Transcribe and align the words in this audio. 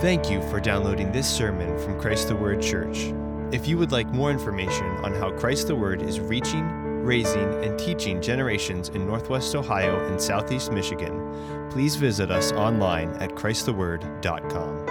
Thank 0.00 0.30
you 0.30 0.40
for 0.48 0.60
downloading 0.60 1.12
this 1.12 1.28
sermon 1.28 1.78
from 1.78 2.00
Christ 2.00 2.28
the 2.28 2.34
Word 2.34 2.62
Church. 2.62 3.12
If 3.52 3.68
you 3.68 3.76
would 3.76 3.92
like 3.92 4.06
more 4.06 4.30
information 4.30 4.86
on 5.04 5.12
how 5.12 5.30
Christ 5.30 5.66
the 5.66 5.74
Word 5.74 6.00
is 6.00 6.18
reaching, 6.20 6.64
raising, 7.04 7.62
and 7.62 7.78
teaching 7.78 8.22
generations 8.22 8.88
in 8.88 9.06
Northwest 9.06 9.54
Ohio 9.54 10.02
and 10.06 10.18
Southeast 10.18 10.72
Michigan, 10.72 11.68
please 11.70 11.96
visit 11.96 12.30
us 12.30 12.50
online 12.52 13.10
at 13.16 13.32
ChristTheWord.com. 13.32 14.86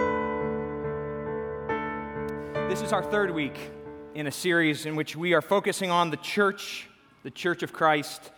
This 2.69 2.83
is 2.83 2.93
our 2.93 3.01
third 3.01 3.31
week 3.31 3.57
in 4.13 4.27
a 4.27 4.31
series 4.31 4.85
in 4.85 4.95
which 4.95 5.15
we 5.15 5.33
are 5.33 5.41
focusing 5.41 5.89
on 5.89 6.11
the 6.11 6.17
church, 6.17 6.87
the 7.23 7.31
church 7.31 7.63
of 7.63 7.73
Christ, 7.73 8.29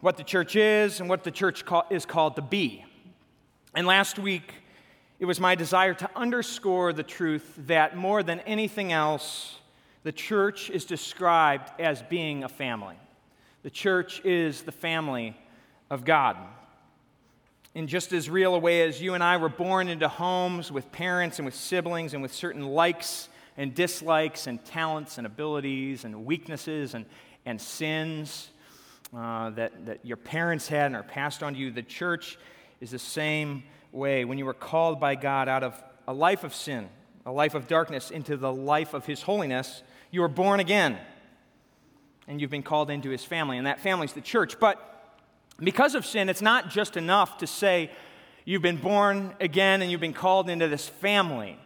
what 0.00 0.18
the 0.18 0.24
church 0.24 0.56
is, 0.56 1.00
and 1.00 1.08
what 1.08 1.24
the 1.24 1.30
church 1.30 1.64
is 1.88 2.04
called 2.04 2.36
to 2.36 2.42
be. 2.42 2.84
And 3.74 3.86
last 3.86 4.18
week, 4.18 4.52
it 5.22 5.26
was 5.26 5.38
my 5.38 5.54
desire 5.54 5.94
to 5.94 6.10
underscore 6.16 6.92
the 6.92 7.04
truth 7.04 7.54
that 7.68 7.96
more 7.96 8.24
than 8.24 8.40
anything 8.40 8.90
else, 8.90 9.54
the 10.02 10.10
church 10.10 10.68
is 10.68 10.84
described 10.84 11.70
as 11.78 12.02
being 12.02 12.42
a 12.42 12.48
family. 12.48 12.96
The 13.62 13.70
church 13.70 14.20
is 14.24 14.62
the 14.62 14.72
family 14.72 15.36
of 15.90 16.04
God. 16.04 16.36
In 17.72 17.86
just 17.86 18.12
as 18.12 18.28
real 18.28 18.56
a 18.56 18.58
way 18.58 18.82
as 18.82 19.00
you 19.00 19.14
and 19.14 19.22
I 19.22 19.36
were 19.36 19.48
born 19.48 19.86
into 19.86 20.08
homes 20.08 20.72
with 20.72 20.90
parents 20.90 21.38
and 21.38 21.46
with 21.46 21.54
siblings 21.54 22.14
and 22.14 22.20
with 22.20 22.32
certain 22.32 22.64
likes 22.64 23.28
and 23.56 23.72
dislikes 23.76 24.48
and 24.48 24.64
talents 24.64 25.18
and 25.18 25.26
abilities 25.28 26.04
and 26.04 26.26
weaknesses 26.26 26.94
and, 26.94 27.06
and 27.46 27.60
sins 27.60 28.50
uh, 29.16 29.50
that, 29.50 29.86
that 29.86 30.04
your 30.04 30.16
parents 30.16 30.66
had 30.66 30.86
and 30.86 30.96
are 30.96 31.04
passed 31.04 31.44
on 31.44 31.54
to 31.54 31.60
you, 31.60 31.70
the 31.70 31.80
church 31.80 32.40
is 32.80 32.90
the 32.90 32.98
same 32.98 33.62
way 33.92 34.24
when 34.24 34.38
you 34.38 34.44
were 34.44 34.54
called 34.54 34.98
by 34.98 35.14
God 35.14 35.48
out 35.48 35.62
of 35.62 35.82
a 36.08 36.12
life 36.12 36.44
of 36.44 36.54
sin, 36.54 36.88
a 37.24 37.32
life 37.32 37.54
of 37.54 37.68
darkness, 37.68 38.10
into 38.10 38.36
the 38.36 38.52
life 38.52 38.94
of 38.94 39.06
His 39.06 39.22
holiness, 39.22 39.82
you 40.10 40.20
were 40.20 40.28
born 40.28 40.60
again. 40.60 40.98
And 42.26 42.40
you've 42.40 42.50
been 42.50 42.62
called 42.62 42.90
into 42.90 43.10
His 43.10 43.24
family, 43.24 43.58
and 43.58 43.66
that 43.66 43.80
family 43.80 44.06
is 44.06 44.12
the 44.12 44.20
church. 44.20 44.58
But 44.58 44.88
because 45.58 45.94
of 45.94 46.06
sin, 46.06 46.28
it's 46.28 46.42
not 46.42 46.70
just 46.70 46.96
enough 46.96 47.38
to 47.38 47.46
say 47.46 47.90
you've 48.44 48.62
been 48.62 48.76
born 48.76 49.34
again 49.40 49.82
and 49.82 49.90
you've 49.90 50.00
been 50.00 50.12
called 50.12 50.48
into 50.48 50.68
this 50.68 50.88
family. 50.88 51.58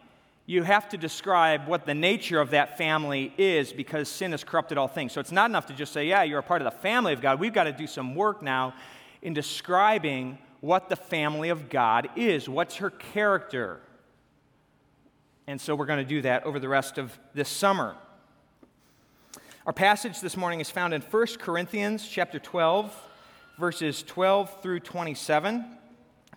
You 0.45 0.63
have 0.63 0.87
to 0.89 0.97
describe 0.97 1.67
what 1.67 1.85
the 1.85 1.93
nature 1.93 2.39
of 2.39 2.51
that 2.51 2.77
family 2.77 3.33
is 3.37 3.73
because 3.73 4.07
sin 4.07 4.31
has 4.31 4.43
corrupted 4.43 4.77
all 4.77 4.87
things. 4.87 5.11
So 5.11 5.19
it's 5.19 5.31
not 5.31 5.49
enough 5.49 5.65
to 5.67 5.73
just 5.73 5.91
say, 5.91 6.07
yeah, 6.07 6.23
you're 6.23 6.39
a 6.39 6.43
part 6.43 6.61
of 6.61 6.65
the 6.65 6.79
family 6.79 7.13
of 7.13 7.21
God. 7.21 7.39
We've 7.39 7.53
got 7.53 7.65
to 7.65 7.73
do 7.73 7.87
some 7.87 8.15
work 8.15 8.41
now 8.41 8.73
in 9.21 9.33
describing 9.33 10.37
what 10.61 10.89
the 10.89 10.95
family 10.95 11.49
of 11.49 11.69
God 11.69 12.09
is. 12.15 12.49
What's 12.49 12.77
her 12.77 12.89
character? 12.89 13.79
And 15.45 15.61
so 15.61 15.75
we're 15.75 15.85
going 15.85 16.03
to 16.03 16.09
do 16.09 16.21
that 16.23 16.43
over 16.43 16.59
the 16.59 16.67
rest 16.67 16.97
of 16.97 17.17
this 17.33 17.49
summer. 17.49 17.95
Our 19.65 19.73
passage 19.73 20.21
this 20.21 20.37
morning 20.37 20.59
is 20.59 20.69
found 20.69 20.93
in 20.93 21.01
1 21.01 21.25
Corinthians 21.39 22.07
chapter 22.07 22.39
12, 22.39 22.93
verses 23.59 24.03
12 24.03 24.61
through 24.61 24.79
27. 24.81 25.65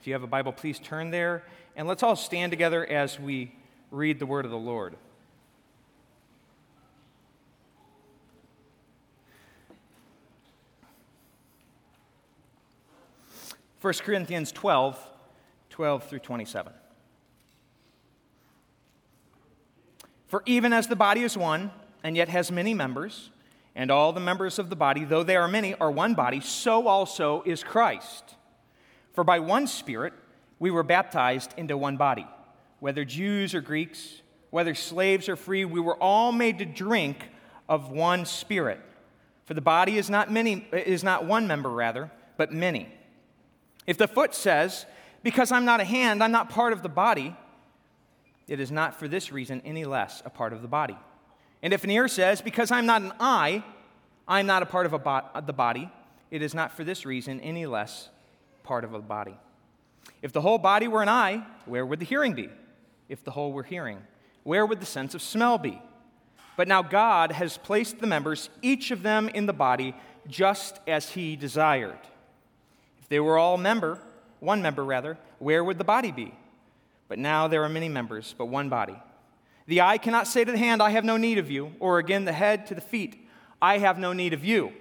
If 0.01 0.07
you 0.07 0.12
have 0.15 0.23
a 0.23 0.29
Bible, 0.29 0.53
please 0.53 0.79
turn 0.79 1.11
there. 1.11 1.45
And 1.77 1.87
let's 1.87 2.03
all 2.03 2.17
stand 2.17 2.53
together 2.53 2.84
as 2.84 3.21
we 3.21 3.55
read 3.91 4.19
the 4.19 4.27
word 4.27 4.45
of 4.45 4.51
the 4.51 4.59
Lord. 4.59 4.97
1 13.81 13.95
Corinthians 14.05 14.53
12, 14.53 14.98
12 15.70 16.05
through 16.05 16.19
27. 16.19 16.73
For 20.27 20.42
even 20.47 20.72
as 20.72 20.87
the 20.87 20.97
body 20.97 21.22
is 21.22 21.37
one, 21.37 21.70
and 22.05 22.17
yet 22.17 22.28
has 22.28 22.53
many 22.53 22.75
members, 22.75 23.31
and 23.75 23.91
all 23.91 24.12
the 24.12 24.20
members 24.20 24.59
of 24.59 24.69
the 24.69 24.77
body, 24.77 25.05
though 25.05 25.22
they 25.22 25.37
are 25.37 25.49
many, 25.49 25.75
are 25.75 25.91
one 25.91 26.15
body, 26.15 26.41
so 26.41 26.88
also 26.88 27.43
is 27.47 27.65
Christ. 27.65 28.37
For 29.12 29.25
by 29.25 29.38
one 29.38 29.66
Spirit 29.66 30.12
we 30.59 30.71
were 30.71 30.82
baptized 30.82 31.55
into 31.56 31.76
one 31.76 31.97
body, 31.97 32.26
whether 32.81 33.05
Jews 33.05 33.55
or 33.55 33.60
Greeks, 33.60 34.21
whether 34.50 34.75
slaves 34.75 35.28
or 35.28 35.37
free, 35.37 35.65
we 35.65 35.81
were 35.81 35.97
all 35.97 36.32
made 36.32 36.59
to 36.59 36.65
drink 36.66 37.28
of 37.69 37.91
one 37.91 38.26
Spirit. 38.26 38.81
For 39.47 39.55
the 39.55 39.60
body 39.60 39.97
is 39.97 40.10
not 40.10 40.31
many 40.31 40.66
is 40.72 41.03
not 41.03 41.25
one 41.25 41.47
member 41.47 41.71
rather, 41.71 42.10
but 42.37 42.53
many. 42.53 42.88
If 43.87 43.99
the 43.99 44.09
foot 44.09 44.35
says, 44.35 44.87
Because 45.23 45.53
I'm 45.53 45.65
not 45.65 45.81
a 45.81 45.85
hand, 45.85 46.23
I'm 46.23 46.33
not 46.33 46.51
part 46.51 46.73
of 46.73 46.83
the 46.83 46.89
body, 46.89 47.37
it 48.49 48.61
is 48.61 48.71
not 48.71 48.99
for 48.99 49.09
this 49.09 49.33
reason 49.33 49.63
any 49.65 49.85
less 49.85 50.23
a 50.25 50.31
part 50.31 50.53
of 50.53 50.63
the 50.63 50.69
body. 50.69 50.97
And 51.63 51.73
if 51.73 51.85
an 51.85 51.91
ear 51.91 52.09
says, 52.09 52.41
Because 52.41 52.71
I'm 52.71 52.87
not 52.87 53.03
an 53.03 53.13
eye, 53.21 53.65
I'm 54.27 54.47
not 54.47 54.63
a 54.63 54.67
part 54.67 54.87
of, 54.87 54.93
a 54.93 54.99
bo- 54.99 55.29
the 55.45 55.53
body, 55.53 55.91
it 56.31 56.43
is 56.43 56.55
not 56.55 56.73
for 56.73 56.85
this 56.85 57.05
reason 57.05 57.41
any 57.41 57.67
less 57.67 58.09
part 58.63 58.85
of 58.85 58.95
a 58.95 59.01
body. 59.01 59.37
If 60.23 60.33
the 60.33 60.41
whole 60.41 60.59
body 60.59 60.89
were 60.89 61.03
an 61.03 61.09
eye, 61.09 61.45
where 61.67 61.85
would 61.85 62.01
the 62.01 62.05
hearing 62.05 62.35
be? 62.35 62.49
If 63.09 63.25
the 63.25 63.31
whole 63.31 63.53
were 63.53 63.62
hearing, 63.62 63.99
where 64.45 64.65
would 64.65 64.81
the 64.81 64.87
sense 64.87 65.15
of 65.15 65.23
smell 65.23 65.59
be? 65.59 65.81
But 66.57 66.69
now 66.69 66.83
God 66.83 67.33
has 67.33 67.57
placed 67.57 67.99
the 67.99 68.07
members, 68.07 68.51
each 68.62 68.91
of 68.91 69.03
them 69.03 69.29
in 69.29 69.47
the 69.47 69.53
body, 69.53 69.95
just 70.29 70.79
as 70.87 71.11
He 71.11 71.35
desired 71.37 71.99
they 73.10 73.21
were 73.21 73.37
all 73.37 73.59
member, 73.59 73.98
one 74.38 74.62
member 74.62 74.84
rather, 74.84 75.19
where 75.41 75.62
would 75.62 75.78
the 75.78 75.84
body 75.84 76.12
be? 76.12 76.32
But 77.09 77.19
now 77.19 77.48
there 77.48 77.65
are 77.65 77.69
many 77.69 77.88
members, 77.88 78.34
but 78.38 78.47
one 78.47 78.69
body. 78.69 78.97
The 79.66 79.82
eye 79.82 79.98
cannot 79.98 80.28
say 80.28 80.44
to 80.44 80.50
the 80.50 80.56
hand, 80.56 80.81
I 80.81 80.91
have 80.91 81.04
no 81.04 81.16
need 81.16 81.37
of 81.37 81.50
you, 81.50 81.72
or 81.81 81.99
again 81.99 82.25
the 82.25 82.32
head 82.32 82.66
to 82.69 82.75
the 82.75 82.81
feet, 82.81 83.28
I 83.60 83.78
have 83.78 83.99
no 83.99 84.12
need 84.12 84.32
of 84.32 84.44
you. 84.44 84.72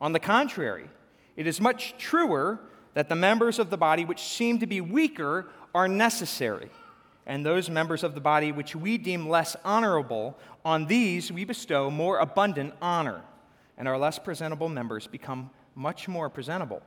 On 0.00 0.12
the 0.12 0.20
contrary, 0.20 0.88
it 1.34 1.46
is 1.46 1.60
much 1.60 1.94
truer 1.98 2.60
that 2.92 3.08
the 3.08 3.16
members 3.16 3.58
of 3.58 3.70
the 3.70 3.78
body 3.78 4.04
which 4.04 4.20
seem 4.20 4.58
to 4.58 4.66
be 4.66 4.82
weaker 4.82 5.46
are 5.74 5.88
necessary, 5.88 6.68
and 7.26 7.44
those 7.44 7.70
members 7.70 8.04
of 8.04 8.14
the 8.14 8.20
body 8.20 8.52
which 8.52 8.76
we 8.76 8.98
deem 8.98 9.28
less 9.28 9.56
honorable, 9.64 10.36
on 10.62 10.86
these 10.86 11.32
we 11.32 11.44
bestow 11.44 11.90
more 11.90 12.18
abundant 12.18 12.74
honor, 12.82 13.22
and 13.78 13.88
our 13.88 13.96
less 13.96 14.18
presentable 14.18 14.68
members 14.68 15.06
become 15.06 15.48
much 15.74 16.06
more 16.06 16.28
presentable 16.28 16.82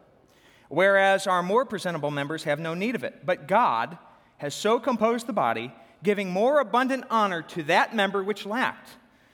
whereas 0.70 1.28
our 1.28 1.44
more 1.44 1.66
presentable 1.66 2.12
members 2.12 2.46
have 2.46 2.60
no 2.60 2.74
need 2.74 2.96
of 2.96 3.04
it. 3.04 3.26
But 3.26 3.48
God 3.48 3.98
has 4.38 4.56
so 4.56 4.80
composed 4.80 5.28
the 5.28 5.34
body, 5.34 5.74
giving 6.02 6.30
more 6.30 6.60
abundant 6.60 7.04
honor 7.10 7.42
to 7.42 7.64
that 7.64 7.94
member 7.94 8.24
which 8.24 8.46
lacked, 8.46 8.92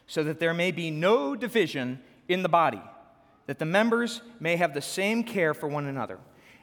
so 0.08 0.24
that 0.24 0.40
there 0.40 0.54
may 0.54 0.72
be 0.72 0.90
no 0.90 1.36
division 1.36 2.00
in 2.28 2.42
the 2.42 2.50
body, 2.50 2.82
that 3.46 3.60
the 3.60 3.66
members 3.66 4.22
may 4.40 4.56
have 4.56 4.74
the 4.74 4.82
same 4.82 5.24
care 5.24 5.54
for 5.54 5.68
one 5.68 5.86
another. 5.86 6.18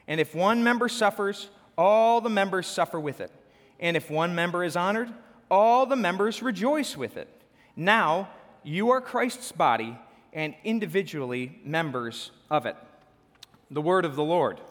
And 0.07 0.19
if 0.19 0.35
one 0.35 0.63
member 0.63 0.89
suffers, 0.89 1.49
all 1.77 2.19
the 2.19 2.29
members 2.29 2.67
suffer 2.67 2.99
with 2.99 3.21
it. 3.21 3.31
And 3.79 3.95
if 3.95 4.09
one 4.09 4.35
member 4.35 4.63
is 4.63 4.75
honored, 4.75 5.09
all 5.49 5.85
the 5.85 5.95
members 5.95 6.41
rejoice 6.41 6.97
with 6.97 7.15
it. 7.15 7.29
Now, 7.75 8.29
you 8.63 8.91
are 8.91 9.01
Christ's 9.01 9.51
body 9.51 9.97
and 10.33 10.55
individually 10.63 11.59
members 11.63 12.31
of 12.49 12.65
it. 12.65 12.75
The 13.73 13.81
word 13.81 14.05
of 14.05 14.15
the 14.15 14.23
Lord. 14.23 14.61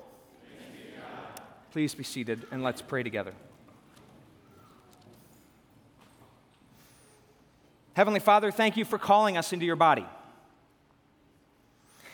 Please 1.72 1.92
be 1.92 2.04
seated 2.04 2.46
and 2.52 2.62
let's 2.62 2.80
pray 2.80 3.02
together. 3.02 3.32
Heavenly 7.94 8.20
Father, 8.20 8.52
thank 8.52 8.76
you 8.76 8.84
for 8.84 8.98
calling 8.98 9.36
us 9.36 9.52
into 9.52 9.66
your 9.66 9.74
body. 9.74 10.06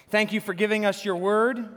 Thank 0.08 0.32
you 0.32 0.40
for 0.40 0.54
giving 0.54 0.86
us 0.86 1.04
your 1.04 1.16
word 1.16 1.68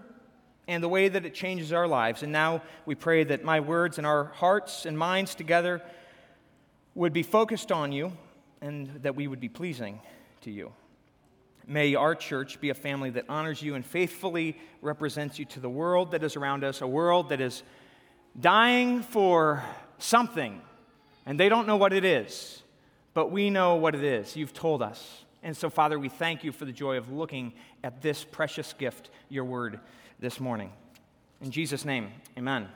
and 0.69 0.81
the 0.81 0.87
way 0.87 1.09
that 1.09 1.25
it 1.25 1.33
changes 1.33 1.73
our 1.73 1.89
lives. 1.89 2.23
And 2.23 2.31
now 2.31 2.61
we 2.85 2.95
pray 2.95 3.25
that 3.25 3.43
my 3.43 3.59
words 3.59 3.97
and 3.97 4.07
our 4.07 4.25
hearts 4.35 4.85
and 4.85 4.97
minds 4.97 5.35
together 5.35 5.81
would 6.95 7.11
be 7.11 7.23
focused 7.23 7.69
on 7.69 7.91
you 7.91 8.13
and 8.61 8.87
that 9.01 9.17
we 9.17 9.27
would 9.27 9.41
be 9.41 9.49
pleasing 9.49 9.99
to 10.43 10.51
you. 10.51 10.71
May 11.67 11.95
our 11.95 12.15
church 12.15 12.59
be 12.59 12.69
a 12.69 12.73
family 12.73 13.11
that 13.11 13.25
honors 13.29 13.61
you 13.61 13.75
and 13.75 13.85
faithfully 13.85 14.57
represents 14.81 15.39
you 15.39 15.45
to 15.45 15.59
the 15.59 15.69
world 15.69 16.11
that 16.11 16.23
is 16.23 16.35
around 16.35 16.63
us, 16.63 16.81
a 16.81 16.87
world 16.87 17.29
that 17.29 17.41
is 17.41 17.63
dying 18.39 19.01
for 19.01 19.63
something, 19.97 20.61
and 21.25 21.39
they 21.39 21.49
don't 21.49 21.67
know 21.67 21.77
what 21.77 21.93
it 21.93 22.03
is, 22.03 22.63
but 23.13 23.31
we 23.31 23.49
know 23.49 23.75
what 23.75 23.95
it 23.95 24.03
is. 24.03 24.35
You've 24.35 24.53
told 24.53 24.81
us. 24.81 25.23
And 25.43 25.55
so, 25.55 25.69
Father, 25.69 25.97
we 25.97 26.09
thank 26.09 26.43
you 26.43 26.51
for 26.51 26.65
the 26.65 26.71
joy 26.71 26.97
of 26.97 27.11
looking 27.11 27.53
at 27.83 28.01
this 28.01 28.23
precious 28.23 28.73
gift, 28.73 29.09
your 29.29 29.43
word, 29.43 29.79
this 30.19 30.39
morning. 30.39 30.71
In 31.41 31.51
Jesus' 31.51 31.83
name, 31.83 32.11
amen. 32.37 32.67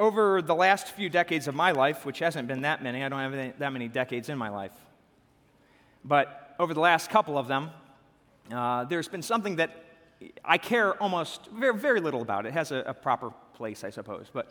Over 0.00 0.40
the 0.40 0.54
last 0.54 0.88
few 0.92 1.10
decades 1.10 1.48
of 1.48 1.54
my 1.54 1.72
life, 1.72 2.06
which 2.06 2.20
hasn't 2.20 2.48
been 2.48 2.62
that 2.62 2.82
many, 2.82 3.04
I 3.04 3.08
don't 3.08 3.18
have 3.18 3.58
that 3.58 3.72
many 3.72 3.88
decades 3.88 4.28
in 4.28 4.38
my 4.38 4.48
life, 4.48 4.72
but 6.04 6.54
over 6.58 6.74
the 6.74 6.80
last 6.80 7.10
couple 7.10 7.38
of 7.38 7.48
them, 7.48 7.70
uh, 8.52 8.84
there's 8.84 9.08
been 9.08 9.22
something 9.22 9.56
that 9.56 9.84
I 10.44 10.58
care 10.58 11.00
almost 11.02 11.46
very, 11.46 11.78
very 11.78 12.00
little 12.00 12.22
about 12.22 12.46
it. 12.46 12.52
Has 12.52 12.72
a, 12.72 12.78
a 12.86 12.94
proper 12.94 13.30
place, 13.54 13.84
I 13.84 13.90
suppose. 13.90 14.26
But 14.32 14.50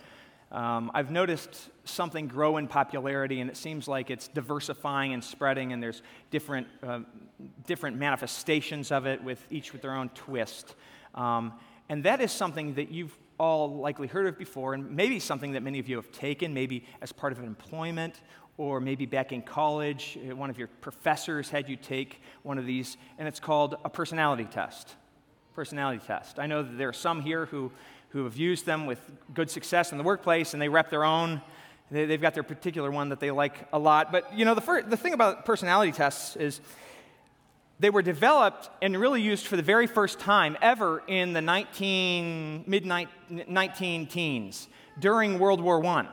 um, 0.52 0.92
I've 0.94 1.12
noticed 1.12 1.70
something 1.84 2.28
grow 2.28 2.58
in 2.58 2.68
popularity, 2.68 3.42
and 3.42 3.50
it 3.50 3.58
seems 3.58 3.88
like 3.88 4.10
it's 4.10 4.30
diversifying 4.30 5.14
and 5.14 5.24
spreading, 5.24 5.74
and 5.74 5.84
there's 5.84 6.02
different, 6.32 6.68
uh, 6.84 7.00
different 7.66 7.98
manifestations 7.98 8.92
of 8.92 9.06
it, 9.06 9.22
with 9.24 9.46
each 9.50 9.74
with 9.74 9.82
their 9.82 9.94
own 9.94 10.10
twist. 10.10 10.76
Um, 11.16 11.54
and 11.90 12.04
that 12.04 12.22
is 12.22 12.32
something 12.32 12.76
that 12.76 12.92
you've 12.92 13.18
all 13.40 13.76
likely 13.76 14.08
heard 14.08 14.28
of 14.28 14.38
before, 14.38 14.74
and 14.74 14.90
maybe 14.92 15.20
something 15.20 15.52
that 15.52 15.64
many 15.64 15.80
of 15.80 15.90
you 15.90 15.98
have 15.98 16.12
taken, 16.12 16.54
maybe 16.54 16.86
as 17.02 17.12
part 17.12 17.34
of 17.34 17.40
an 17.40 17.46
employment, 17.46 18.22
or 18.58 18.80
maybe 18.80 19.06
back 19.06 19.32
in 19.32 19.42
college, 19.42 20.18
uh, 20.30 20.36
one 20.36 20.50
of 20.50 20.58
your 20.58 20.68
professors 20.68 21.50
had 21.50 21.70
you 21.70 21.76
take 21.76 22.22
one 22.44 22.58
of 22.58 22.66
these, 22.66 22.98
and 23.18 23.28
it's 23.28 23.40
called 23.40 23.76
a 23.86 23.90
personality 23.90 24.46
test. 24.46 24.96
Personality 25.56 26.02
test. 26.06 26.40
I 26.40 26.48
know 26.48 26.64
that 26.64 26.78
there 26.78 26.90
are 26.90 26.94
some 26.94 27.22
here 27.22 27.46
who 27.46 27.72
who 28.10 28.24
have 28.24 28.38
used 28.38 28.66
them 28.66 28.86
with 28.86 29.00
good 29.34 29.50
success 29.50 29.92
in 29.92 29.98
the 29.98 30.04
workplace 30.04 30.54
and 30.54 30.62
they 30.62 30.70
rep 30.70 30.90
their 30.90 31.04
own. 31.04 31.42
They, 31.92 32.08
have 32.08 32.22
got 32.22 32.34
their 32.34 32.44
particular 32.44 32.92
one 32.92 33.10
that 33.10 33.20
they 33.20 33.32
like 33.32 33.68
a 33.72 33.80
lot. 33.80 34.12
But 34.12 34.38
you 34.38 34.44
know, 34.44 34.56
the, 34.56 34.62
first, 34.62 34.90
the 34.90 34.98
thing 34.98 35.14
about 35.14 35.46
personality 35.46 35.92
tests 35.92 36.36
is 36.36 36.60
they 37.80 37.90
were 37.90 38.02
developed 38.02 38.70
and 38.82 38.98
really 39.00 39.22
used 39.22 39.48
for 39.48 39.56
the 39.56 39.62
very 39.62 39.88
first 39.88 40.20
time 40.20 40.58
ever 40.62 41.04
in 41.08 41.34
the 41.34 41.42
19, 41.42 42.64
mid 42.68 42.86
19 42.86 44.08
teens 44.08 44.68
during 45.00 45.40
World 45.40 45.62
War 45.62 45.86
I. 45.86 46.08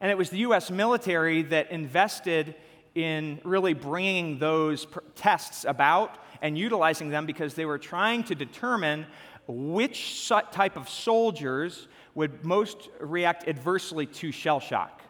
And 0.00 0.10
it 0.10 0.16
was 0.16 0.30
the 0.30 0.38
US 0.38 0.70
military 0.70 1.42
that 1.42 1.70
invested 1.70 2.54
in 2.94 3.40
really 3.44 3.74
bringing 3.74 4.38
those 4.38 4.86
tests 5.14 5.64
about 5.64 6.18
and 6.42 6.56
utilizing 6.56 7.10
them 7.10 7.26
because 7.26 7.54
they 7.54 7.66
were 7.66 7.78
trying 7.78 8.24
to 8.24 8.34
determine 8.34 9.06
which 9.46 10.28
type 10.28 10.76
of 10.76 10.88
soldiers 10.88 11.88
would 12.14 12.44
most 12.44 12.88
react 12.98 13.46
adversely 13.48 14.06
to 14.06 14.32
shell 14.32 14.60
shock. 14.60 15.02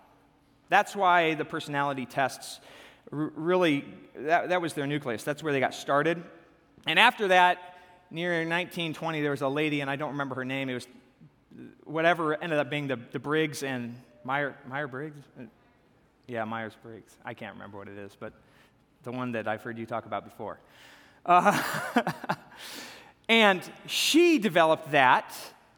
That's 0.69 0.95
why 0.95 1.35
the 1.35 1.45
personality 1.45 2.07
tests 2.07 2.61
really, 3.11 3.85
that, 4.17 4.51
that 4.51 4.61
was 4.61 4.75
their 4.75 4.87
nucleus. 4.87 5.25
That's 5.25 5.43
where 5.43 5.53
they 5.53 5.61
got 5.61 5.75
started. 5.75 6.23
And 6.87 6.99
after 6.99 7.29
that, 7.29 7.59
near 8.11 8.31
1920, 8.31 9.21
there 9.21 9.31
was 9.31 9.41
a 9.41 9.49
lady, 9.49 9.81
and 9.81 9.91
I 9.91 9.97
don't 9.97 10.13
remember 10.13 10.37
her 10.37 10.45
name. 10.45 10.69
It 10.69 10.75
was 10.75 10.89
whatever 11.85 12.41
ended 12.41 12.59
up 12.59 12.71
being 12.71 12.87
the, 12.87 12.99
the 13.11 13.19
Briggs 13.19 13.63
and 13.63 13.97
Meyer, 14.25 14.57
Meyer 14.69 14.87
Briggs? 14.87 15.21
Yeah, 16.27 16.45
Myers 16.45 16.77
Briggs. 16.83 17.17
I 17.25 17.35
can't 17.35 17.55
remember 17.55 17.79
what 17.79 17.89
it 17.89 17.99
is, 17.99 18.17
but 18.19 18.33
the 19.03 19.13
one 19.13 19.33
that 19.33 19.49
I've 19.49 19.63
heard 19.63 19.79
you 19.79 19.87
talk 19.87 20.07
about 20.07 20.25
before. 20.25 20.59
Uh, 21.27 21.61
And 23.31 23.63
she 23.87 24.41
developed 24.41 24.91
that 24.91 25.33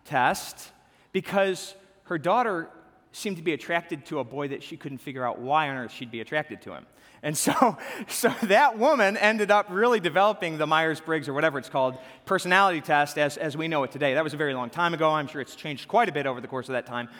test 0.06 0.72
because 1.12 1.74
her 2.04 2.16
daughter 2.16 2.70
seemed 3.12 3.36
to 3.36 3.42
be 3.42 3.52
attracted 3.52 4.06
to 4.06 4.20
a 4.20 4.24
boy 4.24 4.48
that 4.48 4.62
she 4.62 4.78
couldn't 4.78 4.98
figure 4.98 5.22
out 5.26 5.38
why 5.38 5.68
on 5.68 5.76
earth 5.76 5.92
she'd 5.92 6.10
be 6.10 6.22
attracted 6.22 6.62
to 6.62 6.72
him. 6.72 6.86
And 7.22 7.36
so, 7.36 7.76
so 8.08 8.32
that 8.44 8.78
woman 8.78 9.18
ended 9.18 9.50
up 9.50 9.66
really 9.68 10.00
developing 10.00 10.56
the 10.56 10.66
Myers 10.66 11.02
Briggs 11.02 11.28
or 11.28 11.34
whatever 11.34 11.58
it's 11.58 11.68
called 11.68 11.98
personality 12.24 12.80
test 12.80 13.18
as, 13.18 13.36
as 13.36 13.54
we 13.54 13.68
know 13.68 13.82
it 13.82 13.92
today. 13.92 14.14
That 14.14 14.24
was 14.24 14.32
a 14.32 14.38
very 14.38 14.54
long 14.54 14.70
time 14.70 14.94
ago. 14.94 15.10
I'm 15.10 15.26
sure 15.26 15.42
it's 15.42 15.54
changed 15.54 15.88
quite 15.88 16.08
a 16.08 16.12
bit 16.12 16.24
over 16.24 16.40
the 16.40 16.48
course 16.48 16.70
of 16.70 16.72
that 16.72 16.86
time. 16.86 17.10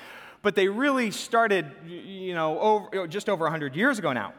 But 0.42 0.56
they 0.56 0.68
really 0.68 1.10
started, 1.12 1.70
you 1.86 2.34
know, 2.34 2.58
over, 2.60 3.06
just 3.06 3.28
over 3.28 3.44
100 3.44 3.76
years 3.76 3.98
ago 3.98 4.12
now. 4.12 4.34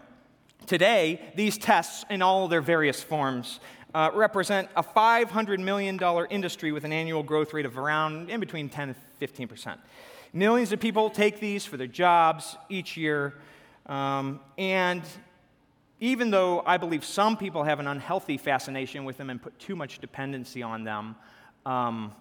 Today, 0.65 1.21
these 1.35 1.57
tests 1.57 2.05
in 2.09 2.21
all 2.21 2.47
their 2.47 2.61
various 2.61 3.01
forms 3.01 3.59
uh, 3.93 4.11
represent 4.13 4.69
a 4.75 4.83
$500 4.83 5.59
million 5.59 5.99
industry 6.29 6.71
with 6.71 6.83
an 6.83 6.91
annual 6.91 7.23
growth 7.23 7.53
rate 7.53 7.65
of 7.65 7.77
around 7.77 8.29
in 8.29 8.39
between 8.39 8.69
10 8.69 8.89
and 8.89 8.97
15 9.19 9.47
percent. 9.47 9.79
Millions 10.33 10.71
of 10.71 10.79
people 10.79 11.09
take 11.09 11.39
these 11.39 11.63
for 11.63 11.77
their 11.77 11.87
jobs 11.87 12.57
each 12.67 12.97
year. 12.97 13.35
Um, 13.85 14.39
and 14.57 15.03
even 15.99 16.31
though 16.31 16.63
I 16.65 16.77
believe 16.77 17.05
some 17.05 17.37
people 17.37 17.63
have 17.63 17.79
an 17.79 17.87
unhealthy 17.87 18.37
fascination 18.37 19.05
with 19.05 19.17
them 19.17 19.29
and 19.29 19.41
put 19.41 19.57
too 19.59 19.75
much 19.75 19.99
dependency 19.99 20.63
on 20.63 20.83
them, 20.83 21.15
um, 21.65 22.13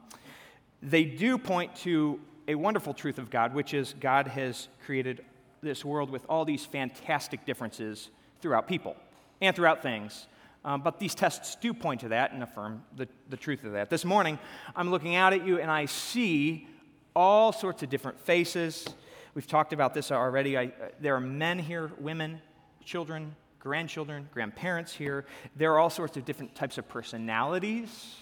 they 0.82 1.04
do 1.04 1.38
point 1.38 1.74
to 1.76 2.20
a 2.48 2.54
wonderful 2.54 2.94
truth 2.94 3.18
of 3.18 3.30
God, 3.30 3.54
which 3.54 3.74
is 3.74 3.94
God 4.00 4.26
has 4.26 4.68
created 4.84 5.24
this 5.62 5.84
world 5.84 6.10
with 6.10 6.24
all 6.28 6.44
these 6.44 6.64
fantastic 6.64 7.46
differences 7.46 8.10
throughout 8.40 8.66
people 8.66 8.96
and 9.40 9.54
throughout 9.54 9.82
things. 9.82 10.26
Um, 10.64 10.80
but 10.82 10.98
these 10.98 11.14
tests 11.14 11.56
do 11.56 11.74
point 11.74 12.00
to 12.02 12.08
that 12.08 12.32
and 12.32 12.42
affirm 12.42 12.84
the, 12.96 13.08
the 13.28 13.36
truth 13.36 13.64
of 13.64 13.72
that. 13.72 13.90
This 13.90 14.04
morning, 14.04 14.38
I'm 14.76 14.90
looking 14.90 15.16
out 15.16 15.32
at 15.32 15.44
you 15.44 15.58
and 15.58 15.70
I 15.70 15.86
see 15.86 16.68
all 17.14 17.52
sorts 17.52 17.82
of 17.82 17.90
different 17.90 18.20
faces. 18.20 18.86
We've 19.34 19.46
talked 19.46 19.72
about 19.72 19.94
this 19.94 20.12
already. 20.12 20.56
I, 20.56 20.72
there 21.00 21.16
are 21.16 21.20
men 21.20 21.58
here, 21.58 21.90
women, 21.98 22.40
children, 22.84 23.34
grandchildren, 23.58 24.28
grandparents 24.32 24.92
here. 24.92 25.24
There 25.56 25.72
are 25.72 25.78
all 25.78 25.90
sorts 25.90 26.16
of 26.16 26.24
different 26.24 26.54
types 26.54 26.78
of 26.78 26.88
personalities. 26.88 28.16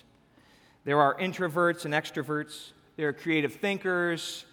There 0.85 1.01
are 1.01 1.19
introverts 1.19 1.85
and 1.85 1.93
extroverts. 1.93 2.73
There 3.01 3.09
are 3.09 3.15
creative 3.15 3.55
thinkers. 3.55 4.45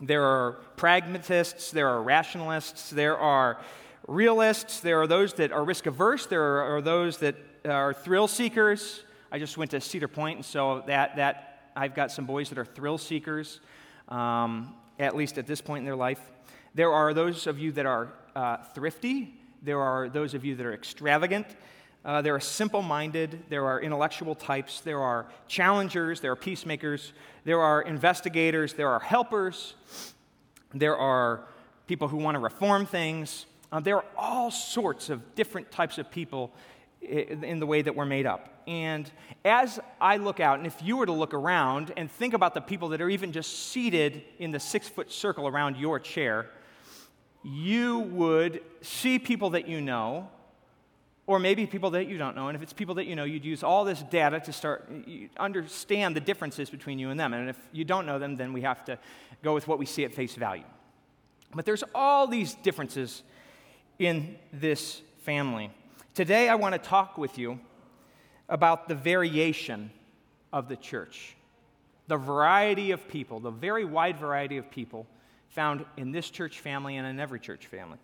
There 0.00 0.24
are 0.24 0.52
pragmatists. 0.76 1.70
There 1.70 1.86
are 1.86 2.02
rationalists. 2.02 2.88
There 2.88 3.18
are 3.18 3.60
realists, 4.08 4.80
there 4.80 5.02
are 5.02 5.06
those 5.06 5.34
that 5.34 5.52
are 5.52 5.62
risk 5.62 5.84
averse, 5.84 6.24
there 6.24 6.62
are 6.62 6.80
those 6.80 7.18
that 7.18 7.34
are 7.66 7.92
thrill 7.92 8.26
seekers. 8.26 9.02
I 9.30 9.38
just 9.38 9.58
went 9.58 9.72
to 9.72 9.82
Cedar 9.82 10.08
Point, 10.08 10.38
and 10.38 10.46
so 10.46 10.82
that, 10.86 11.16
that 11.16 11.68
I've 11.76 11.94
got 11.94 12.10
some 12.10 12.24
boys 12.24 12.48
that 12.48 12.56
are 12.56 12.64
thrill 12.64 12.96
seekers, 12.96 13.60
um, 14.08 14.74
at 14.98 15.14
least 15.14 15.36
at 15.36 15.46
this 15.46 15.60
point 15.60 15.80
in 15.80 15.84
their 15.84 15.94
life. 15.94 16.22
There 16.74 16.90
are 16.90 17.12
those 17.12 17.46
of 17.46 17.58
you 17.58 17.70
that 17.72 17.84
are 17.84 18.14
uh, 18.34 18.64
thrifty, 18.74 19.34
there 19.62 19.82
are 19.82 20.08
those 20.08 20.32
of 20.32 20.42
you 20.42 20.54
that 20.56 20.64
are 20.64 20.72
extravagant. 20.72 21.48
Uh, 22.04 22.20
there 22.20 22.34
are 22.34 22.40
simple 22.40 22.82
minded, 22.82 23.42
there 23.48 23.64
are 23.64 23.80
intellectual 23.80 24.34
types, 24.34 24.80
there 24.82 25.00
are 25.00 25.26
challengers, 25.48 26.20
there 26.20 26.32
are 26.32 26.36
peacemakers, 26.36 27.14
there 27.44 27.60
are 27.60 27.80
investigators, 27.80 28.74
there 28.74 28.90
are 28.90 29.00
helpers, 29.00 29.74
there 30.74 30.96
are 30.98 31.46
people 31.86 32.06
who 32.06 32.18
want 32.18 32.34
to 32.34 32.40
reform 32.40 32.84
things, 32.84 33.46
uh, 33.72 33.80
there 33.80 33.96
are 33.96 34.04
all 34.18 34.50
sorts 34.50 35.08
of 35.08 35.34
different 35.34 35.70
types 35.70 35.96
of 35.96 36.10
people 36.10 36.52
in 37.00 37.58
the 37.58 37.66
way 37.66 37.82
that 37.82 37.94
we're 37.94 38.04
made 38.04 38.26
up. 38.26 38.62
And 38.66 39.10
as 39.44 39.80
I 40.00 40.18
look 40.18 40.40
out, 40.40 40.58
and 40.58 40.66
if 40.66 40.82
you 40.82 40.96
were 40.96 41.06
to 41.06 41.12
look 41.12 41.34
around 41.34 41.92
and 41.96 42.10
think 42.10 42.34
about 42.34 42.54
the 42.54 42.60
people 42.60 42.90
that 42.90 43.00
are 43.00 43.10
even 43.10 43.32
just 43.32 43.70
seated 43.70 44.22
in 44.38 44.50
the 44.50 44.60
six 44.60 44.88
foot 44.88 45.10
circle 45.10 45.46
around 45.46 45.76
your 45.76 45.98
chair, 45.98 46.50
you 47.42 47.98
would 47.98 48.62
see 48.80 49.18
people 49.18 49.50
that 49.50 49.68
you 49.68 49.80
know, 49.80 50.28
or 51.26 51.38
maybe 51.38 51.66
people 51.66 51.90
that 51.90 52.06
you 52.06 52.18
don't 52.18 52.36
know. 52.36 52.48
And 52.48 52.56
if 52.56 52.62
it's 52.62 52.72
people 52.72 52.96
that 52.96 53.06
you 53.06 53.16
know, 53.16 53.24
you'd 53.24 53.44
use 53.44 53.62
all 53.62 53.84
this 53.84 54.02
data 54.02 54.40
to 54.40 54.52
start 54.52 54.90
understand 55.38 56.14
the 56.14 56.20
differences 56.20 56.68
between 56.70 56.98
you 56.98 57.10
and 57.10 57.18
them. 57.18 57.32
And 57.32 57.48
if 57.48 57.58
you 57.72 57.84
don't 57.84 58.06
know 58.06 58.18
them, 58.18 58.36
then 58.36 58.52
we 58.52 58.60
have 58.62 58.84
to 58.86 58.98
go 59.42 59.54
with 59.54 59.66
what 59.66 59.78
we 59.78 59.86
see 59.86 60.04
at 60.04 60.14
face 60.14 60.34
value. 60.34 60.64
But 61.54 61.64
there's 61.64 61.84
all 61.94 62.26
these 62.26 62.54
differences 62.54 63.22
in 63.98 64.36
this 64.52 65.00
family. 65.22 65.70
Today, 66.14 66.48
I 66.48 66.56
want 66.56 66.74
to 66.74 66.78
talk 66.78 67.16
with 67.16 67.38
you 67.38 67.58
about 68.48 68.88
the 68.88 68.94
variation 68.94 69.90
of 70.52 70.68
the 70.68 70.76
church, 70.76 71.36
the 72.06 72.16
variety 72.16 72.90
of 72.90 73.08
people, 73.08 73.40
the 73.40 73.50
very 73.50 73.84
wide 73.84 74.18
variety 74.18 74.58
of 74.58 74.70
people 74.70 75.06
found 75.48 75.84
in 75.96 76.12
this 76.12 76.28
church 76.28 76.60
family 76.60 76.96
and 76.96 77.06
in 77.06 77.18
every 77.18 77.40
church 77.40 77.66
family. 77.66 77.98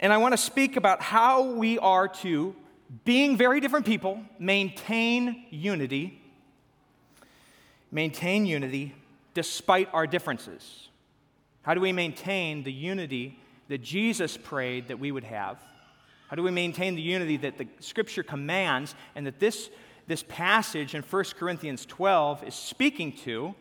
And 0.00 0.12
I 0.12 0.18
want 0.18 0.32
to 0.32 0.38
speak 0.38 0.76
about 0.76 1.02
how 1.02 1.42
we 1.42 1.78
are 1.78 2.06
to, 2.08 2.54
being 3.04 3.36
very 3.36 3.60
different 3.60 3.84
people, 3.84 4.20
maintain 4.38 5.44
unity, 5.50 6.20
maintain 7.90 8.46
unity 8.46 8.94
despite 9.34 9.88
our 9.92 10.06
differences. 10.06 10.88
How 11.62 11.74
do 11.74 11.80
we 11.80 11.92
maintain 11.92 12.62
the 12.62 12.72
unity 12.72 13.38
that 13.68 13.78
Jesus 13.78 14.36
prayed 14.36 14.88
that 14.88 14.98
we 14.98 15.10
would 15.10 15.24
have? 15.24 15.60
How 16.28 16.36
do 16.36 16.42
we 16.42 16.50
maintain 16.50 16.94
the 16.94 17.02
unity 17.02 17.36
that 17.38 17.58
the 17.58 17.66
scripture 17.80 18.22
commands 18.22 18.94
and 19.14 19.26
that 19.26 19.40
this, 19.40 19.68
this 20.06 20.22
passage 20.28 20.94
in 20.94 21.02
1 21.02 21.24
Corinthians 21.38 21.84
12 21.86 22.44
is 22.44 22.54
speaking 22.54 23.12
to 23.24 23.54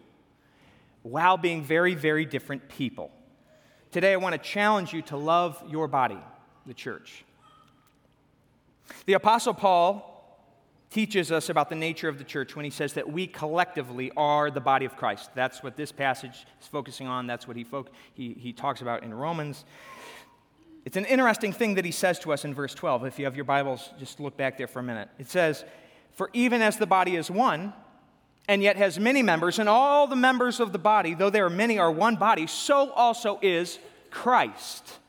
while 1.01 1.37
being 1.37 1.63
very, 1.63 1.95
very 1.95 2.25
different 2.25 2.69
people? 2.69 3.11
Today, 3.97 4.13
I 4.13 4.17
want 4.17 4.33
to 4.33 4.37
challenge 4.37 4.93
you 4.93 5.01
to 5.01 5.17
love 5.17 5.59
your 5.67 5.87
body, 5.87 6.19
the 6.67 6.73
church. 6.75 7.25
The 9.07 9.13
Apostle 9.13 9.55
Paul 9.55 10.39
teaches 10.91 11.31
us 11.31 11.49
about 11.49 11.69
the 11.69 11.75
nature 11.75 12.07
of 12.07 12.19
the 12.19 12.23
church 12.23 12.55
when 12.55 12.63
he 12.63 12.69
says 12.69 12.93
that 12.93 13.11
we 13.11 13.25
collectively 13.25 14.11
are 14.15 14.51
the 14.51 14.61
body 14.61 14.85
of 14.85 14.95
Christ. 14.95 15.31
That's 15.33 15.63
what 15.63 15.77
this 15.77 15.91
passage 15.91 16.45
is 16.61 16.67
focusing 16.67 17.07
on. 17.07 17.25
That's 17.25 17.47
what 17.47 17.57
he, 17.57 17.63
fo- 17.63 17.87
he, 18.13 18.35
he 18.39 18.53
talks 18.53 18.83
about 18.83 19.01
in 19.01 19.11
Romans. 19.11 19.65
It's 20.85 20.95
an 20.95 21.05
interesting 21.05 21.51
thing 21.51 21.73
that 21.73 21.83
he 21.83 21.89
says 21.89 22.19
to 22.19 22.31
us 22.31 22.45
in 22.45 22.53
verse 22.53 22.75
12. 22.75 23.03
If 23.03 23.17
you 23.17 23.25
have 23.25 23.35
your 23.35 23.45
Bibles, 23.45 23.89
just 23.97 24.19
look 24.19 24.37
back 24.37 24.59
there 24.59 24.67
for 24.67 24.77
a 24.77 24.83
minute. 24.83 25.09
It 25.17 25.27
says, 25.27 25.65
For 26.11 26.29
even 26.33 26.61
as 26.61 26.77
the 26.77 26.85
body 26.85 27.15
is 27.15 27.31
one, 27.31 27.73
and 28.47 28.63
yet 28.63 28.77
has 28.77 28.99
many 28.99 29.21
members, 29.21 29.59
and 29.59 29.67
all 29.67 30.07
the 30.07 30.15
members 30.15 30.59
of 30.59 30.71
the 30.71 30.79
body, 30.79 31.13
though 31.13 31.29
there 31.29 31.45
are 31.45 31.49
many, 31.49 31.77
are 31.79 31.91
one 31.91 32.15
body, 32.15 32.47
so 32.47 32.91
also 32.91 33.39
is 33.41 33.79
Christ. 34.09 34.99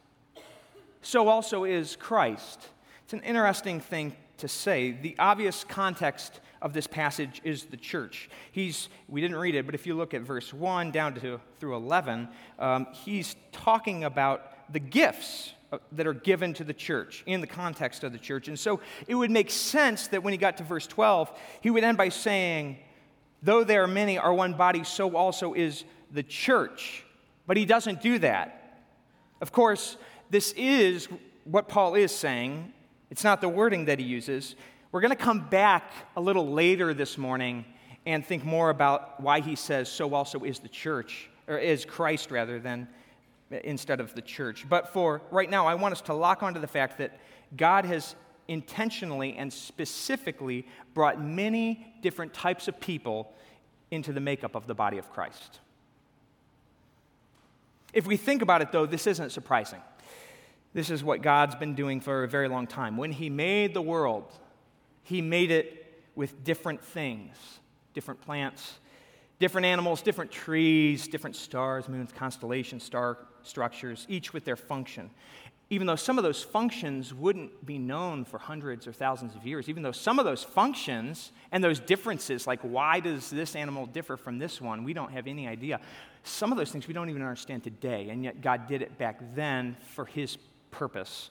So 1.02 1.28
also 1.28 1.64
is 1.64 1.96
Christ. 1.96 2.68
It's 3.04 3.12
an 3.12 3.22
interesting 3.22 3.80
thing 3.80 4.14
to 4.38 4.48
say. 4.48 4.90
The 4.90 5.14
obvious 5.18 5.64
context 5.64 6.40
of 6.60 6.72
this 6.72 6.86
passage 6.86 7.40
is 7.44 7.64
the 7.64 7.76
church. 7.76 8.28
He's, 8.50 8.88
we 9.08 9.20
didn't 9.20 9.36
read 9.36 9.54
it, 9.54 9.66
but 9.66 9.74
if 9.74 9.86
you 9.86 9.94
look 9.94 10.14
at 10.14 10.22
verse 10.22 10.52
1 10.52 10.90
down 10.90 11.14
to 11.14 11.40
through 11.60 11.76
11, 11.76 12.28
um, 12.58 12.86
he's 12.92 13.36
talking 13.52 14.04
about 14.04 14.72
the 14.72 14.80
gifts 14.80 15.52
uh, 15.72 15.78
that 15.92 16.06
are 16.06 16.14
given 16.14 16.52
to 16.54 16.64
the 16.64 16.74
church 16.74 17.22
in 17.26 17.40
the 17.40 17.46
context 17.46 18.02
of 18.02 18.12
the 18.12 18.18
church. 18.18 18.48
And 18.48 18.58
so 18.58 18.80
it 19.06 19.14
would 19.14 19.30
make 19.30 19.50
sense 19.50 20.08
that 20.08 20.22
when 20.22 20.32
he 20.32 20.38
got 20.38 20.56
to 20.56 20.64
verse 20.64 20.86
12, 20.86 21.30
he 21.60 21.70
would 21.70 21.84
end 21.84 21.96
by 21.96 22.08
saying, 22.08 22.78
Though 23.42 23.64
there 23.64 23.84
are 23.84 23.88
many 23.88 24.18
are 24.18 24.34
one 24.34 24.54
body, 24.54 24.84
so 24.84 25.16
also 25.16 25.54
is 25.54 25.84
the 26.10 26.22
church. 26.22 27.04
But 27.46 27.56
he 27.56 27.64
doesn't 27.64 28.02
do 28.02 28.18
that. 28.18 28.82
Of 29.40 29.52
course, 29.52 29.96
this 30.30 30.52
is 30.56 31.08
what 31.44 31.68
Paul 31.68 31.94
is 31.94 32.14
saying. 32.14 32.72
It's 33.10 33.24
not 33.24 33.40
the 33.40 33.48
wording 33.48 33.86
that 33.86 33.98
he 33.98 34.04
uses. 34.04 34.56
We're 34.90 35.00
going 35.00 35.16
to 35.16 35.16
come 35.16 35.48
back 35.48 35.92
a 36.16 36.20
little 36.20 36.48
later 36.48 36.92
this 36.94 37.16
morning 37.16 37.64
and 38.06 38.24
think 38.24 38.44
more 38.44 38.70
about 38.70 39.20
why 39.20 39.40
he 39.40 39.54
says, 39.54 39.90
so 39.90 40.14
also 40.14 40.40
is 40.44 40.58
the 40.58 40.68
church, 40.68 41.30
or 41.46 41.58
is 41.58 41.84
Christ 41.84 42.30
rather 42.30 42.58
than 42.58 42.88
instead 43.50 44.00
of 44.00 44.14
the 44.14 44.22
church. 44.22 44.66
But 44.68 44.92
for 44.92 45.22
right 45.30 45.48
now, 45.48 45.66
I 45.66 45.74
want 45.74 45.92
us 45.92 46.00
to 46.02 46.14
lock 46.14 46.42
onto 46.42 46.60
the 46.60 46.66
fact 46.66 46.98
that 46.98 47.18
God 47.56 47.84
has 47.84 48.14
intentionally 48.48 49.36
and 49.36 49.52
specifically 49.52 50.66
brought 50.94 51.22
many 51.22 51.94
different 52.02 52.32
types 52.34 52.66
of 52.66 52.80
people 52.80 53.32
into 53.90 54.12
the 54.12 54.20
makeup 54.20 54.54
of 54.54 54.66
the 54.66 54.74
body 54.74 54.98
of 54.98 55.10
Christ. 55.12 55.60
If 57.92 58.06
we 58.06 58.16
think 58.16 58.42
about 58.42 58.62
it, 58.62 58.72
though, 58.72 58.86
this 58.86 59.06
isn't 59.06 59.30
surprising. 59.30 59.80
This 60.74 60.90
is 60.90 61.02
what 61.02 61.22
God's 61.22 61.54
been 61.54 61.74
doing 61.74 62.00
for 62.00 62.24
a 62.24 62.28
very 62.28 62.48
long 62.48 62.66
time. 62.66 62.96
When 62.96 63.12
He 63.12 63.30
made 63.30 63.74
the 63.74 63.82
world, 63.82 64.30
He 65.02 65.22
made 65.22 65.50
it 65.50 66.02
with 66.14 66.42
different 66.44 66.82
things 66.82 67.36
different 67.94 68.20
plants, 68.20 68.74
different 69.40 69.64
animals, 69.64 70.02
different 70.02 70.30
trees, 70.30 71.08
different 71.08 71.34
stars, 71.34 71.88
moons, 71.88 72.12
constellations, 72.12 72.84
star 72.84 73.18
structures, 73.42 74.06
each 74.08 74.32
with 74.32 74.44
their 74.44 74.54
function 74.54 75.10
even 75.70 75.86
though 75.86 75.96
some 75.96 76.16
of 76.16 76.24
those 76.24 76.42
functions 76.42 77.12
wouldn't 77.12 77.66
be 77.66 77.78
known 77.78 78.24
for 78.24 78.38
hundreds 78.38 78.86
or 78.86 78.92
thousands 78.92 79.34
of 79.34 79.46
years, 79.46 79.68
even 79.68 79.82
though 79.82 79.92
some 79.92 80.18
of 80.18 80.24
those 80.24 80.42
functions 80.42 81.30
and 81.52 81.62
those 81.62 81.78
differences, 81.78 82.46
like 82.46 82.60
why 82.62 83.00
does 83.00 83.28
this 83.28 83.54
animal 83.54 83.84
differ 83.84 84.16
from 84.16 84.38
this 84.38 84.62
one, 84.62 84.82
we 84.82 84.94
don't 84.94 85.12
have 85.12 85.26
any 85.26 85.46
idea. 85.46 85.78
Some 86.24 86.52
of 86.52 86.58
those 86.58 86.70
things 86.70 86.88
we 86.88 86.94
don't 86.94 87.10
even 87.10 87.20
understand 87.20 87.64
today, 87.64 88.08
and 88.08 88.24
yet 88.24 88.40
God 88.40 88.66
did 88.66 88.80
it 88.80 88.96
back 88.96 89.20
then 89.34 89.76
for 89.94 90.06
His 90.06 90.38
purpose. 90.70 91.28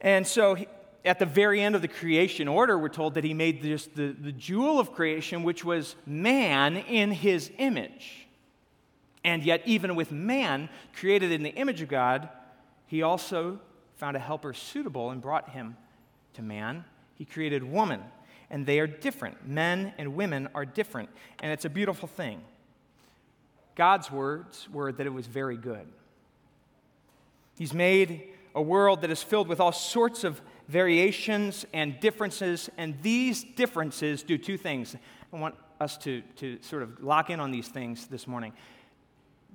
And 0.00 0.26
so, 0.26 0.56
at 1.04 1.20
the 1.20 1.26
very 1.26 1.60
end 1.60 1.76
of 1.76 1.82
the 1.82 1.88
creation 1.88 2.48
order, 2.48 2.76
we're 2.76 2.88
told 2.88 3.14
that 3.14 3.22
He 3.22 3.32
made 3.32 3.62
this, 3.62 3.86
the, 3.86 4.08
the 4.08 4.32
jewel 4.32 4.80
of 4.80 4.92
creation, 4.92 5.44
which 5.44 5.64
was 5.64 5.94
man 6.04 6.76
in 6.76 7.12
His 7.12 7.50
image. 7.58 8.26
And 9.24 9.44
yet, 9.44 9.62
even 9.66 9.94
with 9.94 10.10
man 10.10 10.68
created 10.94 11.30
in 11.30 11.44
the 11.44 11.50
image 11.50 11.80
of 11.80 11.88
God, 11.88 12.28
he 12.86 13.02
also 13.02 13.60
found 13.96 14.16
a 14.16 14.20
helper 14.20 14.52
suitable 14.52 15.10
and 15.10 15.20
brought 15.20 15.50
him 15.50 15.76
to 16.34 16.42
man. 16.42 16.84
He 17.14 17.24
created 17.24 17.64
woman, 17.64 18.02
and 18.50 18.66
they 18.66 18.78
are 18.78 18.86
different. 18.86 19.48
Men 19.48 19.92
and 19.98 20.14
women 20.14 20.48
are 20.54 20.64
different, 20.64 21.08
and 21.42 21.50
it's 21.50 21.64
a 21.64 21.70
beautiful 21.70 22.08
thing. 22.08 22.40
God's 23.74 24.10
words 24.10 24.68
were 24.72 24.92
that 24.92 25.06
it 25.06 25.12
was 25.12 25.26
very 25.26 25.56
good. 25.56 25.86
He's 27.58 27.74
made 27.74 28.24
a 28.54 28.62
world 28.62 29.02
that 29.02 29.10
is 29.10 29.22
filled 29.22 29.48
with 29.48 29.60
all 29.60 29.72
sorts 29.72 30.24
of 30.24 30.40
variations 30.68 31.66
and 31.72 31.98
differences, 32.00 32.70
and 32.76 32.96
these 33.02 33.44
differences 33.44 34.22
do 34.22 34.38
two 34.38 34.56
things. 34.56 34.96
I 35.32 35.36
want 35.36 35.54
us 35.80 35.96
to, 35.98 36.22
to 36.36 36.58
sort 36.62 36.82
of 36.82 37.02
lock 37.02 37.30
in 37.30 37.40
on 37.40 37.50
these 37.50 37.68
things 37.68 38.06
this 38.06 38.26
morning. 38.26 38.52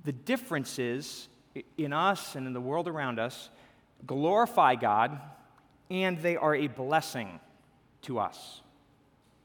The 0.04 0.12
differences 0.12 1.28
in 1.76 1.92
us 1.92 2.34
and 2.34 2.46
in 2.46 2.52
the 2.52 2.60
world 2.60 2.88
around 2.88 3.18
us 3.18 3.50
glorify 4.06 4.74
God 4.74 5.20
and 5.90 6.18
they 6.18 6.36
are 6.36 6.54
a 6.54 6.66
blessing 6.68 7.40
to 8.02 8.18
us. 8.18 8.60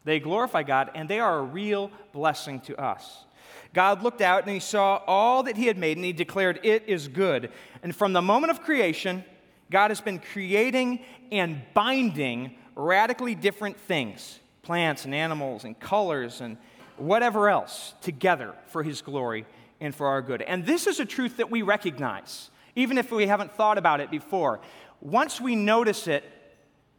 They 0.04 0.20
glorify 0.20 0.64
God 0.64 0.92
and 0.96 1.10
they 1.10 1.20
are 1.20 1.40
a 1.40 1.44
real 1.44 1.92
blessing 2.14 2.62
to 2.62 2.78
us. 2.78 3.26
God 3.74 4.02
looked 4.02 4.22
out 4.22 4.44
and 4.44 4.52
he 4.52 4.60
saw 4.60 5.02
all 5.06 5.44
that 5.44 5.58
he 5.58 5.68
had 5.68 5.78
made 5.78 5.98
and 5.98 6.06
he 6.06 6.14
declared, 6.14 6.60
It 6.64 6.86
is 6.88 7.08
good. 7.08 7.52
And 7.84 7.96
from 7.96 8.14
the 8.14 8.22
moment 8.22 8.52
of 8.52 8.62
creation, 8.62 9.24
God 9.70 9.92
has 9.92 10.02
been 10.02 10.20
creating 10.20 11.02
and 11.32 11.62
binding 11.74 12.56
radically 12.76 13.36
different 13.36 13.78
things 13.78 14.40
plants 14.64 15.06
and 15.06 15.16
animals 15.16 15.64
and 15.64 15.80
colors 15.80 16.42
and 16.42 16.58
whatever 16.98 17.50
else 17.50 17.94
together 18.02 18.54
for 18.68 18.84
his 18.84 19.02
glory 19.02 19.46
and 19.80 19.94
for 19.94 20.08
our 20.08 20.22
good. 20.22 20.42
And 20.42 20.66
this 20.66 20.88
is 20.88 21.00
a 21.00 21.06
truth 21.06 21.38
that 21.38 21.52
we 21.52 21.62
recognize, 21.62 22.50
even 22.76 22.98
if 22.98 23.12
we 23.12 23.28
haven't 23.28 23.54
thought 23.54 23.78
about 23.78 24.00
it 24.00 24.12
before. 24.12 24.60
Once 25.02 25.40
we 25.40 25.56
notice 25.56 26.08
it, 26.08 26.24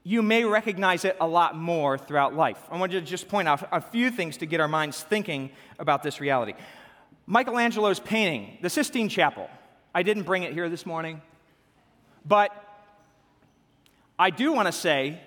you 0.04 0.22
may 0.22 0.44
recognize 0.44 1.04
it 1.04 1.16
a 1.20 1.26
lot 1.26 1.56
more 1.56 1.98
throughout 1.98 2.34
life. 2.34 2.58
I 2.70 2.78
want 2.78 2.92
to 2.92 3.00
just 3.00 3.28
point 3.28 3.48
out 3.48 3.68
a 3.72 3.80
few 3.80 4.10
things 4.10 4.38
to 4.38 4.46
get 4.46 4.60
our 4.60 4.68
minds 4.68 5.02
thinking 5.02 5.50
about 5.78 6.02
this 6.02 6.20
reality. 6.20 6.54
Michelangelo's 7.26 8.00
painting, 8.00 8.56
the 8.62 8.70
Sistine 8.70 9.08
Chapel. 9.10 9.50
I 9.94 10.02
didn't 10.02 10.22
bring 10.22 10.44
it 10.44 10.52
here 10.52 10.70
this 10.70 10.86
morning, 10.86 11.20
but 12.24 12.52
I 14.18 14.30
do 14.30 14.52
want 14.52 14.66
to 14.66 14.72
say 14.72 15.20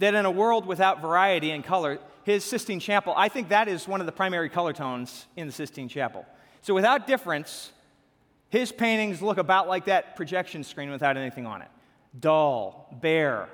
that 0.00 0.14
in 0.14 0.24
a 0.24 0.30
world 0.30 0.66
without 0.66 1.00
variety 1.00 1.50
and 1.50 1.62
color, 1.62 1.98
his 2.24 2.42
Sistine 2.42 2.80
Chapel, 2.80 3.14
I 3.16 3.28
think 3.28 3.50
that 3.50 3.68
is 3.68 3.86
one 3.86 4.00
of 4.00 4.06
the 4.06 4.12
primary 4.12 4.48
color 4.48 4.72
tones 4.72 5.26
in 5.36 5.46
the 5.46 5.52
Sistine 5.52 5.88
Chapel. 5.88 6.26
So, 6.62 6.74
without 6.74 7.06
difference, 7.06 7.72
his 8.50 8.72
paintings 8.72 9.22
look 9.22 9.38
about 9.38 9.68
like 9.68 9.86
that 9.86 10.16
projection 10.16 10.64
screen 10.64 10.90
without 10.90 11.16
anything 11.16 11.46
on 11.46 11.62
it 11.62 11.68
dull, 12.18 12.88
bare, 13.00 13.48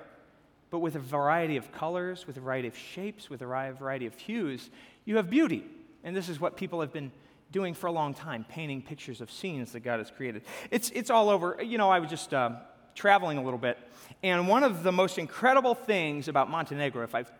but 0.70 0.78
with 0.78 0.96
a 0.96 0.98
variety 0.98 1.56
of 1.56 1.70
colors, 1.72 2.26
with 2.26 2.36
a 2.36 2.40
variety 2.40 2.68
of 2.68 2.76
shapes, 2.76 3.28
with 3.28 3.42
a 3.42 3.46
variety 3.46 4.06
of 4.06 4.14
hues, 4.14 4.70
you 5.04 5.16
have 5.16 5.28
beauty. 5.28 5.64
And 6.04 6.16
this 6.16 6.28
is 6.28 6.40
what 6.40 6.56
people 6.56 6.80
have 6.80 6.92
been 6.92 7.12
doing 7.52 7.74
for 7.74 7.86
a 7.86 7.92
long 7.92 8.14
time, 8.14 8.44
painting 8.48 8.82
pictures 8.82 9.20
of 9.20 9.30
scenes 9.30 9.72
that 9.72 9.80
God 9.80 9.98
has 9.98 10.10
created. 10.10 10.42
It's, 10.70 10.90
it's 10.90 11.10
all 11.10 11.28
over. 11.28 11.62
You 11.62 11.78
know, 11.78 11.90
I 11.90 11.98
was 11.98 12.10
just 12.10 12.32
uh, 12.32 12.50
traveling 12.94 13.38
a 13.38 13.42
little 13.42 13.58
bit, 13.58 13.78
and 14.22 14.48
one 14.48 14.62
of 14.62 14.82
the 14.82 14.92
most 14.92 15.18
incredible 15.18 15.74
things 15.74 16.28
about 16.28 16.50
Montenegro, 16.50 17.04
if 17.04 17.14
I've 17.14 17.30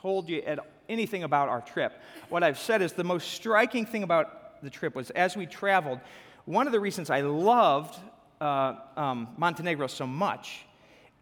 told 0.00 0.28
you 0.28 0.42
anything 0.88 1.24
about 1.24 1.48
our 1.48 1.60
trip, 1.60 2.00
what 2.28 2.42
I've 2.42 2.58
said 2.58 2.82
is 2.82 2.92
the 2.92 3.04
most 3.04 3.32
striking 3.32 3.84
thing 3.84 4.02
about 4.02 4.41
the 4.62 4.70
trip 4.70 4.94
was 4.94 5.10
as 5.10 5.36
we 5.36 5.46
traveled, 5.46 6.00
one 6.44 6.66
of 6.66 6.72
the 6.72 6.80
reasons 6.80 7.10
I 7.10 7.20
loved 7.20 7.98
uh, 8.40 8.74
um, 8.96 9.28
Montenegro 9.36 9.86
so 9.86 10.06
much 10.06 10.66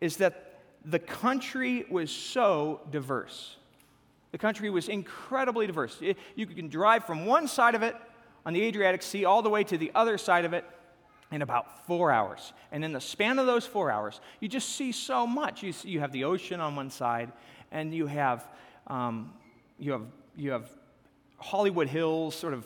is 0.01 0.17
that 0.19 0.63
the 0.85 0.99
country 0.99 1.85
was 1.91 2.11
so 2.11 2.81
diverse. 2.91 3.57
The 4.33 4.39
country 4.39 4.71
was 4.71 4.89
incredibly 4.89 5.67
diverse. 5.67 6.01
You 6.35 6.47
can 6.47 6.69
drive 6.69 7.05
from 7.05 7.27
one 7.27 7.49
side 7.49 7.75
of 7.75 7.83
it 7.83 7.97
on 8.47 8.53
the 8.53 8.63
Adriatic 8.63 9.03
Sea 9.03 9.25
all 9.25 9.43
the 9.43 9.51
way 9.51 9.65
to 9.65 9.77
the 9.77 9.91
other 9.95 10.17
side 10.17 10.45
of 10.45 10.55
it 10.55 10.65
in 11.31 11.43
about 11.43 11.87
four 11.87 12.11
hours. 12.11 12.53
And 12.73 12.85
in 12.85 12.93
the 12.93 13.01
span 13.01 13.39
of 13.39 13.47
those 13.47 13.67
four 13.67 13.91
hours, 13.91 14.21
you 14.41 14.49
just 14.49 14.71
see 14.71 14.93
so 14.93 15.27
much. 15.27 15.63
You, 15.63 15.73
see, 15.73 15.91
you 15.91 16.01
have 16.01 16.13
the 16.13 16.25
ocean 16.25 16.61
on 16.61 16.77
one 16.77 16.91
side, 16.91 17.33
and 17.71 17.95
you 17.95 18.07
have, 18.07 18.49
um, 18.87 19.33
you 19.79 19.93
have, 19.93 20.07
you 20.37 20.53
have 20.53 20.69
Hollywood 21.39 21.89
Hills 21.89 22.35
sort 22.35 22.55
of 22.55 22.65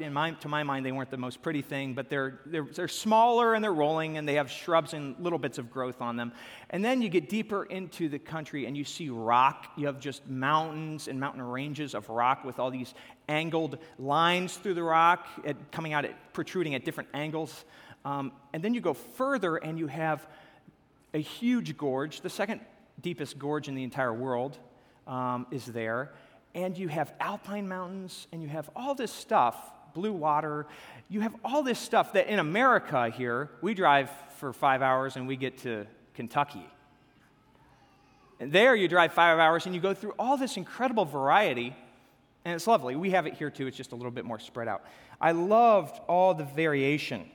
in 0.00 0.12
my, 0.12 0.32
to 0.32 0.48
my 0.48 0.64
mind, 0.64 0.84
they 0.84 0.90
weren't 0.90 1.10
the 1.10 1.16
most 1.16 1.42
pretty 1.42 1.62
thing, 1.62 1.94
but 1.94 2.08
they're, 2.08 2.40
they're, 2.46 2.64
they're 2.64 2.88
smaller 2.88 3.54
and 3.54 3.62
they're 3.62 3.72
rolling 3.72 4.16
and 4.16 4.28
they 4.28 4.34
have 4.34 4.50
shrubs 4.50 4.94
and 4.94 5.14
little 5.20 5.38
bits 5.38 5.58
of 5.58 5.70
growth 5.70 6.00
on 6.00 6.16
them. 6.16 6.32
And 6.70 6.84
then 6.84 7.02
you 7.02 7.08
get 7.08 7.28
deeper 7.28 7.64
into 7.64 8.08
the 8.08 8.18
country 8.18 8.66
and 8.66 8.76
you 8.76 8.84
see 8.84 9.10
rock. 9.10 9.66
You 9.76 9.86
have 9.86 10.00
just 10.00 10.28
mountains 10.28 11.06
and 11.06 11.20
mountain 11.20 11.42
ranges 11.42 11.94
of 11.94 12.08
rock 12.08 12.44
with 12.44 12.58
all 12.58 12.70
these 12.70 12.94
angled 13.28 13.78
lines 13.98 14.56
through 14.56 14.74
the 14.74 14.82
rock 14.82 15.26
at, 15.44 15.70
coming 15.70 15.92
out, 15.92 16.04
at, 16.04 16.32
protruding 16.32 16.74
at 16.74 16.84
different 16.84 17.08
angles. 17.14 17.64
Um, 18.04 18.32
and 18.52 18.62
then 18.62 18.74
you 18.74 18.80
go 18.80 18.94
further 18.94 19.56
and 19.56 19.78
you 19.78 19.86
have 19.86 20.26
a 21.14 21.18
huge 21.18 21.76
gorge, 21.76 22.22
the 22.22 22.30
second 22.30 22.60
deepest 23.00 23.38
gorge 23.38 23.68
in 23.68 23.76
the 23.76 23.84
entire 23.84 24.12
world 24.12 24.58
um, 25.06 25.46
is 25.50 25.64
there 25.66 26.10
and 26.54 26.76
you 26.76 26.88
have 26.88 27.12
alpine 27.20 27.68
mountains, 27.68 28.26
and 28.32 28.42
you 28.42 28.48
have 28.48 28.70
all 28.74 28.94
this 28.94 29.12
stuff, 29.12 29.56
blue 29.94 30.12
water. 30.12 30.66
You 31.08 31.20
have 31.20 31.34
all 31.44 31.62
this 31.62 31.78
stuff 31.78 32.12
that 32.12 32.28
in 32.28 32.38
America 32.38 33.10
here, 33.10 33.50
we 33.60 33.74
drive 33.74 34.10
for 34.36 34.52
five 34.52 34.82
hours 34.82 35.16
and 35.16 35.26
we 35.26 35.36
get 35.36 35.58
to 35.58 35.86
Kentucky. 36.14 36.66
And 38.40 38.52
there 38.52 38.74
you 38.74 38.88
drive 38.88 39.12
five 39.12 39.38
hours 39.38 39.66
and 39.66 39.74
you 39.74 39.80
go 39.80 39.94
through 39.94 40.14
all 40.18 40.36
this 40.36 40.56
incredible 40.56 41.04
variety. 41.04 41.74
And 42.44 42.54
it's 42.54 42.66
lovely. 42.66 42.94
We 42.94 43.10
have 43.10 43.26
it 43.26 43.34
here 43.34 43.50
too, 43.50 43.66
it's 43.66 43.76
just 43.76 43.92
a 43.92 43.96
little 43.96 44.10
bit 44.10 44.24
more 44.24 44.38
spread 44.38 44.68
out. 44.68 44.84
I 45.20 45.32
loved 45.32 46.00
all 46.08 46.34
the 46.34 46.44
variation. 46.44 47.28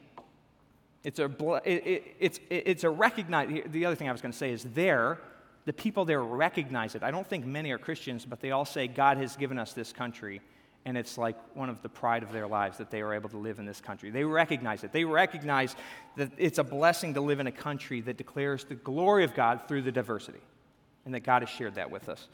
It's 1.03 1.19
a, 1.19 1.25
it, 1.65 1.85
it, 1.85 2.15
it's, 2.19 2.39
it, 2.49 2.63
it's 2.65 2.83
a 2.85 2.89
recognize. 2.89 3.63
The 3.67 3.85
other 3.85 3.95
thing 3.95 4.07
I 4.07 4.13
was 4.13 4.21
going 4.21 4.31
to 4.31 4.37
say 4.37 4.51
is 4.51 4.63
there, 4.63 5.19
the 5.65 5.73
people 5.73 6.05
there 6.05 6.21
recognize 6.21 6.95
it. 6.95 7.03
I 7.03 7.11
don't 7.11 7.27
think 7.27 7.45
many 7.45 7.71
are 7.71 7.77
Christians, 7.77 8.25
but 8.25 8.41
they 8.41 8.51
all 8.51 8.65
say, 8.65 8.87
God 8.87 9.17
has 9.17 9.35
given 9.35 9.57
us 9.57 9.73
this 9.73 9.93
country. 9.93 10.41
And 10.85 10.97
it's 10.97 11.17
like 11.17 11.37
one 11.55 11.69
of 11.69 11.81
the 11.81 11.87
pride 11.87 12.23
of 12.23 12.33
their 12.33 12.47
lives 12.47 12.77
that 12.77 12.91
they 12.91 13.01
are 13.01 13.13
able 13.13 13.29
to 13.29 13.37
live 13.37 13.59
in 13.59 13.65
this 13.65 13.79
country. 13.79 14.09
They 14.09 14.25
recognize 14.25 14.83
it. 14.83 14.91
They 14.91 15.05
recognize 15.05 15.75
that 16.17 16.31
it's 16.37 16.57
a 16.59 16.63
blessing 16.63 17.13
to 17.13 17.21
live 17.21 17.39
in 17.39 17.47
a 17.47 17.51
country 17.51 18.01
that 18.01 18.17
declares 18.17 18.65
the 18.65 18.75
glory 18.75 19.23
of 19.23 19.33
God 19.33 19.61
through 19.67 19.83
the 19.83 19.91
diversity 19.93 20.41
and 21.05 21.13
that 21.13 21.21
God 21.21 21.41
has 21.41 21.49
shared 21.49 21.75
that 21.75 21.89
with 21.89 22.09
us. 22.09 22.27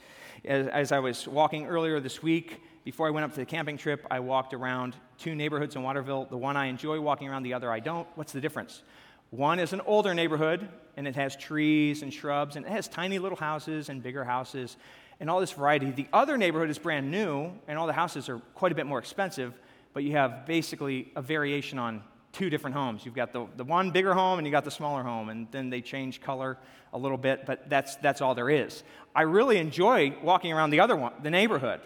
As, 0.46 0.68
as, 0.68 0.92
I 0.92 1.00
was 1.00 1.28
walking 1.28 1.68
earlier 1.68 2.00
this 2.00 2.24
week, 2.24 2.62
before 2.84 3.08
I 3.08 3.10
went 3.12 3.26
up 3.26 3.32
to 3.32 3.40
the 3.40 3.46
camping 3.46 3.78
trip, 3.78 4.06
I 4.10 4.20
walked 4.20 4.54
around 4.54 4.96
two 5.18 5.36
neighborhoods 5.36 5.76
in 5.76 5.84
Waterville. 5.84 6.26
The 6.26 6.38
one 6.38 6.56
I 6.56 6.66
enjoy 6.66 7.00
walking 7.00 7.28
around, 7.30 7.44
the 7.44 7.54
other 7.54 7.72
I 7.72 7.80
don't. 7.80 8.08
What's 8.16 8.32
the 8.32 8.42
difference? 8.42 8.84
One 9.32 9.60
is 9.60 9.74
an 9.74 9.82
older 9.82 10.14
neighborhood, 10.14 10.68
and 10.98 11.08
it 11.08 11.16
has 11.16 11.36
trees 11.36 12.02
and 12.02 12.14
shrubs, 12.14 12.56
and 12.56 12.66
it 12.66 12.72
has 12.72 12.88
tiny 12.88 13.20
little 13.20 13.38
houses 13.38 13.90
and 13.90 14.02
bigger 14.02 14.24
houses, 14.24 14.76
and 15.20 15.30
all 15.30 15.40
this 15.40 15.52
variety. 15.52 15.92
The 15.92 16.08
other 16.12 16.38
neighborhood 16.38 16.70
is 16.70 16.80
brand 16.80 17.12
new, 17.12 17.52
and 17.68 17.78
all 17.78 17.88
the 17.88 17.94
houses 17.94 18.28
are 18.28 18.40
quite 18.56 18.72
a 18.72 18.76
bit 18.76 18.86
more 18.86 19.00
expensive, 19.00 19.54
but 19.94 20.04
you 20.04 20.14
have 20.14 20.46
basically 20.46 21.12
a 21.16 21.22
variation 21.22 21.78
on 21.78 22.04
two 22.32 22.50
different 22.50 22.76
homes. 22.76 23.06
You've 23.06 23.16
got 23.16 23.34
the, 23.34 23.48
the 23.58 23.64
one 23.64 23.92
bigger 23.92 24.14
home 24.14 24.38
and 24.40 24.48
you 24.48 24.52
got 24.52 24.66
the 24.66 24.72
smaller 24.72 25.04
home, 25.04 25.30
and 25.30 25.48
then 25.52 25.70
they 25.70 25.82
change 25.82 26.22
color 26.22 26.58
a 26.94 26.98
little 26.98 27.18
bit, 27.18 27.46
but 27.46 27.70
that's, 27.70 27.96
that's 27.98 28.22
all 28.22 28.36
there 28.36 28.50
is. 28.50 28.84
I 29.16 29.24
really 29.24 29.58
enjoy 29.58 30.16
walking 30.24 30.52
around 30.54 30.70
the 30.72 30.80
other 30.80 30.96
one, 30.96 31.14
the 31.22 31.32
neighborhood, 31.32 31.82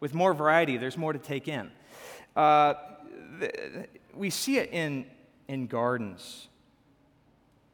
with 0.00 0.14
more 0.14 0.34
variety. 0.34 0.76
There's 0.76 0.96
more 0.96 1.12
to 1.12 1.18
take 1.18 1.48
in. 1.48 1.70
Uh, 2.34 2.74
the, 3.38 3.86
we 4.14 4.30
see 4.30 4.58
it 4.58 4.70
in, 4.72 5.06
in 5.48 5.66
gardens. 5.66 6.48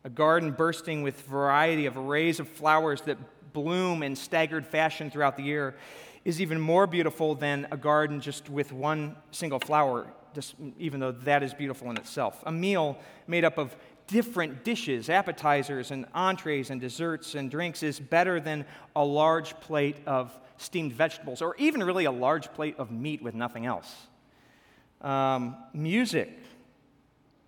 A 0.05 0.11
garden 0.11 0.51
bursting 0.51 1.03
with 1.03 1.23
variety 1.23 1.87
of 1.87 1.97
arrays 1.97 2.39
of 2.39 2.49
flowers 2.49 3.01
that 3.03 3.19
bloom 3.53 4.03
in 4.03 4.15
staggered 4.15 4.67
fashion 4.67 5.11
throughout 5.11 5.37
the 5.37 5.43
year 5.43 5.77
is 6.25 6.41
even 6.41 6.61
more 6.61 6.87
beautiful 6.87 7.35
than 7.35 7.67
a 7.71 7.77
garden 7.77 8.21
just 8.21 8.49
with 8.51 8.73
one 8.73 9.17
single 9.31 9.59
flower 9.59 10.07
just, 10.35 10.57
even 10.79 11.01
though 11.01 11.13
that 11.13 11.43
is 11.43 11.55
beautiful 11.55 11.89
in 11.91 11.97
itself. 11.97 12.43
A 12.47 12.53
meal 12.53 12.99
made 13.27 13.45
up 13.45 13.57
of 13.57 13.75
different 14.07 14.65
dishes, 14.65 15.09
appetizers 15.09 15.91
and 15.91 16.07
entrees 16.13 16.71
and 16.71 16.81
desserts 16.81 17.35
and 17.35 17.51
drinks 17.51 17.83
is 17.83 17.99
better 17.99 18.41
than 18.41 18.67
a 18.95 19.05
large 19.05 19.59
plate 19.61 19.97
of 20.07 20.37
steamed 20.59 20.93
vegetables 20.93 21.41
or 21.41 21.57
even 21.57 21.83
really 21.83 22.05
a 22.05 22.13
large 22.13 22.53
plate 22.53 22.75
of 22.79 22.91
meat 22.91 23.23
with 23.23 23.35
nothing 23.35 23.65
else. 23.65 23.95
Um, 25.01 25.57
music, 25.73 26.39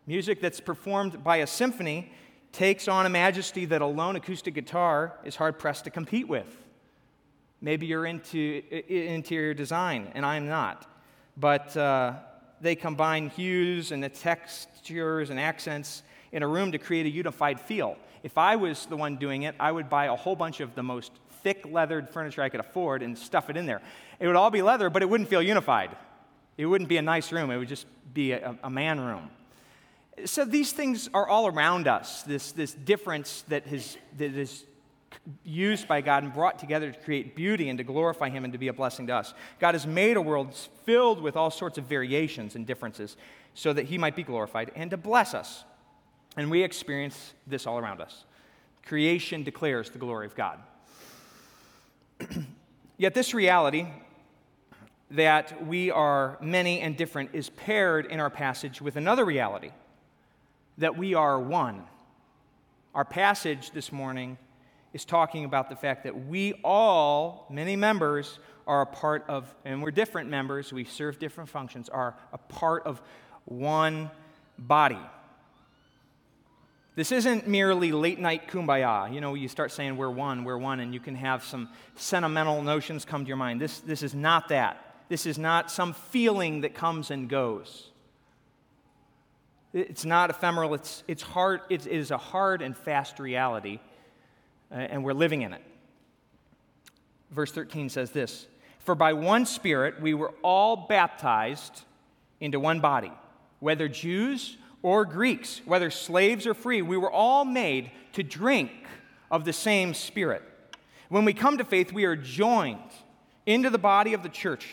music 0.06 0.40
that's 0.40 0.60
performed 0.60 1.22
by 1.22 1.38
a 1.38 1.46
symphony, 1.46 2.12
takes 2.56 2.88
on 2.88 3.04
a 3.04 3.10
majesty 3.10 3.66
that 3.66 3.82
a 3.82 3.86
lone 3.86 4.16
acoustic 4.16 4.54
guitar 4.54 5.12
is 5.24 5.36
hard 5.36 5.58
pressed 5.58 5.84
to 5.84 5.90
compete 5.90 6.26
with. 6.26 6.46
Maybe 7.60 7.86
you're 7.86 8.06
into 8.06 8.62
interior 8.88 9.52
design, 9.52 10.10
and 10.14 10.24
I'm 10.24 10.48
not. 10.48 10.90
But 11.36 11.76
uh, 11.76 12.14
they 12.62 12.74
combine 12.74 13.28
hues 13.28 13.92
and 13.92 14.02
the 14.02 14.08
textures 14.08 15.28
and 15.28 15.38
accents 15.38 16.02
in 16.32 16.42
a 16.42 16.48
room 16.48 16.72
to 16.72 16.78
create 16.78 17.04
a 17.04 17.10
unified 17.10 17.60
feel. 17.60 17.96
If 18.22 18.38
I 18.38 18.56
was 18.56 18.86
the 18.86 18.96
one 18.96 19.16
doing 19.16 19.42
it, 19.42 19.54
I 19.60 19.70
would 19.70 19.90
buy 19.90 20.06
a 20.06 20.16
whole 20.16 20.34
bunch 20.34 20.60
of 20.60 20.74
the 20.74 20.82
most 20.82 21.12
thick 21.42 21.66
leathered 21.70 22.08
furniture 22.08 22.40
I 22.40 22.48
could 22.48 22.60
afford 22.60 23.02
and 23.02 23.18
stuff 23.18 23.50
it 23.50 23.58
in 23.58 23.66
there. 23.66 23.82
It 24.18 24.26
would 24.26 24.36
all 24.36 24.50
be 24.50 24.62
leather, 24.62 24.88
but 24.88 25.02
it 25.02 25.10
wouldn't 25.10 25.28
feel 25.28 25.42
unified. 25.42 25.94
It 26.56 26.64
wouldn't 26.64 26.88
be 26.88 26.96
a 26.96 27.02
nice 27.02 27.32
room, 27.32 27.50
it 27.50 27.58
would 27.58 27.68
just 27.68 27.86
be 28.14 28.32
a, 28.32 28.56
a 28.62 28.70
man 28.70 28.98
room. 28.98 29.30
So 30.24 30.44
these 30.44 30.72
things 30.72 31.10
are 31.12 31.28
all 31.28 31.46
around 31.46 31.86
us, 31.86 32.22
this, 32.22 32.52
this 32.52 32.72
difference 32.72 33.42
that, 33.48 33.66
has, 33.66 33.98
that 34.16 34.34
is 34.34 34.64
used 35.44 35.86
by 35.86 36.00
God 36.00 36.22
and 36.22 36.32
brought 36.32 36.58
together 36.58 36.90
to 36.90 36.98
create 37.00 37.36
beauty 37.36 37.68
and 37.68 37.76
to 37.78 37.84
glorify 37.84 38.30
Him 38.30 38.44
and 38.44 38.52
to 38.52 38.58
be 38.58 38.68
a 38.68 38.72
blessing 38.72 39.06
to 39.08 39.14
us. 39.14 39.34
God 39.60 39.74
has 39.74 39.86
made 39.86 40.16
a 40.16 40.22
world 40.22 40.54
filled 40.84 41.20
with 41.20 41.36
all 41.36 41.50
sorts 41.50 41.76
of 41.76 41.84
variations 41.84 42.54
and 42.54 42.66
differences 42.66 43.16
so 43.54 43.72
that 43.72 43.86
He 43.86 43.98
might 43.98 44.16
be 44.16 44.22
glorified 44.22 44.72
and 44.74 44.90
to 44.90 44.96
bless 44.96 45.34
us. 45.34 45.64
And 46.36 46.50
we 46.50 46.62
experience 46.62 47.34
this 47.46 47.66
all 47.66 47.78
around 47.78 48.00
us. 48.00 48.24
Creation 48.86 49.42
declares 49.42 49.90
the 49.90 49.98
glory 49.98 50.26
of 50.26 50.34
God. 50.34 50.60
Yet, 52.98 53.14
this 53.14 53.34
reality 53.34 53.86
that 55.10 55.66
we 55.66 55.90
are 55.90 56.38
many 56.40 56.80
and 56.80 56.96
different 56.96 57.30
is 57.32 57.50
paired 57.50 58.06
in 58.06 58.18
our 58.20 58.30
passage 58.30 58.80
with 58.80 58.96
another 58.96 59.24
reality 59.24 59.70
that 60.78 60.96
we 60.96 61.14
are 61.14 61.40
one. 61.40 61.82
Our 62.94 63.04
passage 63.04 63.70
this 63.72 63.92
morning 63.92 64.38
is 64.92 65.04
talking 65.04 65.44
about 65.44 65.68
the 65.68 65.76
fact 65.76 66.04
that 66.04 66.26
we 66.26 66.54
all, 66.64 67.46
many 67.50 67.76
members, 67.76 68.38
are 68.66 68.82
a 68.82 68.86
part 68.86 69.24
of, 69.28 69.54
and 69.64 69.82
we're 69.82 69.90
different 69.90 70.30
members, 70.30 70.72
we 70.72 70.84
serve 70.84 71.18
different 71.18 71.50
functions, 71.50 71.88
are 71.88 72.16
a 72.32 72.38
part 72.38 72.86
of 72.86 73.00
one 73.44 74.10
body. 74.58 74.98
This 76.96 77.12
isn't 77.12 77.46
merely 77.46 77.92
late 77.92 78.18
night 78.18 78.48
kumbaya. 78.48 79.12
You 79.12 79.20
know, 79.20 79.34
you 79.34 79.48
start 79.48 79.70
saying 79.70 79.98
we're 79.98 80.10
one, 80.10 80.44
we're 80.44 80.56
one, 80.56 80.80
and 80.80 80.94
you 80.94 81.00
can 81.00 81.14
have 81.14 81.44
some 81.44 81.68
sentimental 81.94 82.62
notions 82.62 83.04
come 83.04 83.24
to 83.24 83.28
your 83.28 83.36
mind. 83.36 83.60
This, 83.60 83.80
this 83.80 84.02
is 84.02 84.14
not 84.14 84.48
that. 84.48 84.96
This 85.10 85.26
is 85.26 85.38
not 85.38 85.70
some 85.70 85.92
feeling 85.92 86.62
that 86.62 86.74
comes 86.74 87.10
and 87.10 87.28
goes. 87.28 87.90
It's 89.78 90.06
not 90.06 90.30
ephemeral, 90.30 90.72
it's, 90.72 91.04
it's 91.06 91.22
hard, 91.22 91.60
it 91.68 91.86
is 91.86 92.10
a 92.10 92.16
hard 92.16 92.62
and 92.62 92.74
fast 92.74 93.18
reality 93.18 93.78
uh, 94.70 94.74
and 94.74 95.04
we're 95.04 95.12
living 95.12 95.42
in 95.42 95.52
it. 95.52 95.62
Verse 97.30 97.52
13 97.52 97.88
says 97.88 98.10
this 98.10 98.46
For 98.78 98.94
by 98.94 99.12
one 99.12 99.46
Spirit 99.46 100.00
we 100.00 100.14
were 100.14 100.32
all 100.42 100.86
baptized 100.88 101.82
into 102.40 102.60
one 102.60 102.80
body, 102.80 103.12
whether 103.60 103.88
Jews 103.88 104.56
or 104.82 105.04
Greeks, 105.04 105.60
whether 105.64 105.90
slaves 105.90 106.46
or 106.46 106.54
free, 106.54 106.82
we 106.82 106.96
were 106.96 107.10
all 107.10 107.44
made 107.44 107.90
to 108.12 108.22
drink 108.22 108.70
of 109.30 109.44
the 109.44 109.52
same 109.52 109.94
Spirit. 109.94 110.42
When 111.08 111.24
we 111.24 111.34
come 111.34 111.58
to 111.58 111.64
faith, 111.64 111.92
we 111.92 112.04
are 112.04 112.16
joined 112.16 112.80
into 113.44 113.70
the 113.70 113.78
body 113.78 114.12
of 114.12 114.22
the 114.22 114.28
church. 114.28 114.66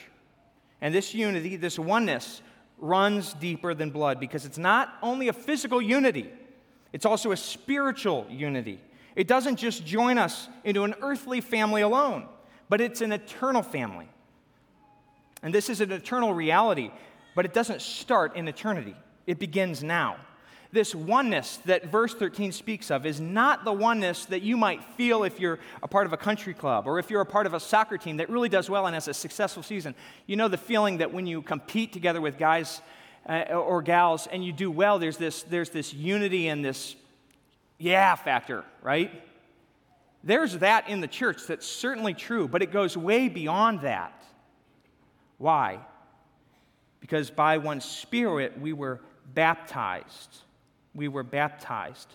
And 0.82 0.94
this 0.94 1.14
unity, 1.14 1.56
this 1.56 1.78
oneness, 1.78 2.42
runs 2.84 3.34
deeper 3.36 3.74
than 3.74 3.90
blood 3.90 4.20
because 4.20 4.46
it's 4.46 4.58
not 4.58 4.96
only 5.02 5.30
a 5.30 5.34
physical 5.34 5.82
unity, 5.82 6.30
it's 6.92 7.06
also 7.06 7.32
a 7.32 7.38
spiritual 7.38 8.28
unity. 8.30 8.80
It 9.16 9.28
doesn't 9.28 9.56
just 9.56 9.86
join 9.86 10.18
us 10.18 10.50
into 10.64 10.84
an 10.84 10.94
earthly 11.02 11.40
family 11.40 11.82
alone, 11.82 12.28
but 12.68 12.82
it's 12.82 13.02
an 13.02 13.14
eternal 13.14 13.64
family. 13.64 14.08
And 15.42 15.54
this 15.54 15.70
is 15.70 15.82
an 15.82 15.92
eternal 15.92 16.34
reality, 16.34 16.92
but 17.36 17.46
it 17.46 17.54
doesn't 17.54 17.82
start 17.82 18.36
in 18.36 18.48
eternity, 18.48 18.96
it 19.26 19.40
begins 19.40 19.84
now. 19.84 20.18
This 20.74 20.96
oneness 20.96 21.58
that 21.66 21.86
verse 21.86 22.16
13 22.16 22.52
speaks 22.52 22.90
of 22.90 23.06
is 23.06 23.22
not 23.22 23.64
the 23.64 23.72
oneness 23.72 24.26
that 24.26 24.42
you 24.42 24.58
might 24.58 24.84
feel 24.84 25.24
if 25.24 25.40
you're 25.40 25.60
a 25.84 25.88
part 25.88 26.08
of 26.08 26.14
a 26.14 26.18
country 26.18 26.56
club 26.56 26.88
or 26.88 26.98
if 26.98 27.12
you're 27.12 27.22
a 27.22 27.28
part 27.28 27.46
of 27.46 27.54
a 27.54 27.60
soccer 27.60 27.96
team 27.96 28.18
that 28.18 28.28
really 28.28 28.50
does 28.50 28.72
well 28.72 28.88
and 28.88 28.96
has 28.96 29.08
a 29.08 29.14
successful 29.14 29.62
season. 29.62 29.94
You 30.26 30.36
know 30.36 30.48
the 30.48 30.58
feeling 30.58 30.98
that 30.98 31.14
when 31.14 31.28
you 31.28 31.44
compete 31.44 31.94
together 31.94 32.20
with 32.20 32.40
guys 32.40 32.82
uh, 33.30 33.54
or 33.54 33.84
gals 33.84 34.26
and 34.26 34.44
you 34.44 34.52
do 34.52 34.72
well, 34.72 34.98
there's 34.98 35.18
this, 35.18 35.44
there's 35.44 35.70
this 35.70 35.94
unity 35.94 36.48
and 36.48 36.66
this 36.66 36.96
yeah 37.78 38.16
factor, 38.16 38.66
right? 38.82 39.12
There's 40.24 40.58
that 40.58 40.90
in 40.90 41.02
the 41.02 41.08
church 41.08 41.46
that's 41.46 41.68
certainly 41.68 42.16
true, 42.16 42.48
but 42.48 42.64
it 42.64 42.72
goes 42.72 42.98
way 42.98 43.30
beyond 43.30 43.82
that. 43.82 44.26
Why? 45.38 45.82
Because 47.00 47.30
by 47.30 47.60
one 47.60 47.80
Spirit 47.80 48.60
we 48.60 48.74
were 48.74 49.02
baptized. 49.36 50.40
We 50.96 51.08
were 51.08 51.24
baptized. 51.24 52.14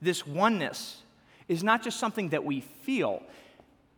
This 0.00 0.26
oneness 0.26 1.02
is 1.48 1.62
not 1.62 1.82
just 1.82 1.98
something 1.98 2.30
that 2.30 2.44
we 2.44 2.60
feel, 2.60 3.22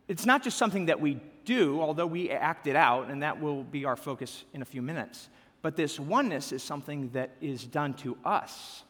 it's 0.07 0.25
not 0.25 0.43
just 0.43 0.57
something 0.57 0.85
that 0.85 1.01
we 1.01 1.19
do, 1.45 1.81
although 1.81 2.07
we 2.07 2.29
act 2.29 2.67
it 2.67 2.75
out, 2.75 3.09
and 3.09 3.23
that 3.23 3.41
will 3.41 3.63
be 3.63 3.85
our 3.85 3.95
focus 3.95 4.43
in 4.53 4.61
a 4.61 4.65
few 4.65 4.81
minutes. 4.81 5.29
But 5.61 5.75
this 5.75 5.99
oneness 5.99 6.51
is 6.51 6.61
something 6.63 7.09
that 7.11 7.31
is 7.41 7.65
done 7.65 7.93
to 7.95 8.17
us. 8.23 8.83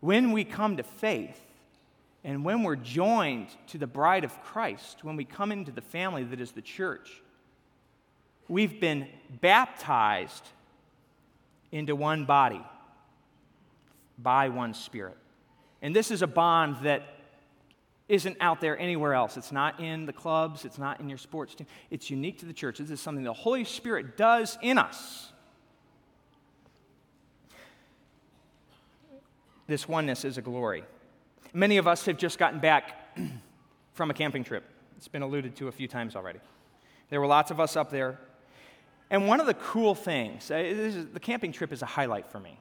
When 0.00 0.32
we 0.32 0.44
come 0.44 0.76
to 0.76 0.82
faith, 0.82 1.40
and 2.24 2.44
when 2.44 2.62
we're 2.62 2.76
joined 2.76 3.48
to 3.68 3.78
the 3.78 3.86
bride 3.86 4.24
of 4.24 4.42
Christ, 4.42 5.04
when 5.04 5.16
we 5.16 5.24
come 5.24 5.52
into 5.52 5.70
the 5.70 5.82
family 5.82 6.24
that 6.24 6.40
is 6.40 6.52
the 6.52 6.62
church, 6.62 7.22
we've 8.48 8.80
been 8.80 9.06
baptized 9.40 10.44
into 11.70 11.94
one 11.94 12.24
body 12.24 12.62
by 14.18 14.48
one 14.48 14.74
spirit. 14.74 15.16
And 15.82 15.94
this 15.94 16.10
is 16.10 16.22
a 16.22 16.26
bond 16.26 16.76
that 16.82 17.02
isn't 18.08 18.36
out 18.40 18.60
there 18.60 18.78
anywhere 18.78 19.14
else. 19.14 19.36
It's 19.36 19.52
not 19.52 19.80
in 19.80 20.06
the 20.06 20.12
clubs, 20.12 20.64
it's 20.64 20.78
not 20.78 21.00
in 21.00 21.08
your 21.08 21.18
sports 21.18 21.54
team. 21.54 21.66
It's 21.90 22.10
unique 22.10 22.38
to 22.40 22.46
the 22.46 22.52
church. 22.52 22.78
This 22.78 22.90
is 22.90 23.00
something 23.00 23.24
the 23.24 23.32
Holy 23.32 23.64
Spirit 23.64 24.16
does 24.16 24.58
in 24.62 24.78
us. 24.78 25.32
This 29.66 29.88
oneness 29.88 30.24
is 30.24 30.36
a 30.36 30.42
glory. 30.42 30.84
Many 31.54 31.78
of 31.78 31.86
us 31.86 32.04
have 32.06 32.18
just 32.18 32.38
gotten 32.38 32.60
back 32.60 33.16
from 33.94 34.10
a 34.10 34.14
camping 34.14 34.44
trip. 34.44 34.64
It's 34.98 35.08
been 35.08 35.22
alluded 35.22 35.56
to 35.56 35.68
a 35.68 35.72
few 35.72 35.88
times 35.88 36.16
already. 36.16 36.40
There 37.08 37.20
were 37.20 37.26
lots 37.26 37.50
of 37.50 37.60
us 37.60 37.76
up 37.76 37.90
there. 37.90 38.18
And 39.10 39.26
one 39.26 39.40
of 39.40 39.46
the 39.46 39.54
cool 39.54 39.94
things, 39.94 40.50
uh, 40.50 40.56
is, 40.56 41.06
the 41.12 41.20
camping 41.20 41.52
trip 41.52 41.72
is 41.72 41.82
a 41.82 41.86
highlight 41.86 42.30
for 42.30 42.40
me. 42.40 42.58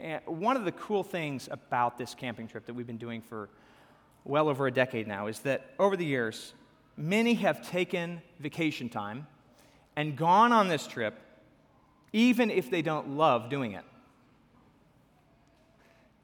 And 0.00 0.22
one 0.26 0.56
of 0.56 0.64
the 0.64 0.72
cool 0.72 1.02
things 1.02 1.48
about 1.50 1.98
this 1.98 2.14
camping 2.14 2.46
trip 2.48 2.66
that 2.66 2.74
we've 2.74 2.86
been 2.86 2.98
doing 2.98 3.20
for 3.20 3.48
well 4.24 4.48
over 4.48 4.66
a 4.66 4.70
decade 4.70 5.08
now 5.08 5.26
is 5.26 5.40
that 5.40 5.70
over 5.78 5.96
the 5.96 6.04
years, 6.04 6.52
many 6.96 7.34
have 7.34 7.68
taken 7.68 8.22
vacation 8.38 8.88
time 8.88 9.26
and 9.96 10.16
gone 10.16 10.52
on 10.52 10.68
this 10.68 10.86
trip 10.86 11.18
even 12.12 12.50
if 12.50 12.70
they 12.70 12.82
don't 12.82 13.16
love 13.16 13.50
doing 13.50 13.72
it. 13.72 13.84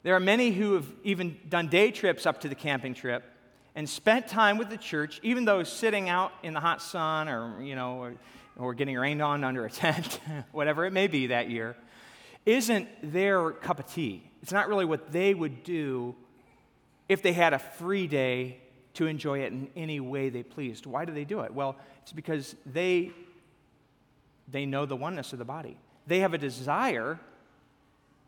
There 0.03 0.15
are 0.15 0.19
many 0.19 0.51
who 0.51 0.73
have 0.73 0.87
even 1.03 1.37
done 1.49 1.67
day 1.67 1.91
trips 1.91 2.25
up 2.25 2.41
to 2.41 2.49
the 2.49 2.55
camping 2.55 2.93
trip 2.93 3.23
and 3.75 3.89
spent 3.89 4.27
time 4.27 4.57
with 4.57 4.69
the 4.69 4.77
church, 4.77 5.19
even 5.23 5.45
though 5.45 5.63
sitting 5.63 6.09
out 6.09 6.31
in 6.43 6.53
the 6.53 6.59
hot 6.59 6.81
sun 6.81 7.27
or, 7.27 7.61
you 7.61 7.75
know, 7.75 7.97
or, 7.97 8.13
or 8.55 8.73
getting 8.73 8.95
rained 8.95 9.21
on 9.21 9.43
under 9.43 9.65
a 9.65 9.69
tent, 9.69 10.19
whatever 10.51 10.85
it 10.85 10.93
may 10.93 11.07
be 11.07 11.27
that 11.27 11.49
year, 11.49 11.75
isn't 12.45 12.87
their 13.01 13.51
cup 13.51 13.79
of 13.79 13.91
tea. 13.91 14.29
It's 14.41 14.51
not 14.51 14.67
really 14.67 14.85
what 14.85 15.11
they 15.11 15.33
would 15.33 15.63
do 15.63 16.15
if 17.09 17.21
they 17.21 17.33
had 17.33 17.53
a 17.53 17.59
free 17.59 18.07
day 18.07 18.59
to 18.95 19.07
enjoy 19.07 19.39
it 19.39 19.51
in 19.51 19.67
any 19.75 19.99
way 19.99 20.29
they 20.29 20.43
pleased. 20.43 20.85
Why 20.85 21.05
do 21.05 21.13
they 21.13 21.25
do 21.25 21.41
it? 21.41 21.53
Well, 21.53 21.75
it's 22.01 22.11
because 22.11 22.55
they, 22.65 23.11
they 24.51 24.65
know 24.65 24.85
the 24.85 24.95
oneness 24.95 25.33
of 25.33 25.39
the 25.39 25.45
body. 25.45 25.77
They 26.07 26.19
have 26.19 26.33
a 26.33 26.37
desire 26.37 27.19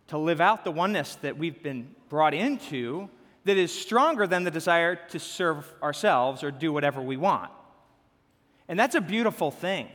to 0.08 0.18
live 0.18 0.42
out 0.42 0.64
the 0.64 0.72
oneness 0.72 1.16
that 1.22 1.38
we've 1.38 1.62
been 1.62 1.94
brought 2.10 2.34
into 2.34 3.10
that 3.46 3.58
is 3.58 3.74
stronger 3.74 4.28
than 4.28 4.44
the 4.44 4.52
desire 4.52 4.96
to 4.96 5.20
serve 5.20 5.72
ourselves 5.82 6.44
or 6.44 6.52
do 6.52 6.74
whatever 6.74 7.02
we 7.02 7.18
want. 7.18 7.52
And 8.68 8.78
that's 8.78 8.96
a 8.96 9.02
beautiful 9.02 9.52
thing. 9.52 9.88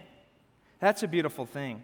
That's 0.80 1.02
a 1.02 1.08
beautiful 1.08 1.44
thing. 1.44 1.82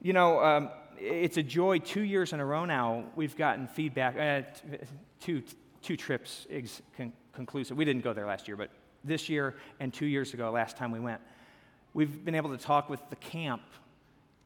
You 0.00 0.12
know, 0.12 0.42
um, 0.42 0.70
it's 0.98 1.36
a 1.36 1.42
joy. 1.42 1.78
Two 1.78 2.02
years 2.02 2.32
in 2.32 2.40
a 2.40 2.44
row 2.44 2.64
now, 2.64 3.04
we've 3.14 3.36
gotten 3.36 3.66
feedback. 3.66 4.16
Uh, 4.16 4.48
two, 5.20 5.42
two 5.82 5.96
trips 5.96 6.46
ex- 6.50 6.82
con- 6.96 7.12
conclusive. 7.32 7.76
We 7.76 7.84
didn't 7.84 8.02
go 8.02 8.12
there 8.12 8.26
last 8.26 8.48
year, 8.48 8.56
but 8.56 8.70
this 9.04 9.28
year 9.28 9.54
and 9.80 9.92
two 9.92 10.06
years 10.06 10.34
ago, 10.34 10.50
last 10.50 10.76
time 10.76 10.90
we 10.90 11.00
went, 11.00 11.20
we've 11.94 12.24
been 12.24 12.34
able 12.34 12.50
to 12.50 12.58
talk 12.58 12.90
with 12.90 13.00
the 13.10 13.16
camp 13.16 13.62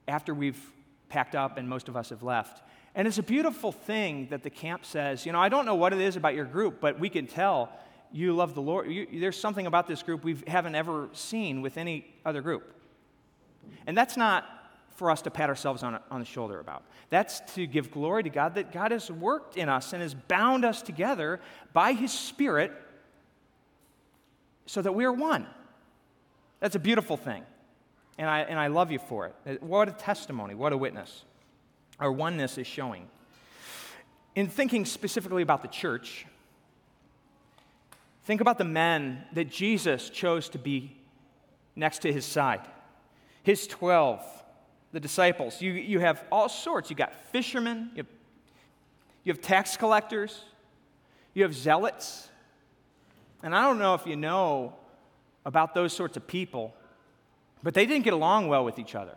after 0.07 0.35
we've 0.35 0.61
packed 1.09 1.35
up 1.35 1.57
and 1.57 1.69
most 1.69 1.89
of 1.89 1.97
us 1.97 2.11
have 2.11 2.23
left. 2.23 2.63
And 2.95 3.07
it's 3.07 3.19
a 3.19 3.23
beautiful 3.23 3.73
thing 3.73 4.29
that 4.31 4.43
the 4.43 4.51
camp 4.51 4.85
says, 4.85 5.25
you 5.25 5.33
know, 5.33 5.41
I 5.41 5.49
don't 5.49 5.65
know 5.65 5.77
what 5.77 5.93
it 5.93 6.01
is 6.01 6.17
about 6.17 6.35
your 6.35 6.45
group, 6.45 6.81
but 6.81 6.99
we 6.99 7.09
can 7.09 7.27
tell 7.27 7.71
you 8.13 8.33
love 8.35 8.55
the 8.55 8.63
Lord. 8.63 8.91
You, 8.91 9.07
there's 9.21 9.39
something 9.39 9.67
about 9.67 9.87
this 9.87 10.03
group 10.03 10.25
we 10.25 10.37
haven't 10.47 10.75
ever 10.75 11.09
seen 11.13 11.63
with 11.63 11.77
any 11.77 12.07
other 12.25 12.43
group. 12.43 12.75
And 13.87 13.97
that's 13.97 14.17
not 14.17 14.45
for 15.01 15.11
us 15.11 15.23
to 15.23 15.31
pat 15.31 15.49
ourselves 15.49 15.83
on, 15.83 15.99
on 16.11 16.21
the 16.21 16.27
shoulder 16.27 16.61
about. 16.61 16.83
That's 17.09 17.41
to 17.55 17.67
give 17.67 17.91
glory 17.91 18.23
to 18.23 18.29
God 18.29 18.57
that 18.57 18.71
God 18.71 18.91
has 18.91 19.11
worked 19.11 19.57
in 19.57 19.67
us 19.67 19.95
and 19.95 20.03
has 20.03 20.13
bound 20.13 20.63
us 20.63 20.83
together 20.83 21.41
by 21.73 21.95
His 21.95 22.13
Spirit 22.13 22.71
so 24.67 24.83
that 24.83 24.93
we 24.93 25.07
are 25.07 25.13
one. 25.13 25.47
That's 26.59 26.77
a 26.77 26.79
beautiful 26.79 27.17
thing. 27.17 27.45
And 28.19 28.29
I, 28.29 28.41
and 28.41 28.59
I 28.59 28.67
love 28.67 28.93
you 28.93 28.99
for 28.99 29.33
it. 29.47 29.63
What 29.63 29.89
a 29.89 29.93
testimony, 29.93 30.55
what 30.55 30.75
a 30.75 30.77
witness 30.77 31.25
our 31.99 32.13
oneness 32.13 32.59
is 32.59 32.67
showing. 32.67 33.09
In 34.35 34.49
thinking 34.49 34.85
specifically 34.85 35.43
about 35.43 35.63
the 35.63 35.69
church, 35.69 36.27
think 38.25 38.43
about 38.43 38.59
the 38.59 38.65
men 38.65 39.25
that 39.33 39.49
Jesus 39.49 40.11
chose 40.11 40.51
to 40.51 40.59
be 40.59 40.95
next 41.75 42.01
to 42.01 42.13
his 42.13 42.27
side. 42.27 42.61
His 43.43 43.67
12, 43.67 44.23
the 44.93 45.01
disciples. 45.01 45.61
You, 45.61 45.73
you 45.73 46.01
have 46.01 46.25
all 46.31 46.49
sorts. 46.49 46.91
You 46.91 46.97
got 46.97 47.13
fishermen, 47.33 47.91
you 47.95 47.99
have, 47.99 48.07
you 49.25 49.33
have 49.33 49.43
tax 49.43 49.77
collectors, 49.77 50.43
you 51.35 51.43
have 51.43 51.55
zealots. 51.55 52.29
And 53.43 53.55
I 53.55 53.63
don't 53.63 53.79
know 53.79 53.95
if 53.95 54.07
you 54.07 54.17
know 54.17 54.75
about 55.47 55.75
those 55.75 55.93
sorts 55.93 56.17
of 56.17 56.27
people, 56.27 56.75
but 57.63 57.75
they 57.75 57.87
didn't 57.87 58.05
get 58.05 58.13
along 58.13 58.49
well 58.49 58.65
with 58.65 58.79
each 58.79 58.95
other. 58.95 59.17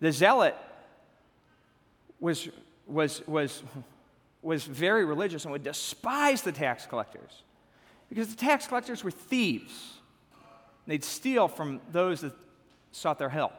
The 0.00 0.12
zealot 0.12 0.56
was, 2.20 2.48
was, 2.86 3.26
was, 3.26 3.62
was 4.42 4.64
very 4.64 5.04
religious 5.04 5.44
and 5.44 5.52
would 5.52 5.64
despise 5.64 6.42
the 6.42 6.52
tax 6.52 6.86
collectors 6.86 7.42
because 8.08 8.28
the 8.28 8.36
tax 8.36 8.66
collectors 8.66 9.02
were 9.04 9.10
thieves. 9.10 9.94
They'd 10.86 11.04
steal 11.04 11.48
from 11.48 11.80
those 11.92 12.22
that 12.22 12.32
sought 12.92 13.18
their 13.18 13.28
help. 13.28 13.52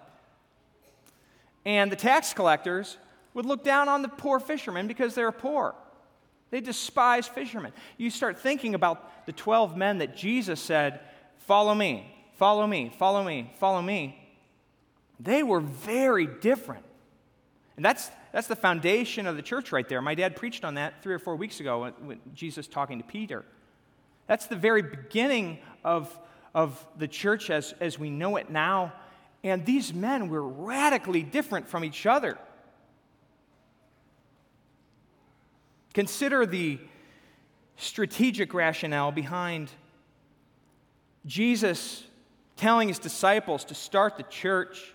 And 1.66 1.92
the 1.92 1.96
tax 1.96 2.34
collectors 2.34 2.98
would 3.34 3.46
look 3.46 3.64
down 3.64 3.88
on 3.88 4.02
the 4.02 4.08
poor 4.08 4.40
fishermen 4.40 4.88
because 4.88 5.16
they 5.16 5.24
were 5.24 5.32
poor. 5.32 5.76
They 6.50 6.60
despised 6.60 7.32
fishermen. 7.32 7.72
You 7.98 8.10
start 8.10 8.40
thinking 8.40 8.76
about 8.76 9.26
the 9.26 9.32
12 9.32 9.78
men 9.78 10.00
that 10.00 10.16
Jesus 10.16 10.60
said, 10.60 11.00
Follow 11.40 11.74
me, 11.74 12.14
follow 12.36 12.68
me, 12.68 12.92
follow 12.98 13.24
me, 13.24 13.52
follow 13.60 13.82
me. 13.82 14.18
They 15.20 15.44
were 15.44 15.60
very 15.60 16.28
different. 16.28 16.86
And 17.76 17.86
that's, 17.86 18.12
that's 18.32 18.48
the 18.48 18.56
foundation 18.56 19.28
of 19.28 19.36
the 19.36 19.42
church 19.42 19.72
right 19.72 19.88
there. 19.88 20.02
My 20.02 20.16
dad 20.16 20.36
preached 20.36 20.64
on 20.66 20.76
that 20.76 21.02
three 21.02 21.14
or 21.14 21.20
four 21.20 21.36
weeks 21.36 21.60
ago 21.60 21.92
when 22.00 22.20
Jesus 22.34 22.68
talking 22.68 23.00
to 23.00 23.04
Peter. 23.04 23.46
That's 24.28 24.48
the 24.48 24.56
very 24.56 24.82
beginning 24.82 25.60
of, 25.84 26.18
of 26.54 26.86
the 26.98 27.08
church 27.08 27.50
as, 27.50 27.74
as 27.80 27.98
we 27.98 28.10
know 28.10 28.36
it 28.36 28.50
now. 28.50 28.94
And 29.44 29.66
these 29.66 29.94
men 29.94 30.30
were 30.30 30.48
radically 30.48 31.24
different 31.24 31.68
from 31.68 31.84
each 31.84 32.06
other. 32.06 32.38
Consider 35.94 36.46
the 36.46 36.80
strategic 37.76 38.54
rationale 38.54 39.12
behind 39.12 39.72
Jesus 41.26 42.04
telling 42.56 42.88
his 42.88 43.00
disciples 43.00 43.66
to 43.66 43.76
start 43.76 44.18
the 44.18 44.24
church 44.24 44.94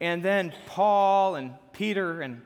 and 0.00 0.22
then 0.22 0.52
Paul 0.66 1.36
and 1.36 1.54
Peter 1.72 2.20
and 2.20 2.42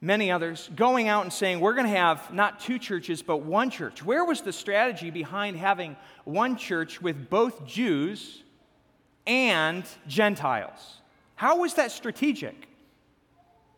many 0.00 0.30
others 0.30 0.70
going 0.74 1.08
out 1.08 1.24
and 1.24 1.32
saying, 1.32 1.60
We're 1.60 1.74
going 1.74 1.86
to 1.86 1.96
have 1.96 2.32
not 2.32 2.60
two 2.60 2.78
churches, 2.78 3.22
but 3.22 3.38
one 3.38 3.70
church. 3.70 4.02
Where 4.02 4.24
was 4.24 4.40
the 4.40 4.52
strategy 4.52 5.10
behind 5.10 5.56
having 5.56 5.96
one 6.24 6.56
church 6.56 7.02
with 7.02 7.28
both 7.28 7.66
Jews 7.66 8.42
and 9.28 9.84
Gentiles? 10.08 11.00
How 11.36 11.58
was 11.58 11.74
that 11.74 11.92
strategic 11.92 12.66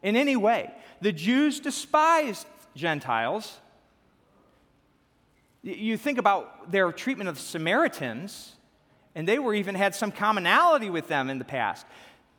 in 0.03 0.17
any 0.17 0.37
way? 0.37 0.73
The 1.03 1.13
Jews 1.13 1.61
despised 1.61 2.47
Gentiles. 2.75 3.59
You 5.63 5.99
think 5.99 6.17
about 6.17 6.71
their 6.71 6.91
treatment 6.93 7.29
of 7.29 7.39
Samaritans, 7.39 8.55
and 9.15 9.29
they 9.29 9.39
were 9.39 9.53
even 9.53 9.75
had 9.75 9.95
some 9.95 10.11
commonality 10.11 10.89
with 10.89 11.09
them 11.09 11.29
in 11.29 11.39
the 11.39 11.45
past. 11.45 11.85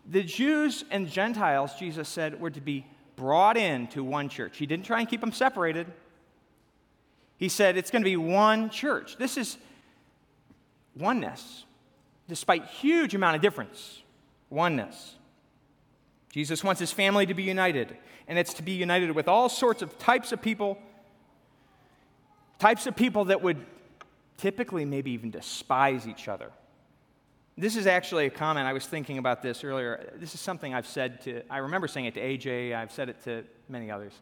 The 0.10 0.24
Jews 0.24 0.84
and 0.90 1.08
Gentiles, 1.08 1.76
Jesus 1.78 2.10
said, 2.10 2.40
were 2.40 2.50
to 2.50 2.62
be 2.62 2.86
brought 3.16 3.58
into 3.58 4.04
one 4.04 4.30
church. 4.30 4.58
He 4.58 4.66
didn't 4.66 4.86
try 4.86 5.00
and 5.00 5.08
keep 5.08 5.22
them 5.22 5.32
separated. 5.32 5.86
He 7.38 7.50
said 7.50 7.78
it's 7.78 7.92
going 7.92 8.02
to 8.02 8.10
be 8.10 8.18
one 8.18 8.72
church. 8.72 9.18
This 9.18 9.38
is 9.38 9.58
oneness, 10.96 11.66
despite 12.32 12.66
huge 12.68 13.14
amount 13.14 13.36
of 13.36 13.42
difference. 13.42 14.02
Oneness. 14.50 15.16
Jesus 16.30 16.64
wants 16.64 16.80
his 16.80 16.90
family 16.90 17.26
to 17.26 17.34
be 17.34 17.44
united, 17.44 17.98
and 18.26 18.40
it's 18.40 18.54
to 18.54 18.64
be 18.64 18.72
united 18.72 19.12
with 19.12 19.28
all 19.28 19.50
sorts 19.50 19.82
of 19.82 20.00
types 20.00 20.32
of 20.32 20.42
people, 20.42 20.78
types 22.58 22.88
of 22.88 22.96
people 22.96 23.26
that 23.26 23.42
would 23.42 23.58
typically 24.38 24.86
maybe 24.86 25.12
even 25.12 25.30
despise 25.30 26.08
each 26.08 26.30
other. 26.30 26.52
This 27.58 27.76
is 27.76 27.86
actually 27.86 28.28
a 28.28 28.30
comment. 28.30 28.66
I 28.66 28.72
was 28.72 28.88
thinking 28.88 29.18
about 29.18 29.42
this 29.42 29.66
earlier. 29.66 30.14
This 30.16 30.34
is 30.34 30.40
something 30.40 30.74
I've 30.74 30.88
said 30.88 31.20
to, 31.24 31.42
I 31.50 31.58
remember 31.58 31.90
saying 31.90 32.06
it 32.06 32.14
to 32.14 32.22
AJ, 32.22 32.74
I've 32.74 32.94
said 32.94 33.10
it 33.10 33.22
to 33.26 33.44
many 33.68 33.92
others. 33.92 34.14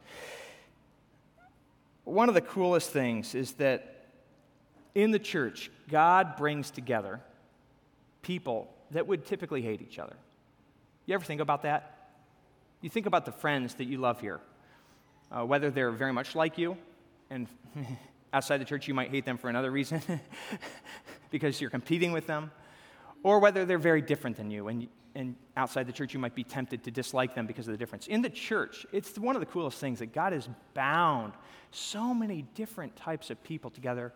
One 2.06 2.28
of 2.28 2.34
the 2.34 2.42
coolest 2.42 2.90
things 2.90 3.36
is 3.36 3.52
that 3.54 4.08
in 4.96 5.12
the 5.12 5.20
church, 5.20 5.70
God 5.88 6.38
brings 6.38 6.72
together 6.72 7.22
people 8.22 8.74
that 8.92 9.08
would 9.08 9.26
typically 9.26 9.62
hate 9.62 9.82
each 9.82 10.00
other. 10.00 10.16
You 11.06 11.14
ever 11.16 11.24
think 11.24 11.42
about 11.42 11.64
that? 11.64 12.10
You 12.82 12.90
think 12.90 13.06
about 13.06 13.26
the 13.26 13.32
friends 13.32 13.76
that 13.76 13.86
you 13.86 13.98
love 13.98 14.22
here, 14.22 14.40
uh, 15.32 15.46
whether 15.46 15.70
they're 15.70 15.92
very 15.92 16.14
much 16.14 16.36
like 16.36 16.58
you 16.58 16.78
and 17.30 17.48
Outside 18.32 18.60
the 18.60 18.66
church, 18.66 18.88
you 18.88 18.94
might 18.94 19.10
hate 19.10 19.26
them 19.26 19.38
for 19.38 19.50
another 19.50 19.72
reason 19.72 20.02
because 21.32 21.60
you're 21.60 21.70
competing 21.70 22.12
with 22.12 22.28
them, 22.28 22.52
or 23.24 23.40
whether 23.40 23.66
they're 23.66 23.80
very 23.80 24.02
different 24.02 24.38
than 24.38 24.52
you. 24.52 24.68
And, 24.68 24.88
and 25.16 25.36
outside 25.58 25.88
the 25.88 25.92
church, 25.92 26.14
you 26.14 26.20
might 26.20 26.36
be 26.36 26.44
tempted 26.44 26.84
to 26.84 26.92
dislike 26.92 27.34
them 27.34 27.48
because 27.48 27.68
of 27.68 27.72
the 27.72 27.78
difference. 27.78 28.06
In 28.06 28.22
the 28.22 28.30
church, 28.30 28.86
it's 28.92 29.18
one 29.18 29.36
of 29.36 29.40
the 29.40 29.48
coolest 29.48 29.80
things 29.80 30.00
that 30.00 30.14
God 30.14 30.34
has 30.34 30.48
bound 30.76 31.34
so 31.72 32.14
many 32.14 32.44
different 32.54 32.96
types 32.96 33.32
of 33.32 33.42
people 33.44 33.72
together 33.72 34.14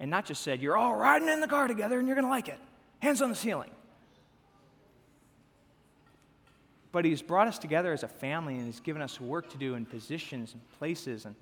and 0.00 0.10
not 0.10 0.24
just 0.24 0.42
said, 0.42 0.60
you're 0.60 0.76
all 0.76 0.96
riding 0.96 1.28
in 1.28 1.40
the 1.40 1.46
car 1.46 1.68
together 1.68 2.00
and 2.00 2.08
you're 2.08 2.16
going 2.16 2.24
to 2.26 2.30
like 2.30 2.48
it. 2.48 2.58
Hands 3.02 3.20
on 3.20 3.30
the 3.30 3.34
ceiling. 3.34 3.70
But 6.92 7.04
He's 7.04 7.20
brought 7.20 7.48
us 7.48 7.58
together 7.58 7.92
as 7.92 8.04
a 8.04 8.08
family 8.08 8.54
and 8.54 8.64
He's 8.64 8.78
given 8.78 9.02
us 9.02 9.20
work 9.20 9.50
to 9.50 9.58
do 9.58 9.74
in 9.74 9.84
positions 9.84 10.52
and 10.52 10.62
places. 10.78 11.24
And, 11.24 11.34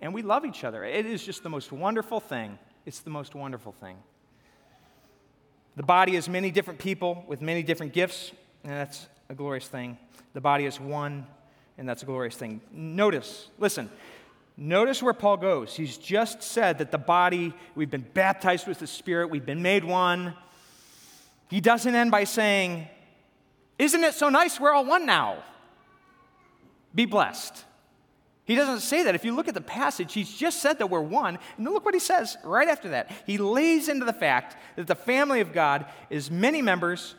and 0.00 0.14
we 0.14 0.22
love 0.22 0.44
each 0.44 0.62
other. 0.62 0.84
It 0.84 1.06
is 1.06 1.24
just 1.24 1.42
the 1.42 1.50
most 1.50 1.72
wonderful 1.72 2.20
thing. 2.20 2.56
It's 2.86 3.00
the 3.00 3.10
most 3.10 3.34
wonderful 3.34 3.72
thing. 3.72 3.96
The 5.74 5.82
body 5.82 6.14
is 6.14 6.28
many 6.28 6.52
different 6.52 6.78
people 6.78 7.24
with 7.26 7.42
many 7.42 7.64
different 7.64 7.92
gifts, 7.92 8.30
and 8.62 8.74
that's 8.74 9.08
a 9.28 9.34
glorious 9.34 9.66
thing. 9.66 9.98
The 10.34 10.40
body 10.40 10.66
is 10.66 10.78
one, 10.78 11.26
and 11.78 11.88
that's 11.88 12.04
a 12.04 12.06
glorious 12.06 12.36
thing. 12.36 12.60
Notice, 12.70 13.48
listen, 13.58 13.90
notice 14.56 15.02
where 15.02 15.14
Paul 15.14 15.36
goes. 15.36 15.74
He's 15.74 15.96
just 15.96 16.44
said 16.44 16.78
that 16.78 16.92
the 16.92 16.98
body, 16.98 17.52
we've 17.74 17.90
been 17.90 18.06
baptized 18.14 18.68
with 18.68 18.78
the 18.78 18.86
Spirit, 18.86 19.30
we've 19.30 19.44
been 19.44 19.62
made 19.62 19.82
one. 19.82 20.34
He 21.48 21.60
doesn't 21.60 21.94
end 21.94 22.10
by 22.10 22.24
saying, 22.24 22.88
Isn't 23.78 24.04
it 24.04 24.14
so 24.14 24.28
nice 24.28 24.58
we're 24.58 24.72
all 24.72 24.84
one 24.84 25.06
now? 25.06 25.42
Be 26.94 27.06
blessed. 27.06 27.64
He 28.44 28.54
doesn't 28.54 28.80
say 28.80 29.04
that. 29.04 29.14
If 29.14 29.24
you 29.24 29.34
look 29.34 29.48
at 29.48 29.54
the 29.54 29.60
passage, 29.60 30.12
he's 30.12 30.30
just 30.30 30.60
said 30.60 30.78
that 30.78 30.88
we're 30.88 31.00
one. 31.00 31.38
And 31.56 31.66
look 31.66 31.84
what 31.84 31.94
he 31.94 32.00
says 32.00 32.36
right 32.44 32.68
after 32.68 32.90
that. 32.90 33.10
He 33.26 33.38
lays 33.38 33.88
into 33.88 34.04
the 34.04 34.12
fact 34.12 34.56
that 34.76 34.86
the 34.86 34.94
family 34.94 35.40
of 35.40 35.52
God 35.52 35.86
is 36.10 36.30
many 36.30 36.60
members, 36.60 37.14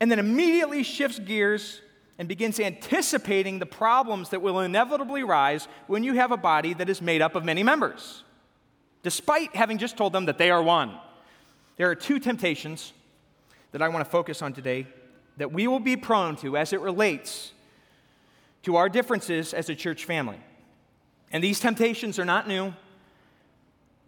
and 0.00 0.10
then 0.10 0.18
immediately 0.18 0.82
shifts 0.82 1.20
gears 1.20 1.80
and 2.18 2.26
begins 2.26 2.58
anticipating 2.58 3.58
the 3.58 3.66
problems 3.66 4.30
that 4.30 4.42
will 4.42 4.60
inevitably 4.60 5.22
rise 5.22 5.68
when 5.86 6.02
you 6.02 6.14
have 6.14 6.32
a 6.32 6.36
body 6.36 6.74
that 6.74 6.88
is 6.88 7.00
made 7.00 7.22
up 7.22 7.34
of 7.36 7.44
many 7.44 7.62
members, 7.62 8.24
despite 9.02 9.54
having 9.54 9.78
just 9.78 9.96
told 9.96 10.12
them 10.12 10.24
that 10.24 10.38
they 10.38 10.50
are 10.50 10.62
one. 10.62 10.98
There 11.76 11.90
are 11.90 11.94
two 11.94 12.18
temptations 12.18 12.92
that 13.76 13.82
I 13.82 13.88
want 13.90 14.02
to 14.02 14.10
focus 14.10 14.40
on 14.40 14.54
today 14.54 14.86
that 15.36 15.52
we 15.52 15.66
will 15.66 15.80
be 15.80 15.98
prone 15.98 16.34
to 16.36 16.56
as 16.56 16.72
it 16.72 16.80
relates 16.80 17.52
to 18.62 18.76
our 18.76 18.88
differences 18.88 19.52
as 19.52 19.68
a 19.68 19.74
church 19.74 20.06
family. 20.06 20.38
And 21.30 21.44
these 21.44 21.60
temptations 21.60 22.18
are 22.18 22.24
not 22.24 22.48
new. 22.48 22.72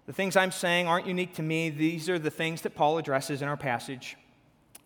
The 0.07 0.15
things 0.15 0.39
I'm 0.39 0.53
saying 0.53 0.87
aren't 0.87 1.07
unique 1.07 1.35
to 1.35 1.43
me. 1.43 1.69
These 1.69 2.09
are 2.09 2.19
the 2.19 2.31
things 2.31 2.63
that 2.63 2.75
Paul 2.75 2.97
addresses 2.97 3.43
in 3.43 3.49
our 3.49 3.59
passage, 3.59 4.17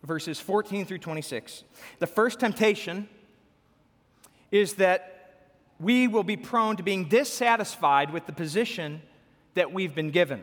verses 0.03 0.41
14 0.41 0.85
through 0.85 0.97
26. 0.97 1.63
The 1.99 2.07
first 2.07 2.41
temptation 2.41 3.07
is 4.51 4.73
that 4.73 5.45
we 5.79 6.09
will 6.09 6.25
be 6.25 6.35
prone 6.35 6.75
to 6.75 6.83
being 6.83 7.05
dissatisfied 7.05 8.11
with 8.11 8.25
the 8.25 8.33
position 8.33 9.01
that 9.53 9.71
we've 9.71 9.95
been 9.95 10.11
given, 10.11 10.41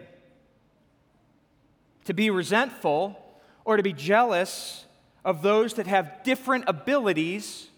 to 2.07 2.15
be 2.15 2.31
resentful 2.31 3.23
or 3.65 3.77
to 3.77 3.83
be 3.83 3.93
jealous 3.93 4.87
of 5.25 5.43
those 5.43 5.75
that 5.75 5.87
have 5.87 6.23
different 6.25 6.65
abilities 6.67 7.69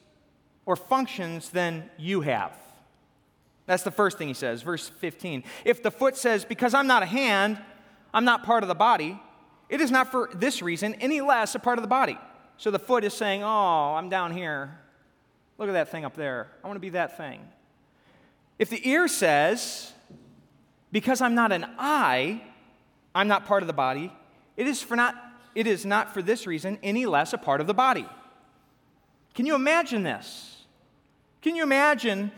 or 0.65 0.77
functions 0.77 1.51
than 1.51 1.91
you 1.99 2.21
have. 2.21 2.57
That's 3.67 3.83
the 3.83 3.91
first 3.91 4.19
thing 4.19 4.29
he 4.29 4.35
says, 4.35 4.63
verse 4.63 4.89
15. 4.89 5.45
If 5.65 5.83
the 5.83 5.91
foot 5.91 6.17
says, 6.17 6.45
Because 6.45 6.75
I'm 6.75 6.87
not 6.87 7.03
a 7.03 7.07
hand, 7.07 7.59
I'm 8.13 8.25
not 8.25 8.43
part 8.43 8.63
of 8.63 8.69
the 8.69 8.75
body, 8.75 9.21
it 9.69 9.81
is 9.81 9.91
not 9.91 10.11
for 10.11 10.29
this 10.35 10.63
reason 10.63 10.95
any 10.95 11.21
less 11.21 11.55
a 11.55 11.59
part 11.59 11.79
of 11.79 11.83
the 11.83 11.89
body. 11.89 12.19
So 12.59 12.71
the 12.71 12.79
foot 12.79 13.05
is 13.05 13.15
saying, 13.15 13.43
Oh, 13.43 13.95
I'm 13.95 14.09
down 14.09 14.33
here. 14.33 14.79
Look 15.59 15.69
at 15.69 15.73
that 15.73 15.91
thing 15.91 16.05
up 16.05 16.15
there. 16.15 16.49
I 16.63 16.67
want 16.67 16.77
to 16.77 16.81
be 16.81 16.91
that 16.91 17.17
thing. 17.17 17.41
If 18.59 18.69
the 18.69 18.87
ear 18.89 19.09
says, 19.09 19.93
Because 20.91 21.21
I'm 21.21 21.35
not 21.35 21.53
an 21.53 21.67
eye, 21.79 22.43
I'm 23.15 23.29
not 23.29 23.47
part 23.47 23.63
of 23.63 23.67
the 23.67 23.73
body, 23.73 24.13
it 24.57 24.67
is, 24.67 24.83
for 24.83 24.97
not, 24.97 25.15
it 25.55 25.67
is 25.67 25.85
not 25.85 26.13
for 26.15 26.23
this 26.23 26.47
reason 26.47 26.79
any 26.83 27.07
less 27.07 27.33
a 27.33 27.39
part 27.39 27.61
of 27.61 27.67
the 27.67 27.75
body. 27.75 28.07
Can 29.35 29.47
you 29.47 29.55
imagine 29.55 30.03
this? 30.03 30.65
Can 31.41 31.57
you 31.57 31.63
imagine 31.63 32.31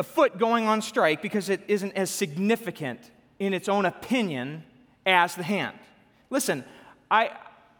a 0.00 0.02
foot 0.02 0.38
going 0.38 0.66
on 0.66 0.80
strike 0.80 1.20
because 1.20 1.50
it 1.50 1.60
isn't 1.68 1.92
as 1.92 2.10
significant 2.10 3.10
in 3.38 3.52
its 3.52 3.68
own 3.68 3.84
opinion 3.84 4.64
as 5.04 5.34
the 5.34 5.42
hand. 5.42 5.76
Listen, 6.30 6.64
I, 7.10 7.30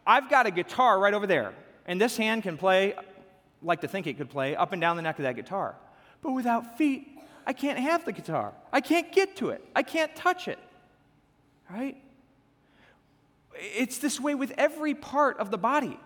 I've 0.07 0.29
got 0.29 0.47
a 0.47 0.51
guitar 0.51 0.99
right 0.99 1.15
over 1.15 1.27
there, 1.27 1.55
and 1.87 1.99
this 1.99 2.19
hand 2.19 2.43
can 2.43 2.59
play, 2.59 2.95
like 3.63 3.81
to 3.81 3.89
think 3.89 4.07
it 4.07 4.19
could 4.19 4.29
play, 4.29 4.55
up 4.55 4.73
and 4.73 4.83
down 4.83 4.97
the 4.97 5.03
neck 5.03 5.19
of 5.19 5.23
that 5.23 5.35
guitar. 5.35 5.77
But 6.21 6.33
without 6.33 6.77
feet, 6.77 7.09
I 7.47 7.55
can't 7.55 7.79
have 7.79 8.05
the 8.05 8.13
guitar. 8.13 8.53
I 8.71 8.83
can't 8.83 9.11
get 9.13 9.37
to 9.37 9.49
it. 9.51 9.65
I 9.75 9.83
can't 9.83 10.15
touch 10.15 10.47
it. 10.47 10.59
Right? 11.71 11.97
It's 13.61 13.99
this 13.99 14.19
way 14.19 14.35
with 14.35 14.53
every 14.57 14.95
part 14.95 15.39
of 15.39 15.51
the 15.51 15.59
body. 15.59 15.99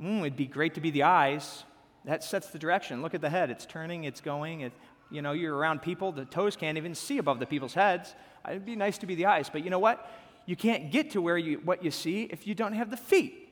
Mm, 0.00 0.20
it'd 0.20 0.36
be 0.36 0.46
great 0.46 0.74
to 0.74 0.80
be 0.80 0.90
the 0.90 1.02
eyes. 1.02 1.64
That 2.04 2.24
sets 2.24 2.48
the 2.48 2.58
direction. 2.58 3.02
Look 3.02 3.14
at 3.14 3.20
the 3.20 3.30
head. 3.30 3.50
It's 3.50 3.66
turning, 3.66 4.04
it's 4.04 4.20
going. 4.20 4.62
It, 4.62 4.72
you 5.10 5.22
know, 5.22 5.32
you're 5.32 5.54
around 5.54 5.82
people, 5.82 6.12
the 6.12 6.24
toes 6.24 6.56
can't 6.56 6.76
even 6.76 6.94
see 6.94 7.18
above 7.18 7.38
the 7.38 7.46
people's 7.46 7.74
heads. 7.74 8.14
It'd 8.48 8.66
be 8.66 8.76
nice 8.76 8.98
to 8.98 9.06
be 9.06 9.14
the 9.14 9.26
eyes, 9.26 9.48
but 9.50 9.64
you 9.64 9.70
know 9.70 9.78
what? 9.78 10.10
You 10.46 10.56
can't 10.56 10.90
get 10.90 11.10
to 11.12 11.22
where 11.22 11.38
you, 11.38 11.60
what 11.64 11.82
you 11.84 11.90
see 11.90 12.22
if 12.24 12.46
you 12.46 12.54
don't 12.54 12.72
have 12.72 12.90
the 12.90 12.96
feet. 12.96 13.48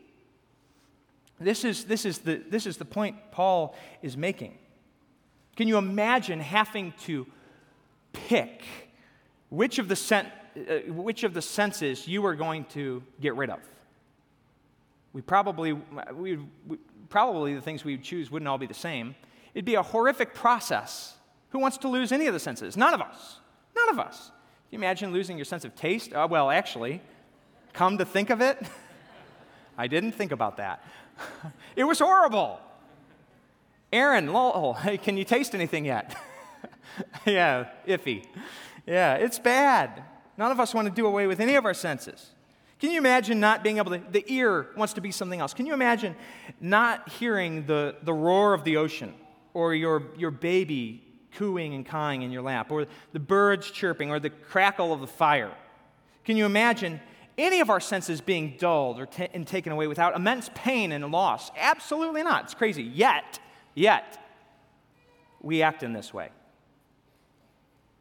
This 1.39 1.65
is, 1.65 1.85
this, 1.85 2.05
is 2.05 2.19
the, 2.19 2.43
this 2.49 2.67
is 2.67 2.79
the 2.79 2.85
point 2.85 3.17
Paul 3.31 3.77
is 4.03 4.17
making. 4.17 4.57
Can 5.57 5.69
you 5.69 5.77
imagine 5.77 6.41
having 6.41 6.95
to 7.03 7.27
pick 8.13 8.63
which 9.51 9.79
of 9.79 9.89
the, 9.89 9.97
sen- 9.97 10.31
uh, 10.57 10.93
which 10.93 11.23
of 11.23 11.35
the 11.35 11.43
senses 11.43 12.09
you 12.09 12.25
are 12.27 12.35
going 12.35 12.65
to 12.67 13.03
get 13.21 13.35
rid 13.37 13.51
of? 13.51 13.61
We 15.13 15.23
probably, 15.23 15.73
we, 16.15 16.39
we, 16.67 16.79
probably 17.09 17.55
the 17.55 17.61
things 17.61 17.85
we 17.85 17.93
would 17.93 18.05
choose 18.05 18.31
wouldn't 18.31 18.49
all 18.49 18.59
be 18.59 18.67
the 18.67 18.75
same. 18.75 19.15
It'd 19.55 19.65
be 19.65 19.77
a 19.77 19.83
horrific 19.83 20.35
process 20.35 21.17
who 21.51 21.59
wants 21.59 21.79
to 21.79 21.89
lose 21.89 22.13
any 22.13 22.27
of 22.27 22.35
the 22.35 22.41
senses? 22.41 22.77
None 22.77 22.93
of 22.93 23.01
us. 23.01 23.41
None 23.75 23.89
of 23.91 23.99
us. 23.99 24.27
Can 24.27 24.33
you 24.73 24.79
imagine 24.79 25.13
losing 25.13 25.39
your 25.39 25.45
sense 25.45 25.65
of 25.65 25.75
taste? 25.75 26.13
Uh, 26.13 26.27
well, 26.29 26.51
actually, 26.51 27.01
come 27.73 27.99
to 27.99 28.05
think 28.05 28.31
of 28.31 28.41
it, 28.41 28.59
I 29.79 29.87
didn't 29.87 30.13
think 30.13 30.33
about 30.33 30.57
that. 30.57 30.85
it 31.77 31.85
was 31.85 32.01
horrible. 32.01 32.61
Aaron, 33.93 34.33
Lowell, 34.33 34.75
hey, 34.75 34.99
can 35.05 35.17
you 35.17 35.25
taste 35.25 35.55
anything 35.55 35.85
yet? 35.85 36.17
yeah, 37.25 37.69
iffy. 37.87 38.25
Yeah, 38.87 39.15
it's 39.15 39.39
bad. 39.39 40.03
None 40.39 40.53
of 40.53 40.61
us 40.61 40.75
want 40.75 40.87
to 40.87 40.95
do 40.95 41.07
away 41.07 41.27
with 41.27 41.41
any 41.41 41.55
of 41.55 41.65
our 41.65 41.75
senses. 41.75 42.31
Can 42.79 42.91
you 42.91 42.99
imagine 42.99 43.41
not 43.41 43.65
being 43.65 43.79
able 43.79 43.93
to? 43.93 44.03
The 44.11 44.25
ear 44.31 44.69
wants 44.77 44.93
to 44.95 45.01
be 45.01 45.11
something 45.11 45.41
else. 45.41 45.55
Can 45.55 45.65
you 45.67 45.73
imagine 45.73 46.15
not 46.61 47.09
hearing 47.09 47.67
the, 47.67 47.97
the 48.03 48.13
roar 48.13 48.53
of 48.53 48.65
the 48.65 48.77
ocean 48.77 49.15
or 49.55 49.75
your, 49.75 50.03
your 50.19 50.31
baby 50.31 51.03
cooing 51.37 51.75
and 51.75 51.85
cawing 51.85 52.23
in 52.23 52.31
your 52.31 52.43
lap, 52.43 52.71
or 52.71 52.87
the 53.13 53.21
birds 53.21 53.71
chirping, 53.71 54.11
or 54.11 54.19
the 54.19 54.31
crackle 54.31 54.93
of 54.93 55.01
the 55.01 55.07
fire. 55.07 55.53
Can 56.25 56.37
you 56.37 56.47
imagine 56.47 57.01
any 57.39 57.61
of 57.61 57.71
our 57.71 57.81
senses 57.81 58.21
being 58.21 58.57
dulled 58.59 58.99
or 58.99 59.07
t- 59.07 59.29
and 59.35 59.47
taken 59.47 59.73
away 59.73 59.87
without 59.87 60.17
immense 60.17 60.51
pain 60.55 60.93
and 60.93 61.11
loss? 61.13 61.51
Absolutely 61.57 62.23
not. 62.23 62.45
It's 62.45 62.55
crazy. 62.55 62.83
Yet, 62.83 63.39
yet, 63.75 64.19
we 65.41 65.63
act 65.63 65.83
in 65.83 65.93
this 65.93 66.13
way. 66.13 66.31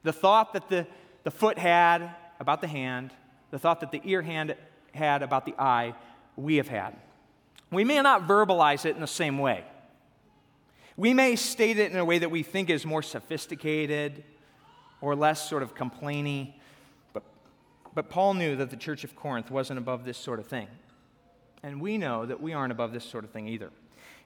The 0.04 0.14
thought 0.14 0.54
that 0.54 0.70
the, 0.70 0.88
the 1.24 1.32
foot 1.32 1.58
had 1.58 2.16
about 2.40 2.62
the 2.62 2.68
hand, 2.68 3.12
the 3.52 3.60
thought 3.60 3.80
that 3.82 3.92
the 3.92 4.02
ear 4.04 4.22
hand 4.22 4.56
had 4.94 5.24
about 5.24 5.46
the 5.46 5.56
eye, 5.60 5.94
we 6.36 6.58
have 6.58 6.68
had. 6.68 6.96
We 7.72 7.84
may 7.84 8.02
not 8.02 8.28
verbalize 8.28 8.86
it 8.86 8.96
in 8.96 9.02
the 9.02 9.08
same 9.08 9.38
way. 9.38 9.64
We 10.98 11.14
may 11.14 11.36
state 11.36 11.78
it 11.78 11.92
in 11.92 11.98
a 11.98 12.06
way 12.06 12.20
that 12.20 12.32
we 12.32 12.44
think 12.44 12.70
is 12.70 12.86
more 12.86 13.02
sophisticated 13.02 14.24
or 15.02 15.16
less 15.16 15.50
sort 15.50 15.62
of 15.62 15.76
complainy, 15.76 16.54
but, 17.12 17.24
but 17.94 18.10
Paul 18.10 18.34
knew 18.36 18.56
that 18.56 18.70
the 18.70 18.78
church 18.78 19.04
of 19.04 19.16
Corinth 19.16 19.52
wasn't 19.52 19.78
above 19.78 20.06
this 20.06 20.18
sort 20.18 20.40
of 20.40 20.48
thing. 20.48 20.68
And 21.64 21.82
we 21.82 21.98
know 21.98 22.26
that 22.26 22.42
we 22.42 22.54
aren't 22.54 22.72
above 22.72 22.94
this 22.94 23.04
sort 23.04 23.24
of 23.24 23.32
thing 23.32 23.48
either. 23.48 23.72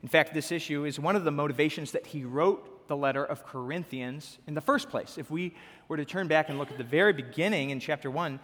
In 0.03 0.09
fact, 0.09 0.33
this 0.33 0.51
issue 0.51 0.85
is 0.85 0.99
one 0.99 1.15
of 1.15 1.23
the 1.23 1.31
motivations 1.31 1.91
that 1.91 2.07
he 2.07 2.23
wrote 2.23 2.78
the 2.89 2.97
letter 2.97 3.23
of 3.23 3.45
Corinthians 3.45 4.37
in 4.47 4.53
the 4.53 4.61
first 4.61 4.89
place. 4.89 5.17
If 5.17 5.31
we 5.31 5.55
were 5.87 5.95
to 5.95 6.03
turn 6.03 6.27
back 6.27 6.49
and 6.49 6.59
look 6.59 6.71
at 6.71 6.77
the 6.77 6.83
very 6.83 7.13
beginning 7.13 7.69
in 7.69 7.79
chapter 7.79 8.11
1, 8.11 8.37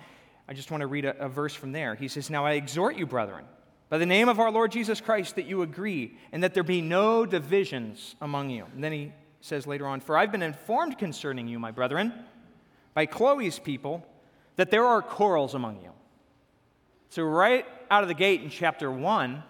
I 0.47 0.53
just 0.53 0.71
want 0.71 0.81
to 0.81 0.87
read 0.87 1.03
a, 1.03 1.17
a 1.25 1.27
verse 1.27 1.53
from 1.53 1.73
there. 1.73 1.95
He 1.95 2.07
says, 2.07 2.29
Now 2.29 2.45
I 2.45 2.53
exhort 2.53 2.95
you, 2.95 3.05
brethren 3.05 3.43
by 3.89 3.97
the 3.99 4.05
name 4.05 4.29
of 4.29 4.39
our 4.39 4.51
Lord 4.51 4.71
Jesus 4.71 4.99
Christ, 4.99 5.35
that 5.35 5.45
you 5.45 5.61
agree, 5.61 6.17
and 6.31 6.43
that 6.43 6.53
there 6.53 6.63
be 6.63 6.81
no 6.81 7.25
divisions 7.25 8.15
among 8.19 8.49
you. 8.49 8.65
And 8.73 8.83
then 8.83 8.91
he 8.91 9.13
says 9.41 9.67
later 9.67 9.85
on, 9.85 9.99
For 9.99 10.17
I've 10.17 10.31
been 10.31 10.41
informed 10.41 10.97
concerning 10.97 11.47
you, 11.47 11.59
my 11.59 11.71
brethren, 11.71 12.13
by 12.93 13.05
Chloe's 13.05 13.59
people 13.59 14.05
that 14.55 14.71
there 14.71 14.85
are 14.85 15.01
quarrels 15.01 15.53
among 15.53 15.81
you. 15.83 15.91
So, 17.09 17.23
right 17.23 17.65
out 17.91 18.03
of 18.03 18.09
the 18.09 18.15
gate 18.15 18.41
in 18.41 18.49
chapter 18.49 18.91
1, 18.91 19.43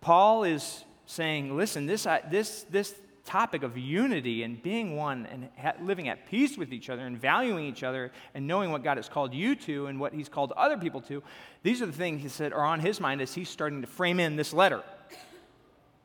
Paul 0.00 0.44
is 0.44 0.84
saying, 1.06 1.56
listen, 1.56 1.86
this, 1.86 2.06
this, 2.30 2.64
this 2.70 2.94
topic 3.28 3.62
of 3.62 3.76
unity 3.76 4.42
and 4.42 4.62
being 4.62 4.96
one 4.96 5.26
and 5.26 5.50
ha- 5.58 5.74
living 5.82 6.08
at 6.08 6.26
peace 6.26 6.56
with 6.56 6.72
each 6.72 6.88
other 6.88 7.06
and 7.06 7.20
valuing 7.20 7.66
each 7.66 7.82
other 7.82 8.10
and 8.34 8.46
knowing 8.46 8.72
what 8.72 8.82
God 8.82 8.96
has 8.96 9.08
called 9.08 9.34
you 9.34 9.54
to 9.54 9.86
and 9.86 10.00
what 10.00 10.14
He's 10.14 10.30
called 10.30 10.52
other 10.52 10.78
people 10.78 11.02
to, 11.02 11.22
these 11.62 11.82
are 11.82 11.86
the 11.86 11.92
things 11.92 12.22
he 12.22 12.28
said 12.28 12.54
are 12.54 12.64
on 12.64 12.80
his 12.80 13.00
mind 13.00 13.20
as 13.20 13.34
he's 13.34 13.50
starting 13.50 13.82
to 13.82 13.86
frame 13.86 14.18
in 14.18 14.36
this 14.36 14.54
letter. 14.54 14.82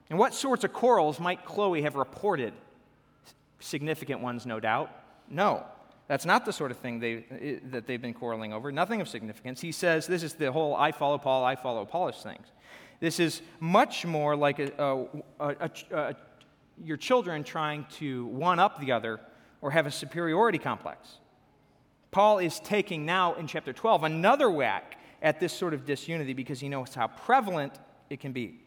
And 0.09 0.19
what 0.19 0.33
sorts 0.33 0.65
of 0.65 0.73
quarrels 0.73 1.19
might 1.19 1.45
Chloe 1.45 1.81
have 1.83 1.95
reported? 1.95 2.53
Significant 3.59 4.19
ones, 4.19 4.45
no 4.45 4.59
doubt. 4.59 4.91
No, 5.29 5.65
that's 6.09 6.25
not 6.25 6.43
the 6.43 6.51
sort 6.51 6.71
of 6.71 6.77
thing 6.77 6.99
they, 6.99 7.59
that 7.71 7.87
they've 7.87 8.01
been 8.01 8.13
quarreling 8.13 8.51
over. 8.51 8.69
Nothing 8.69 8.99
of 8.99 9.07
significance. 9.07 9.61
He 9.61 9.71
says 9.71 10.07
this 10.07 10.23
is 10.23 10.33
the 10.33 10.51
whole 10.51 10.75
I 10.75 10.91
follow 10.91 11.17
Paul, 11.17 11.45
I 11.45 11.55
follow 11.55 11.83
Apollos 11.83 12.21
things. 12.21 12.47
This 12.99 13.19
is 13.19 13.41
much 13.59 14.05
more 14.05 14.35
like 14.35 14.59
a, 14.59 15.07
a, 15.39 15.47
a, 15.49 15.71
a 15.91 16.15
your 16.81 16.97
children 16.97 17.43
trying 17.43 17.85
to 17.97 18.25
one 18.27 18.59
up 18.59 18.79
the 18.79 18.91
other 18.91 19.19
or 19.61 19.71
have 19.71 19.85
a 19.85 19.91
superiority 19.91 20.57
complex. 20.57 21.17
Paul 22.11 22.39
is 22.39 22.59
taking 22.59 23.05
now 23.05 23.33
in 23.33 23.47
chapter 23.47 23.73
12 23.73 24.03
another 24.03 24.49
whack 24.49 24.97
at 25.21 25.39
this 25.39 25.53
sort 25.53 25.73
of 25.73 25.85
disunity 25.85 26.33
because 26.33 26.59
he 26.59 26.69
knows 26.69 26.93
how 26.93 27.07
prevalent 27.07 27.73
it 28.09 28.19
can 28.19 28.33
be. 28.33 28.59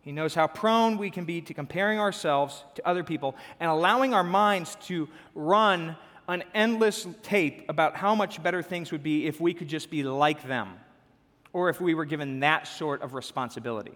He 0.00 0.12
knows 0.12 0.34
how 0.34 0.46
prone 0.46 0.96
we 0.96 1.10
can 1.10 1.24
be 1.24 1.40
to 1.42 1.54
comparing 1.54 2.00
ourselves 2.00 2.64
to 2.76 2.88
other 2.88 3.04
people 3.04 3.36
and 3.60 3.70
allowing 3.70 4.14
our 4.14 4.24
minds 4.24 4.76
to 4.86 5.08
run 5.34 5.96
an 6.28 6.44
endless 6.54 7.06
tape 7.22 7.64
about 7.68 7.96
how 7.96 8.14
much 8.14 8.42
better 8.42 8.62
things 8.62 8.92
would 8.92 9.02
be 9.02 9.26
if 9.26 9.40
we 9.40 9.54
could 9.54 9.68
just 9.68 9.90
be 9.90 10.02
like 10.02 10.46
them 10.46 10.80
or 11.52 11.68
if 11.68 11.80
we 11.80 11.94
were 11.94 12.04
given 12.04 12.40
that 12.40 12.66
sort 12.66 13.02
of 13.02 13.14
responsibility. 13.14 13.92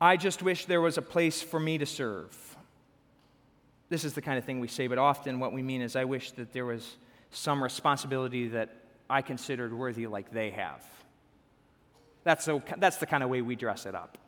I 0.00 0.16
just 0.16 0.42
wish 0.42 0.66
there 0.66 0.80
was 0.80 0.96
a 0.96 1.02
place 1.02 1.42
for 1.42 1.58
me 1.58 1.78
to 1.78 1.86
serve. 1.86 2.56
This 3.88 4.04
is 4.04 4.12
the 4.12 4.22
kind 4.22 4.38
of 4.38 4.44
thing 4.44 4.60
we 4.60 4.68
say, 4.68 4.86
but 4.86 4.98
often 4.98 5.40
what 5.40 5.52
we 5.52 5.62
mean 5.62 5.82
is, 5.82 5.96
I 5.96 6.04
wish 6.04 6.32
that 6.32 6.52
there 6.52 6.66
was 6.66 6.96
some 7.30 7.62
responsibility 7.62 8.48
that 8.48 8.70
I 9.10 9.22
considered 9.22 9.72
worthy 9.72 10.06
like 10.06 10.30
they 10.30 10.50
have. 10.50 10.84
That's 12.24 12.44
the, 12.44 12.62
that's 12.76 12.98
the 12.98 13.06
kind 13.06 13.22
of 13.22 13.30
way 13.30 13.40
we 13.40 13.56
dress 13.56 13.86
it 13.86 13.94
up. 13.94 14.18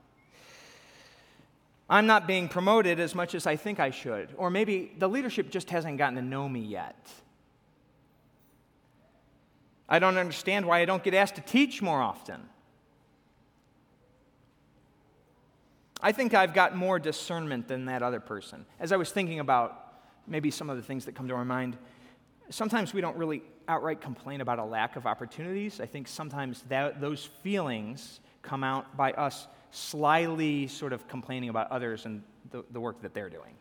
I'm 1.88 2.06
not 2.06 2.26
being 2.26 2.48
promoted 2.48 3.00
as 3.00 3.14
much 3.14 3.34
as 3.34 3.46
I 3.46 3.56
think 3.56 3.80
I 3.80 3.90
should, 3.90 4.28
or 4.36 4.48
maybe 4.48 4.92
the 4.98 5.08
leadership 5.08 5.50
just 5.50 5.70
hasn't 5.70 5.98
gotten 5.98 6.14
to 6.14 6.22
know 6.22 6.48
me 6.48 6.60
yet. 6.60 7.10
I 9.88 9.98
don't 9.98 10.16
understand 10.16 10.66
why 10.66 10.80
I 10.80 10.84
don't 10.84 11.02
get 11.02 11.14
asked 11.14 11.34
to 11.34 11.40
teach 11.40 11.82
more 11.82 12.00
often. 12.00 12.40
I 16.02 16.12
think 16.12 16.34
I've 16.34 16.54
got 16.54 16.76
more 16.76 16.98
discernment 16.98 17.68
than 17.68 17.84
that 17.86 18.02
other 18.02 18.20
person. 18.20 18.64
As 18.78 18.92
I 18.92 18.96
was 18.96 19.10
thinking 19.10 19.40
about 19.40 19.94
maybe 20.26 20.50
some 20.50 20.70
of 20.70 20.76
the 20.76 20.82
things 20.82 21.04
that 21.04 21.14
come 21.14 21.28
to 21.28 21.34
our 21.34 21.44
mind, 21.44 21.76
sometimes 22.48 22.94
we 22.94 23.00
don't 23.00 23.16
really 23.16 23.42
outright 23.68 24.00
complain 24.00 24.40
about 24.40 24.58
a 24.58 24.64
lack 24.64 24.96
of 24.96 25.06
opportunities. 25.06 25.80
I 25.80 25.86
think 25.86 26.08
sometimes 26.08 26.62
that, 26.68 27.00
those 27.00 27.24
feelings 27.42 28.20
come 28.42 28.64
out 28.64 28.96
by 28.96 29.12
us 29.12 29.46
slyly 29.70 30.66
sort 30.66 30.92
of 30.92 31.06
complaining 31.06 31.48
about 31.48 31.70
others 31.70 32.06
and 32.06 32.22
the, 32.50 32.64
the 32.72 32.80
work 32.80 33.00
that 33.02 33.14
they're 33.14 33.28
doing. 33.28 33.54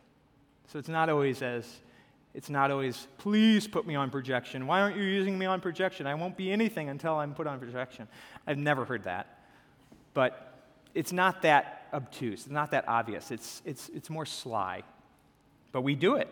So 0.68 0.80
it's 0.80 0.90
not 0.90 1.10
always 1.10 1.42
as, 1.42 1.68
it's 2.34 2.50
not 2.50 2.72
always, 2.72 3.08
please 3.18 3.68
put 3.68 3.86
me 3.86 3.96
on 3.96 4.10
projection. 4.10 4.66
Why 4.66 4.82
aren't 4.82 4.98
you 4.98 5.04
using 5.04 5.38
me 5.38 5.46
on 5.46 5.62
projection? 5.62 6.08
I 6.08 6.16
won't 6.16 6.38
be 6.38 6.52
anything 6.52 6.90
until 6.90 7.16
I'm 7.16 7.34
put 7.34 7.48
on 7.48 7.60
projection. 7.60 8.08
I've 8.48 8.58
never 8.58 8.86
heard 8.86 9.04
that. 9.04 9.40
But 10.14 10.54
it's 10.96 11.12
not 11.12 11.44
that 11.44 11.79
obtuse, 11.94 12.50
not 12.50 12.72
that 12.72 12.88
obvious, 12.88 13.32
it's, 13.32 13.62
it's, 13.66 13.90
it's 13.90 14.10
more 14.10 14.26
sly. 14.26 14.84
But 15.72 15.82
we 15.82 15.96
do 15.96 16.16
it. 16.16 16.28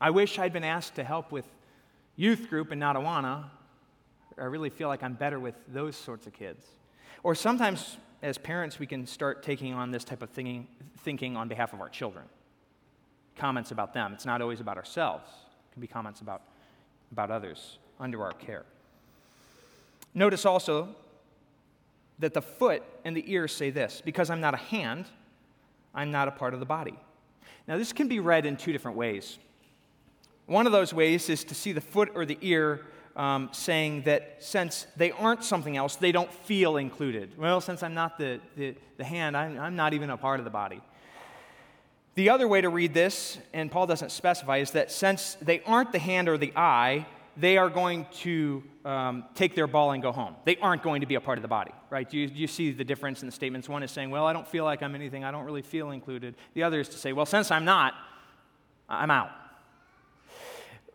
I 0.00 0.10
wish 0.10 0.38
I'd 0.38 0.52
been 0.52 0.64
asked 0.64 0.96
to 0.96 1.04
help 1.04 1.30
with 1.30 1.46
youth 2.16 2.48
group 2.48 2.72
in 2.72 2.80
Natawana. 2.80 3.44
I 4.38 4.44
really 4.44 4.70
feel 4.70 4.88
like 4.88 5.02
I'm 5.02 5.14
better 5.14 5.38
with 5.38 5.54
those 5.68 5.96
sorts 5.96 6.26
of 6.26 6.32
kids. 6.32 6.66
Or 7.22 7.34
sometimes, 7.34 7.96
as 8.22 8.38
parents, 8.38 8.78
we 8.78 8.86
can 8.86 9.06
start 9.06 9.42
taking 9.42 9.74
on 9.74 9.90
this 9.90 10.04
type 10.04 10.22
of 10.22 10.30
thinking, 10.30 10.66
thinking 10.98 11.36
on 11.36 11.48
behalf 11.48 11.72
of 11.72 11.80
our 11.80 11.88
children. 11.88 12.24
Comments 13.36 13.70
about 13.70 13.94
them. 13.94 14.12
It's 14.12 14.26
not 14.26 14.42
always 14.42 14.60
about 14.60 14.76
ourselves, 14.76 15.28
it 15.28 15.74
can 15.74 15.80
be 15.80 15.86
comments 15.86 16.20
about, 16.20 16.42
about 17.12 17.30
others 17.30 17.78
under 18.00 18.22
our 18.22 18.32
care. 18.32 18.64
Notice 20.14 20.44
also 20.44 20.94
that 22.22 22.34
the 22.34 22.42
foot 22.42 22.82
and 23.04 23.16
the 23.16 23.24
ear 23.32 23.48
say 23.48 23.70
this 23.70 24.00
because 24.04 24.30
I'm 24.30 24.40
not 24.40 24.54
a 24.54 24.58
hand, 24.58 25.06
I'm 25.92 26.12
not 26.12 26.28
a 26.28 26.30
part 26.30 26.54
of 26.54 26.60
the 26.60 26.66
body. 26.66 26.98
Now, 27.66 27.76
this 27.78 27.92
can 27.92 28.08
be 28.08 28.20
read 28.20 28.46
in 28.46 28.56
two 28.56 28.72
different 28.72 28.96
ways. 28.96 29.38
One 30.46 30.66
of 30.66 30.72
those 30.72 30.94
ways 30.94 31.28
is 31.28 31.44
to 31.44 31.54
see 31.54 31.72
the 31.72 31.80
foot 31.80 32.10
or 32.14 32.24
the 32.24 32.38
ear 32.40 32.86
um, 33.16 33.50
saying 33.52 34.02
that 34.02 34.36
since 34.38 34.86
they 34.96 35.10
aren't 35.10 35.44
something 35.44 35.76
else, 35.76 35.96
they 35.96 36.12
don't 36.12 36.32
feel 36.32 36.76
included. 36.76 37.36
Well, 37.36 37.60
since 37.60 37.82
I'm 37.82 37.94
not 37.94 38.18
the, 38.18 38.40
the, 38.56 38.74
the 38.98 39.04
hand, 39.04 39.36
I'm, 39.36 39.58
I'm 39.58 39.76
not 39.76 39.92
even 39.92 40.08
a 40.08 40.16
part 40.16 40.38
of 40.38 40.44
the 40.44 40.50
body. 40.50 40.80
The 42.14 42.30
other 42.30 42.46
way 42.46 42.60
to 42.60 42.68
read 42.68 42.94
this, 42.94 43.38
and 43.52 43.70
Paul 43.70 43.86
doesn't 43.86 44.12
specify, 44.12 44.58
is 44.58 44.70
that 44.72 44.92
since 44.92 45.36
they 45.42 45.60
aren't 45.62 45.90
the 45.90 45.98
hand 45.98 46.28
or 46.28 46.38
the 46.38 46.52
eye, 46.54 47.06
they 47.36 47.56
are 47.56 47.68
going 47.68 48.06
to 48.20 48.62
um, 48.84 49.24
take 49.34 49.54
their 49.54 49.66
ball 49.66 49.92
and 49.92 50.02
go 50.02 50.12
home. 50.12 50.34
They 50.44 50.56
aren't 50.56 50.82
going 50.82 51.00
to 51.02 51.06
be 51.06 51.14
a 51.14 51.20
part 51.20 51.38
of 51.38 51.42
the 51.42 51.48
body, 51.48 51.72
right? 51.90 52.08
Do 52.08 52.18
you, 52.18 52.28
you 52.32 52.46
see 52.46 52.72
the 52.72 52.84
difference 52.84 53.22
in 53.22 53.26
the 53.26 53.32
statements? 53.32 53.68
One 53.68 53.82
is 53.82 53.90
saying, 53.90 54.10
well, 54.10 54.26
I 54.26 54.32
don't 54.32 54.46
feel 54.46 54.64
like 54.64 54.82
I'm 54.82 54.94
anything, 54.94 55.24
I 55.24 55.30
don't 55.30 55.44
really 55.44 55.62
feel 55.62 55.90
included. 55.90 56.34
The 56.54 56.62
other 56.64 56.80
is 56.80 56.88
to 56.90 56.98
say, 56.98 57.12
well, 57.12 57.26
since 57.26 57.50
I'm 57.50 57.64
not, 57.64 57.94
I'm 58.88 59.10
out. 59.10 59.30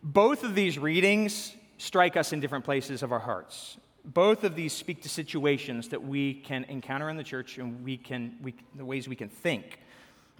Both 0.02 0.44
of 0.44 0.54
these 0.54 0.78
readings 0.78 1.54
strike 1.78 2.16
us 2.16 2.32
in 2.32 2.40
different 2.40 2.64
places 2.64 3.02
of 3.02 3.12
our 3.12 3.18
hearts. 3.18 3.78
Both 4.04 4.44
of 4.44 4.54
these 4.54 4.72
speak 4.72 5.02
to 5.02 5.08
situations 5.08 5.88
that 5.88 6.02
we 6.02 6.34
can 6.34 6.64
encounter 6.64 7.10
in 7.10 7.16
the 7.16 7.24
church 7.24 7.58
and 7.58 7.84
we 7.84 7.96
can, 7.96 8.36
we, 8.42 8.54
the 8.76 8.84
ways 8.84 9.08
we 9.08 9.16
can 9.16 9.28
think. 9.28 9.80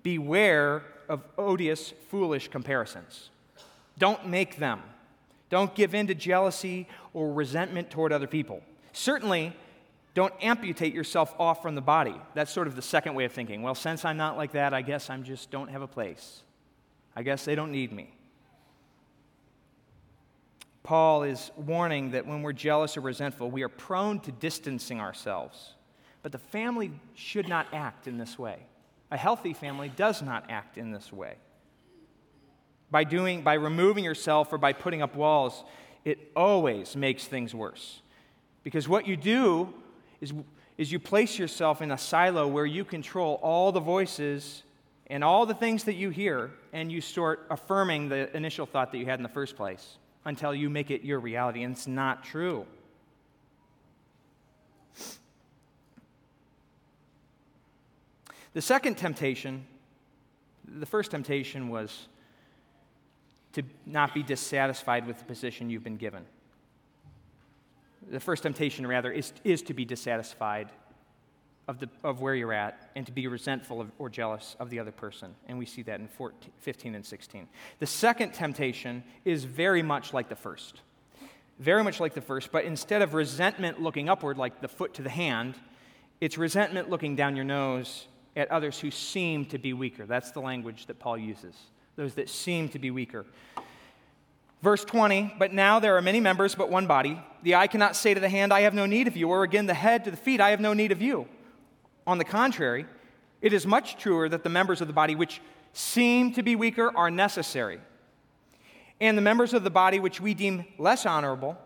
Beware 0.02 0.82
of 1.08 1.22
odious, 1.36 1.92
foolish 2.08 2.48
comparisons. 2.48 3.30
Don't 3.98 4.26
make 4.26 4.56
them. 4.56 4.82
Don't 5.50 5.74
give 5.74 5.94
in 5.94 6.06
to 6.08 6.14
jealousy 6.14 6.86
or 7.14 7.32
resentment 7.32 7.90
toward 7.90 8.12
other 8.12 8.26
people. 8.26 8.62
Certainly, 8.92 9.54
don't 10.14 10.34
amputate 10.42 10.94
yourself 10.94 11.34
off 11.38 11.62
from 11.62 11.74
the 11.74 11.80
body. 11.80 12.14
That's 12.34 12.50
sort 12.50 12.66
of 12.66 12.76
the 12.76 12.82
second 12.82 13.14
way 13.14 13.24
of 13.24 13.32
thinking. 13.32 13.62
Well, 13.62 13.74
since 13.74 14.04
I'm 14.04 14.16
not 14.16 14.36
like 14.36 14.52
that, 14.52 14.74
I 14.74 14.82
guess 14.82 15.10
I'm 15.10 15.24
just 15.24 15.50
don't 15.50 15.68
have 15.68 15.82
a 15.82 15.86
place. 15.86 16.42
I 17.14 17.22
guess 17.22 17.44
they 17.44 17.54
don't 17.54 17.72
need 17.72 17.92
me. 17.92 18.12
Paul 20.82 21.22
is 21.22 21.50
warning 21.56 22.12
that 22.12 22.26
when 22.26 22.42
we're 22.42 22.52
jealous 22.52 22.96
or 22.96 23.02
resentful, 23.02 23.50
we 23.50 23.62
are 23.62 23.68
prone 23.68 24.20
to 24.20 24.32
distancing 24.32 25.00
ourselves. 25.00 25.74
But 26.22 26.32
the 26.32 26.38
family 26.38 26.90
should 27.14 27.48
not 27.48 27.66
act 27.72 28.06
in 28.08 28.18
this 28.18 28.38
way. 28.38 28.58
A 29.10 29.16
healthy 29.16 29.52
family 29.52 29.90
does 29.94 30.22
not 30.22 30.44
act 30.50 30.78
in 30.78 30.90
this 30.90 31.12
way 31.12 31.36
by 32.90 33.04
doing 33.04 33.42
by 33.42 33.54
removing 33.54 34.04
yourself 34.04 34.52
or 34.52 34.58
by 34.58 34.72
putting 34.72 35.02
up 35.02 35.14
walls 35.14 35.64
it 36.04 36.30
always 36.34 36.96
makes 36.96 37.26
things 37.26 37.54
worse. 37.54 38.00
Because 38.62 38.88
what 38.88 39.06
you 39.06 39.16
do 39.16 39.72
is, 40.22 40.32
is 40.78 40.90
you 40.90 40.98
place 40.98 41.38
yourself 41.38 41.82
in 41.82 41.90
a 41.90 41.98
silo 41.98 42.46
where 42.46 42.64
you 42.64 42.84
control 42.84 43.38
all 43.42 43.72
the 43.72 43.80
voices 43.80 44.62
and 45.08 45.22
all 45.22 45.44
the 45.44 45.54
things 45.54 45.84
that 45.84 45.94
you 45.94 46.10
hear 46.10 46.50
and 46.72 46.90
you 46.90 47.02
start 47.02 47.46
affirming 47.50 48.08
the 48.08 48.34
initial 48.34 48.64
thought 48.64 48.90
that 48.92 48.98
you 48.98 49.04
had 49.04 49.18
in 49.18 49.22
the 49.22 49.28
first 49.28 49.56
place 49.56 49.98
until 50.24 50.54
you 50.54 50.70
make 50.70 50.90
it 50.90 51.02
your 51.02 51.18
reality 51.18 51.62
and 51.62 51.74
it's 51.74 51.86
not 51.86 52.24
true. 52.24 52.64
The 58.54 58.62
second 58.62 58.96
temptation 58.96 59.66
the 60.70 60.86
first 60.86 61.10
temptation 61.10 61.70
was 61.70 62.08
to 63.52 63.62
not 63.86 64.14
be 64.14 64.22
dissatisfied 64.22 65.06
with 65.06 65.18
the 65.18 65.24
position 65.24 65.70
you've 65.70 65.84
been 65.84 65.96
given. 65.96 66.24
The 68.10 68.20
first 68.20 68.42
temptation, 68.42 68.86
rather, 68.86 69.10
is, 69.10 69.32
is 69.44 69.62
to 69.62 69.74
be 69.74 69.84
dissatisfied 69.84 70.70
of, 71.66 71.78
the, 71.78 71.88
of 72.02 72.20
where 72.20 72.34
you're 72.34 72.52
at 72.52 72.90
and 72.96 73.04
to 73.06 73.12
be 73.12 73.26
resentful 73.26 73.80
of, 73.80 73.90
or 73.98 74.08
jealous 74.08 74.56
of 74.58 74.70
the 74.70 74.78
other 74.78 74.92
person. 74.92 75.34
And 75.46 75.58
we 75.58 75.66
see 75.66 75.82
that 75.82 76.00
in 76.00 76.08
14, 76.08 76.50
15 76.58 76.94
and 76.94 77.04
16. 77.04 77.48
The 77.78 77.86
second 77.86 78.32
temptation 78.32 79.04
is 79.24 79.44
very 79.44 79.82
much 79.82 80.14
like 80.14 80.28
the 80.28 80.36
first. 80.36 80.80
Very 81.58 81.84
much 81.84 82.00
like 82.00 82.14
the 82.14 82.20
first, 82.20 82.52
but 82.52 82.64
instead 82.64 83.02
of 83.02 83.14
resentment 83.14 83.82
looking 83.82 84.08
upward 84.08 84.38
like 84.38 84.60
the 84.60 84.68
foot 84.68 84.94
to 84.94 85.02
the 85.02 85.10
hand, 85.10 85.56
it's 86.20 86.38
resentment 86.38 86.88
looking 86.88 87.16
down 87.16 87.36
your 87.36 87.44
nose 87.44 88.06
at 88.36 88.50
others 88.50 88.78
who 88.78 88.90
seem 88.90 89.44
to 89.46 89.58
be 89.58 89.72
weaker. 89.72 90.06
That's 90.06 90.30
the 90.30 90.40
language 90.40 90.86
that 90.86 90.98
Paul 90.98 91.18
uses 91.18 91.56
those 91.98 92.14
that 92.14 92.28
seem 92.30 92.68
to 92.68 92.78
be 92.78 92.92
weaker. 92.92 93.26
Verse 94.62 94.84
20, 94.84 95.34
but 95.36 95.52
now 95.52 95.80
there 95.80 95.96
are 95.96 96.00
many 96.00 96.20
members, 96.20 96.54
but 96.54 96.70
one 96.70 96.86
body. 96.86 97.20
The 97.42 97.56
eye 97.56 97.66
cannot 97.66 97.96
say 97.96 98.14
to 98.14 98.20
the 98.20 98.28
hand, 98.28 98.52
I 98.52 98.60
have 98.60 98.72
no 98.72 98.86
need 98.86 99.08
of 99.08 99.16
you, 99.16 99.28
or 99.28 99.42
again 99.42 99.66
the 99.66 99.74
head 99.74 100.04
to 100.04 100.12
the 100.12 100.16
feet, 100.16 100.40
I 100.40 100.50
have 100.50 100.60
no 100.60 100.72
need 100.74 100.92
of 100.92 101.02
you. 101.02 101.26
On 102.06 102.16
the 102.16 102.24
contrary, 102.24 102.86
it 103.42 103.52
is 103.52 103.66
much 103.66 103.96
truer 103.96 104.28
that 104.28 104.44
the 104.44 104.48
members 104.48 104.80
of 104.80 104.86
the 104.86 104.92
body 104.92 105.16
which 105.16 105.40
seem 105.72 106.32
to 106.34 106.42
be 106.44 106.54
weaker 106.54 106.96
are 106.96 107.10
necessary. 107.10 107.80
And 109.00 109.18
the 109.18 109.22
members 109.22 109.52
of 109.52 109.64
the 109.64 109.70
body 109.70 109.98
which 109.98 110.20
we 110.20 110.34
deem 110.34 110.66
less 110.78 111.04
honorable, 111.04 111.58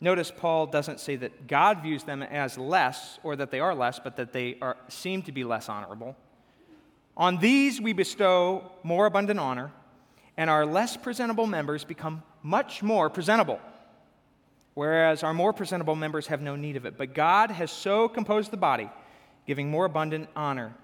notice 0.00 0.32
Paul 0.34 0.68
doesn't 0.68 1.00
say 1.00 1.16
that 1.16 1.46
God 1.46 1.82
views 1.82 2.02
them 2.02 2.22
as 2.22 2.56
less 2.56 3.18
or 3.22 3.36
that 3.36 3.50
they 3.50 3.60
are 3.60 3.74
less, 3.74 3.98
but 3.98 4.16
that 4.16 4.32
they 4.32 4.56
are, 4.62 4.78
seem 4.88 5.20
to 5.22 5.32
be 5.32 5.44
less 5.44 5.68
honorable. 5.68 6.16
On 7.16 7.38
these 7.38 7.80
we 7.80 7.92
bestow 7.92 8.70
more 8.82 9.06
abundant 9.06 9.40
honor, 9.40 9.72
and 10.36 10.50
our 10.50 10.66
less 10.66 10.96
presentable 10.96 11.46
members 11.46 11.84
become 11.84 12.22
much 12.42 12.82
more 12.82 13.08
presentable, 13.08 13.58
whereas 14.74 15.22
our 15.22 15.32
more 15.32 15.52
presentable 15.52 15.96
members 15.96 16.26
have 16.26 16.42
no 16.42 16.56
need 16.56 16.76
of 16.76 16.84
it. 16.84 16.98
But 16.98 17.14
God 17.14 17.50
has 17.50 17.70
so 17.70 18.08
composed 18.08 18.50
the 18.50 18.58
body, 18.58 18.90
giving 19.46 19.70
more 19.70 19.86
abundant 19.86 20.28
honor 20.36 20.74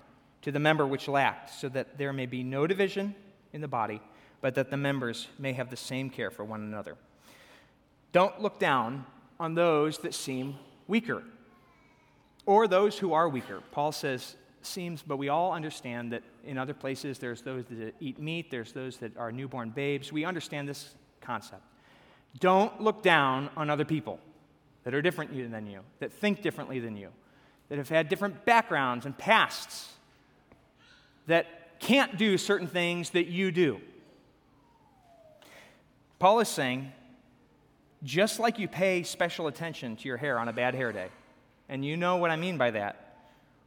to 0.41 0.51
the 0.51 0.59
member 0.59 0.87
which 0.87 1.07
lacked, 1.07 1.51
so 1.51 1.69
that 1.69 1.99
there 1.99 2.13
may 2.13 2.27
be 2.27 2.43
no 2.43 2.67
division 2.67 3.15
in 3.53 3.61
the 3.61 3.69
body, 3.69 4.01
but 4.41 4.55
that 4.55 4.71
the 4.71 4.77
members 4.77 5.29
may 5.39 5.53
have 5.53 5.69
the 5.69 5.77
same 5.77 6.09
care 6.09 6.31
for 6.31 6.45
one 6.45 6.63
another. 6.63 6.97
Don't 8.13 8.41
look 8.41 8.59
down 8.59 9.05
on 9.39 9.55
those 9.55 9.99
that 9.99 10.15
seem 10.15 10.57
weaker 10.89 11.23
or 12.47 12.67
those 12.67 12.99
who 12.99 13.13
are 13.13 13.29
weaker. 13.29 13.63
Paul 13.71 13.93
says, 13.93 14.37
seems, 14.67 15.03
but 15.03 15.17
we 15.17 15.29
all 15.29 15.53
understand 15.53 16.13
that 16.13 16.23
in 16.45 16.59
other 16.59 16.75
places 16.75 17.19
there's 17.19 17.43
those 17.43 17.65
that 17.71 17.95
eat 18.01 18.19
meat, 18.19 18.51
there's 18.51 18.73
those 18.73 18.97
that 18.99 19.17
are 19.17 19.33
newborn 19.33 19.71
babes. 19.71 20.13
We 20.13 20.25
understand 20.25 20.69
this 20.69 20.95
concept. 21.21 21.63
Don't 22.41 22.81
look 22.81 23.03
down 23.03 23.51
on 23.57 23.71
other 23.71 23.85
people 23.85 24.19
that 24.85 24.95
are 24.95 25.03
different 25.03 25.35
than 25.51 25.67
you, 25.67 25.81
that 26.01 26.13
think 26.13 26.43
differently 26.43 26.81
than 26.81 26.97
you, 26.97 27.09
that 27.69 27.79
have 27.79 27.89
had 27.89 28.09
different 28.09 28.45
backgrounds 28.45 29.07
and 29.07 29.17
pasts, 29.17 29.91
that 31.27 31.79
can't 31.79 32.17
do 32.17 32.37
certain 32.37 32.67
things 32.67 33.11
that 33.11 33.27
you 33.27 33.51
do. 33.51 33.81
Paul 36.19 36.41
is 36.41 36.49
saying, 36.49 36.93
just 38.03 38.41
like 38.41 38.59
you 38.59 38.69
pay 38.69 39.03
special 39.03 39.47
attention 39.47 39.97
to 39.97 40.09
your 40.09 40.17
hair 40.17 40.39
on 40.39 40.49
a 40.49 40.53
bad 40.53 40.75
hair 40.75 40.93
day, 40.93 41.09
and 41.69 41.85
you 41.85 41.97
know 41.97 42.17
what 42.17 42.31
I 42.31 42.37
mean 42.37 42.59
by 42.59 42.73
that, 42.73 43.02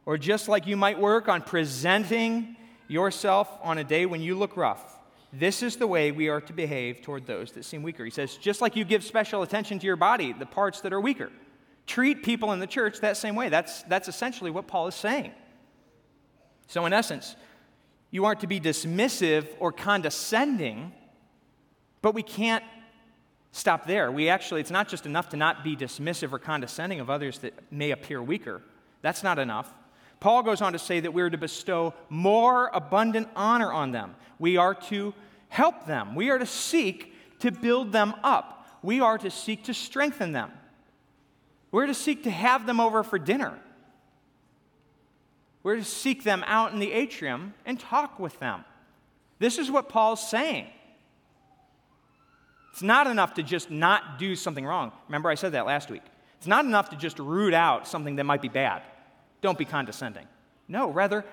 or 0.06 0.16
just 0.16 0.48
like 0.48 0.66
you 0.66 0.76
might 0.76 0.98
work 0.98 1.28
on 1.28 1.42
presenting 1.42 2.56
yourself 2.88 3.50
on 3.62 3.78
a 3.78 3.84
day 3.84 4.06
when 4.06 4.22
you 4.22 4.36
look 4.36 4.56
rough, 4.56 4.98
this 5.32 5.62
is 5.62 5.76
the 5.76 5.86
way 5.86 6.12
we 6.12 6.28
are 6.28 6.40
to 6.40 6.52
behave 6.52 7.02
toward 7.02 7.26
those 7.26 7.52
that 7.52 7.64
seem 7.64 7.82
weaker. 7.82 8.04
He 8.04 8.10
says, 8.10 8.36
just 8.36 8.60
like 8.60 8.76
you 8.76 8.84
give 8.84 9.04
special 9.04 9.42
attention 9.42 9.78
to 9.80 9.86
your 9.86 9.96
body, 9.96 10.32
the 10.32 10.46
parts 10.46 10.80
that 10.82 10.92
are 10.92 11.00
weaker, 11.00 11.30
treat 11.86 12.22
people 12.22 12.52
in 12.52 12.60
the 12.60 12.66
church 12.66 13.00
that 13.00 13.16
same 13.16 13.34
way. 13.34 13.48
That's, 13.48 13.82
that's 13.82 14.08
essentially 14.08 14.50
what 14.50 14.68
Paul 14.68 14.86
is 14.86 14.94
saying. 14.94 15.32
So, 16.68 16.86
in 16.86 16.92
essence, 16.92 17.36
you 18.10 18.24
aren't 18.24 18.40
to 18.40 18.46
be 18.46 18.60
dismissive 18.60 19.46
or 19.58 19.72
condescending, 19.72 20.92
but 22.02 22.14
we 22.14 22.22
can't 22.22 22.64
stop 23.52 23.86
there. 23.86 24.10
We 24.10 24.28
actually, 24.28 24.60
it's 24.60 24.70
not 24.70 24.88
just 24.88 25.06
enough 25.06 25.28
to 25.30 25.36
not 25.36 25.64
be 25.64 25.76
dismissive 25.76 26.32
or 26.32 26.38
condescending 26.38 27.00
of 27.00 27.10
others 27.10 27.38
that 27.40 27.54
may 27.70 27.90
appear 27.90 28.22
weaker. 28.22 28.62
That's 29.02 29.22
not 29.22 29.38
enough. 29.38 29.72
Paul 30.20 30.42
goes 30.42 30.62
on 30.62 30.72
to 30.72 30.78
say 30.78 31.00
that 31.00 31.12
we're 31.12 31.30
to 31.30 31.38
bestow 31.38 31.94
more 32.08 32.70
abundant 32.72 33.28
honor 33.36 33.72
on 33.72 33.92
them. 33.92 34.14
We 34.38 34.56
are 34.56 34.74
to 34.74 35.14
help 35.48 35.86
them. 35.86 36.14
We 36.14 36.30
are 36.30 36.38
to 36.38 36.46
seek 36.46 37.14
to 37.40 37.50
build 37.50 37.92
them 37.92 38.14
up. 38.24 38.66
We 38.82 39.00
are 39.00 39.18
to 39.18 39.30
seek 39.30 39.64
to 39.64 39.74
strengthen 39.74 40.32
them. 40.32 40.50
We're 41.70 41.86
to 41.86 41.94
seek 41.94 42.24
to 42.24 42.30
have 42.30 42.66
them 42.66 42.80
over 42.80 43.02
for 43.02 43.18
dinner. 43.18 43.58
We're 45.62 45.76
to 45.76 45.84
seek 45.84 46.22
them 46.22 46.44
out 46.46 46.72
in 46.72 46.78
the 46.78 46.92
atrium 46.92 47.54
and 47.64 47.78
talk 47.78 48.18
with 48.18 48.38
them. 48.38 48.64
This 49.38 49.58
is 49.58 49.70
what 49.70 49.88
Paul's 49.88 50.26
saying. 50.26 50.68
It's 52.72 52.82
not 52.82 53.06
enough 53.06 53.34
to 53.34 53.42
just 53.42 53.70
not 53.70 54.18
do 54.18 54.36
something 54.36 54.64
wrong. 54.64 54.92
Remember, 55.08 55.28
I 55.28 55.34
said 55.34 55.52
that 55.52 55.66
last 55.66 55.90
week. 55.90 56.02
It's 56.38 56.46
not 56.46 56.64
enough 56.64 56.90
to 56.90 56.96
just 56.96 57.18
root 57.18 57.54
out 57.54 57.88
something 57.88 58.16
that 58.16 58.24
might 58.24 58.42
be 58.42 58.48
bad. 58.48 58.82
Don't 59.40 59.58
be 59.58 59.64
condescending. 59.64 60.26
No, 60.68 60.90
rather, 60.90 61.24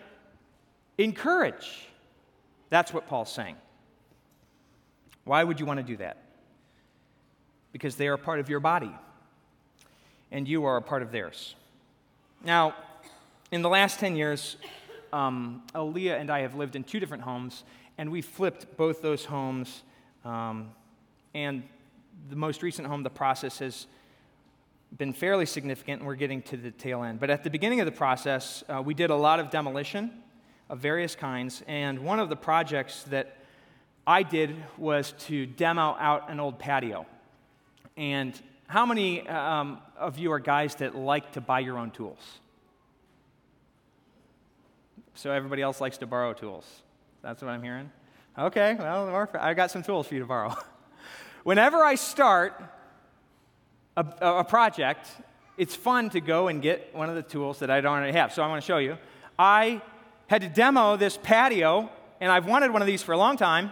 encourage. 0.97 1.88
That's 2.70 2.93
what 2.93 3.08
Paul's 3.08 3.32
saying. 3.32 3.56
Why 5.26 5.43
would 5.43 5.60
you 5.60 5.66
want 5.66 5.78
to 5.78 5.84
do 5.84 5.97
that? 5.97 6.18
Because 7.72 7.95
they 7.95 8.08
are 8.08 8.18
part 8.18 8.39
of 8.39 8.49
your 8.49 8.60
body, 8.60 8.91
and 10.32 10.47
you 10.47 10.66
are 10.66 10.78
a 10.78 10.82
part 10.82 11.01
of 11.01 11.12
theirs. 11.12 11.56
Now, 12.43 12.76
in 13.51 13.62
the 13.62 13.70
last 13.70 13.99
10 13.99 14.16
years, 14.16 14.58
um, 15.14 15.64
Aaliyah 15.74 16.20
and 16.20 16.30
I 16.30 16.41
have 16.41 16.56
lived 16.56 16.76
in 16.76 16.84
two 16.84 16.99
different 16.99 17.24
homes, 17.24 17.64
and 17.97 18.12
we 18.12 18.22
flipped 18.22 18.76
both 18.78 19.01
those 19.01 19.26
homes. 19.26 19.84
Um, 20.26 20.72
and 21.34 21.64
the 22.30 22.36
most 22.36 22.64
recent 22.64 22.88
home, 22.88 23.04
the 23.04 23.10
process 23.10 23.60
has 23.60 23.88
been 24.98 25.14
fairly 25.14 25.46
significant, 25.46 26.02
and 26.02 26.08
we're 26.08 26.16
getting 26.16 26.41
to 26.44 26.58
the 26.58 26.72
tail 26.72 27.04
end. 27.04 27.20
But 27.20 27.30
at 27.30 27.44
the 27.44 27.50
beginning 27.50 27.80
of 27.80 27.86
the 27.86 27.91
process, 27.91 28.64
uh, 28.70 28.82
we 28.82 28.94
did 28.94 29.10
a 29.10 29.16
lot 29.16 29.39
of 29.39 29.50
demolition 29.50 30.12
of 30.70 30.80
various 30.80 31.16
kinds, 31.16 31.64
and 31.68 32.00
one 32.00 32.20
of 32.20 32.30
the 32.30 32.36
projects 32.36 33.04
that 33.04 33.38
I 34.06 34.24
did 34.24 34.56
was 34.78 35.14
to 35.28 35.46
demo 35.46 35.96
out 36.00 36.30
an 36.30 36.39
old 36.39 36.60
patio. 36.60 37.06
And 37.98 38.39
how 38.68 38.86
many 38.86 39.28
um, 39.28 39.80
of 39.98 40.18
you 40.18 40.32
are 40.32 40.39
guys 40.39 40.76
that 40.76 40.96
like 40.96 41.34
to 41.34 41.41
buy 41.41 41.60
your 41.60 41.78
own 41.78 41.91
tools? 41.91 42.20
So 45.16 45.32
everybody 45.32 45.62
else 45.62 45.80
likes 45.80 45.98
to 46.00 46.08
borrow 46.08 46.34
tools. 46.34 46.66
That's 47.22 47.41
what 47.41 47.50
I'm 47.50 47.62
hearing? 47.64 47.91
Okay, 48.38 48.76
well, 48.78 49.30
I 49.39 49.54
got 49.54 49.70
some 49.70 49.84
tools 49.84 50.08
for 50.08 50.16
you 50.16 50.22
to 50.22 50.26
borrow. 50.26 50.56
Whenever 51.44 51.84
I 51.84 51.96
start 51.96 52.62
a, 53.96 54.06
a 54.22 54.44
project, 54.44 55.08
it's 55.58 55.76
fun 55.76 56.10
to 56.12 56.22
go 56.22 56.48
and 56.48 56.62
get 56.62 56.94
one 56.96 57.10
of 57.10 57.16
the 57.16 57.22
tools 57.22 57.60
that 57.60 57.70
I 57.70 57.82
don't 57.82 57.94
already 57.94 58.18
have. 58.18 58.34
So 58.34 58.41
I 58.41 58.48
want 58.48 58.62
to 58.62 58.66
show 58.66 58.78
you. 58.78 58.98
I 59.38 59.82
had 60.28 60.41
to 60.41 60.50
demo 60.50 60.96
this 60.96 61.18
patio, 61.22 61.89
and 62.20 62.32
I've 62.32 62.46
wanted 62.46 62.72
one 62.72 62.82
of 62.82 62.88
these 62.88 63.04
for 63.04 63.12
a 63.12 63.18
long 63.18 63.38
time. 63.38 63.72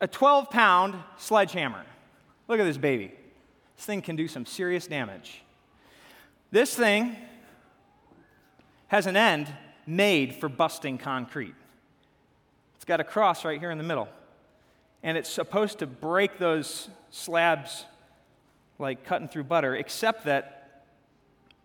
A 0.00 0.06
12 0.06 0.50
pound 0.50 0.94
sledgehammer. 1.16 1.84
Look 2.48 2.60
at 2.60 2.64
this 2.64 2.76
baby. 2.76 3.12
This 3.76 3.86
thing 3.86 4.02
can 4.02 4.16
do 4.16 4.28
some 4.28 4.46
serious 4.46 4.86
damage. 4.86 5.42
This 6.50 6.74
thing 6.74 7.16
has 8.88 9.06
an 9.06 9.16
end 9.16 9.52
made 9.86 10.34
for 10.34 10.48
busting 10.48 10.98
concrete. 10.98 11.54
It's 12.76 12.84
got 12.84 13.00
a 13.00 13.04
cross 13.04 13.44
right 13.44 13.58
here 13.58 13.70
in 13.70 13.78
the 13.78 13.84
middle 13.84 14.08
and 15.02 15.16
it's 15.18 15.30
supposed 15.30 15.78
to 15.80 15.86
break 15.86 16.38
those 16.38 16.88
slabs 17.10 17.84
like 18.78 19.04
cutting 19.04 19.28
through 19.28 19.44
butter, 19.44 19.74
except 19.76 20.24
that 20.24 20.84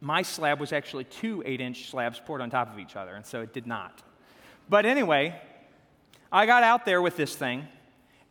my 0.01 0.21
slab 0.21 0.59
was 0.59 0.71
actually 0.71 1.03
two 1.05 1.41
eight 1.45 1.61
inch 1.61 1.89
slabs 1.89 2.21
poured 2.23 2.41
on 2.41 2.49
top 2.49 2.71
of 2.71 2.79
each 2.79 2.95
other, 2.95 3.15
and 3.15 3.25
so 3.25 3.41
it 3.41 3.53
did 3.53 3.65
not. 3.65 4.03
But 4.69 4.85
anyway, 4.85 5.39
I 6.31 6.45
got 6.45 6.63
out 6.63 6.85
there 6.85 7.01
with 7.01 7.15
this 7.15 7.35
thing, 7.35 7.67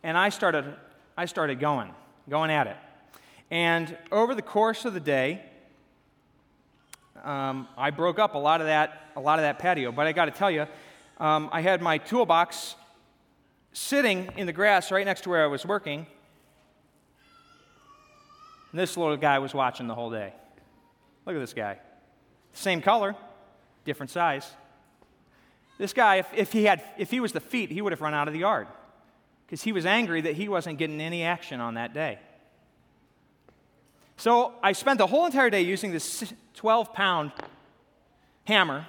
and 0.03 0.17
I 0.17 0.29
started, 0.29 0.75
I 1.17 1.25
started 1.25 1.59
going, 1.59 1.93
going 2.29 2.51
at 2.51 2.67
it. 2.67 2.77
And 3.49 3.97
over 4.11 4.35
the 4.35 4.41
course 4.41 4.85
of 4.85 4.93
the 4.93 4.99
day, 4.99 5.41
um, 7.23 7.67
I 7.77 7.89
broke 7.89 8.19
up 8.19 8.35
a 8.35 8.37
lot 8.37 8.61
of 8.61 8.67
that, 8.67 9.11
a 9.15 9.19
lot 9.19 9.39
of 9.39 9.43
that 9.43 9.57
patio. 9.59 9.91
But 9.91 10.05
I 10.05 10.11
got 10.11 10.25
to 10.25 10.31
tell 10.31 10.51
you, 10.51 10.67
um, 11.17 11.49
I 11.51 11.61
had 11.61 11.81
my 11.81 11.97
toolbox 11.97 12.75
sitting 13.77 14.27
in 14.35 14.47
the 14.47 14.53
grass 14.53 14.91
right 14.91 15.05
next 15.05 15.21
to 15.21 15.29
where 15.29 15.43
I 15.43 15.47
was 15.47 15.63
working. 15.63 16.07
And 18.71 18.79
this 18.79 18.97
little 18.97 19.15
guy 19.17 19.37
was 19.37 19.53
watching 19.53 19.87
the 19.87 19.93
whole 19.93 20.09
day. 20.09 20.33
Look 21.25 21.35
at 21.35 21.39
this 21.39 21.53
guy. 21.53 21.77
Same 22.53 22.81
color, 22.81 23.15
different 23.85 24.09
size. 24.09 24.49
This 25.77 25.93
guy, 25.93 26.15
if, 26.15 26.27
if, 26.33 26.51
he, 26.51 26.63
had, 26.63 26.83
if 26.97 27.11
he 27.11 27.19
was 27.19 27.33
the 27.33 27.39
feet, 27.39 27.69
he 27.69 27.81
would 27.81 27.91
have 27.91 28.01
run 28.01 28.15
out 28.15 28.27
of 28.27 28.33
the 28.33 28.39
yard 28.39 28.67
because 29.45 29.61
he 29.61 29.71
was 29.71 29.85
angry 29.85 30.21
that 30.21 30.33
he 30.33 30.49
wasn't 30.49 30.79
getting 30.79 30.99
any 30.99 31.23
action 31.23 31.61
on 31.61 31.75
that 31.75 31.93
day. 31.93 32.17
So 34.17 34.53
I 34.63 34.71
spent 34.71 34.97
the 34.97 35.07
whole 35.07 35.27
entire 35.27 35.51
day 35.51 35.61
using 35.61 35.91
this 35.91 36.33
12 36.55 36.93
pound 36.93 37.31
hammer. 38.45 38.87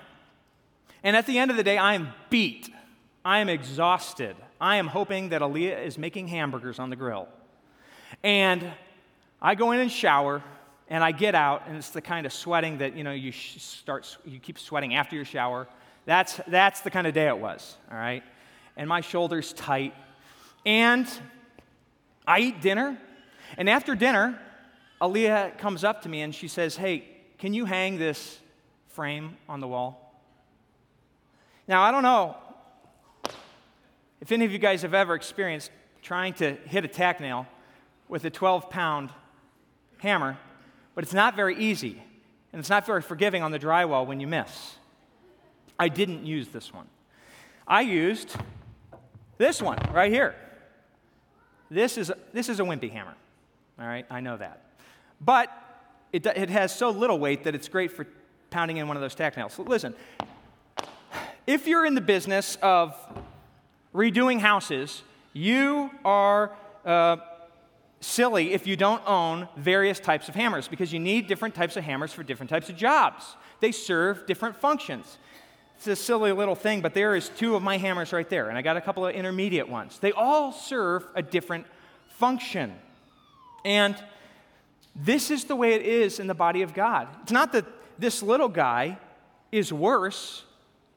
And 1.02 1.14
at 1.14 1.26
the 1.26 1.38
end 1.38 1.50
of 1.50 1.58
the 1.58 1.62
day, 1.62 1.76
I 1.76 1.92
am 1.92 2.08
beat. 2.30 2.70
I 3.22 3.40
am 3.40 3.50
exhausted. 3.50 4.34
I 4.60 4.76
am 4.76 4.88
hoping 4.88 5.28
that 5.28 5.40
Aaliyah 5.40 5.84
is 5.84 5.98
making 5.98 6.28
hamburgers 6.28 6.78
on 6.78 6.90
the 6.90 6.96
grill. 6.96 7.28
And 8.22 8.66
I 9.40 9.54
go 9.54 9.70
in 9.72 9.80
and 9.80 9.90
shower, 9.90 10.42
and 10.88 11.04
I 11.04 11.12
get 11.12 11.34
out, 11.34 11.62
and 11.68 11.76
it's 11.76 11.90
the 11.90 12.00
kind 12.00 12.26
of 12.26 12.32
sweating 12.32 12.78
that, 12.78 12.96
you 12.96 13.04
know, 13.04 13.12
you 13.12 13.30
start, 13.30 14.16
you 14.24 14.40
keep 14.40 14.58
sweating 14.58 14.94
after 14.94 15.14
your 15.14 15.24
shower. 15.24 15.68
That's, 16.06 16.40
that's 16.48 16.80
the 16.80 16.90
kind 16.90 17.06
of 17.06 17.14
day 17.14 17.28
it 17.28 17.38
was, 17.38 17.76
all 17.90 17.98
right? 17.98 18.24
And 18.76 18.88
my 18.88 19.00
shoulder's 19.00 19.52
tight. 19.52 19.94
And 20.66 21.08
I 22.26 22.40
eat 22.40 22.60
dinner. 22.60 22.98
And 23.56 23.68
after 23.68 23.94
dinner, 23.94 24.40
Aaliyah 25.00 25.58
comes 25.58 25.84
up 25.84 26.02
to 26.02 26.08
me 26.08 26.22
and 26.22 26.34
she 26.34 26.48
says, 26.48 26.76
Hey, 26.76 27.08
can 27.38 27.54
you 27.54 27.64
hang 27.64 27.98
this 27.98 28.38
frame 28.88 29.36
on 29.48 29.60
the 29.60 29.68
wall? 29.68 30.20
Now, 31.68 31.82
I 31.82 31.90
don't 31.90 32.02
know 32.02 32.36
if 34.20 34.32
any 34.32 34.44
of 34.44 34.52
you 34.52 34.58
guys 34.58 34.82
have 34.82 34.94
ever 34.94 35.14
experienced 35.14 35.70
trying 36.02 36.32
to 36.34 36.54
hit 36.66 36.84
a 36.84 36.88
tack 36.88 37.20
nail 37.20 37.46
with 38.08 38.24
a 38.24 38.30
12 38.30 38.70
pound 38.70 39.10
hammer, 39.98 40.38
but 40.94 41.04
it's 41.04 41.14
not 41.14 41.36
very 41.36 41.56
easy. 41.56 42.02
And 42.52 42.60
it's 42.60 42.70
not 42.70 42.86
very 42.86 43.02
forgiving 43.02 43.42
on 43.42 43.50
the 43.50 43.58
drywall 43.58 44.06
when 44.06 44.20
you 44.20 44.26
miss. 44.26 44.76
I 45.78 45.88
didn't 45.88 46.26
use 46.26 46.48
this 46.48 46.72
one. 46.72 46.86
I 47.66 47.82
used 47.82 48.34
this 49.36 49.60
one 49.60 49.78
right 49.92 50.10
here. 50.10 50.34
This 51.70 51.98
is, 51.98 52.10
a, 52.10 52.16
this 52.32 52.48
is 52.48 52.60
a 52.60 52.62
wimpy 52.62 52.90
hammer. 52.90 53.14
All 53.78 53.86
right, 53.86 54.06
I 54.10 54.20
know 54.20 54.36
that. 54.38 54.62
But 55.20 55.52
it, 56.12 56.24
it 56.26 56.48
has 56.50 56.74
so 56.74 56.90
little 56.90 57.18
weight 57.18 57.44
that 57.44 57.54
it's 57.54 57.68
great 57.68 57.92
for 57.92 58.06
pounding 58.50 58.78
in 58.78 58.88
one 58.88 58.96
of 58.96 59.02
those 59.02 59.14
tack 59.14 59.36
nails. 59.36 59.52
So 59.52 59.62
listen, 59.62 59.94
if 61.46 61.66
you're 61.66 61.84
in 61.84 61.94
the 61.94 62.00
business 62.00 62.56
of 62.62 62.96
redoing 63.98 64.38
houses, 64.38 65.02
you 65.32 65.90
are 66.04 66.52
uh, 66.84 67.16
silly 68.00 68.52
if 68.52 68.64
you 68.64 68.76
don't 68.76 69.02
own 69.08 69.48
various 69.56 69.98
types 69.98 70.28
of 70.28 70.36
hammers 70.36 70.68
because 70.68 70.92
you 70.92 71.00
need 71.00 71.26
different 71.26 71.52
types 71.52 71.76
of 71.76 71.82
hammers 71.82 72.12
for 72.12 72.22
different 72.22 72.48
types 72.48 72.68
of 72.68 72.76
jobs. 72.76 73.34
They 73.58 73.72
serve 73.72 74.24
different 74.24 74.54
functions. 74.56 75.18
It's 75.76 75.88
a 75.88 75.96
silly 75.96 76.30
little 76.30 76.54
thing, 76.54 76.80
but 76.80 76.94
there 76.94 77.16
is 77.16 77.28
two 77.28 77.56
of 77.56 77.62
my 77.62 77.76
hammers 77.76 78.12
right 78.12 78.28
there, 78.28 78.48
and 78.48 78.56
I 78.56 78.62
got 78.62 78.76
a 78.76 78.80
couple 78.80 79.04
of 79.04 79.16
intermediate 79.16 79.68
ones. 79.68 79.98
They 79.98 80.12
all 80.12 80.52
serve 80.52 81.04
a 81.16 81.22
different 81.22 81.66
function. 82.08 82.74
And 83.64 83.96
this 84.94 85.28
is 85.30 85.44
the 85.44 85.56
way 85.56 85.74
it 85.74 85.82
is 85.82 86.20
in 86.20 86.28
the 86.28 86.34
body 86.34 86.62
of 86.62 86.72
God. 86.72 87.08
It's 87.22 87.32
not 87.32 87.52
that 87.52 87.64
this 87.98 88.22
little 88.22 88.48
guy 88.48 88.98
is 89.50 89.72
worse 89.72 90.44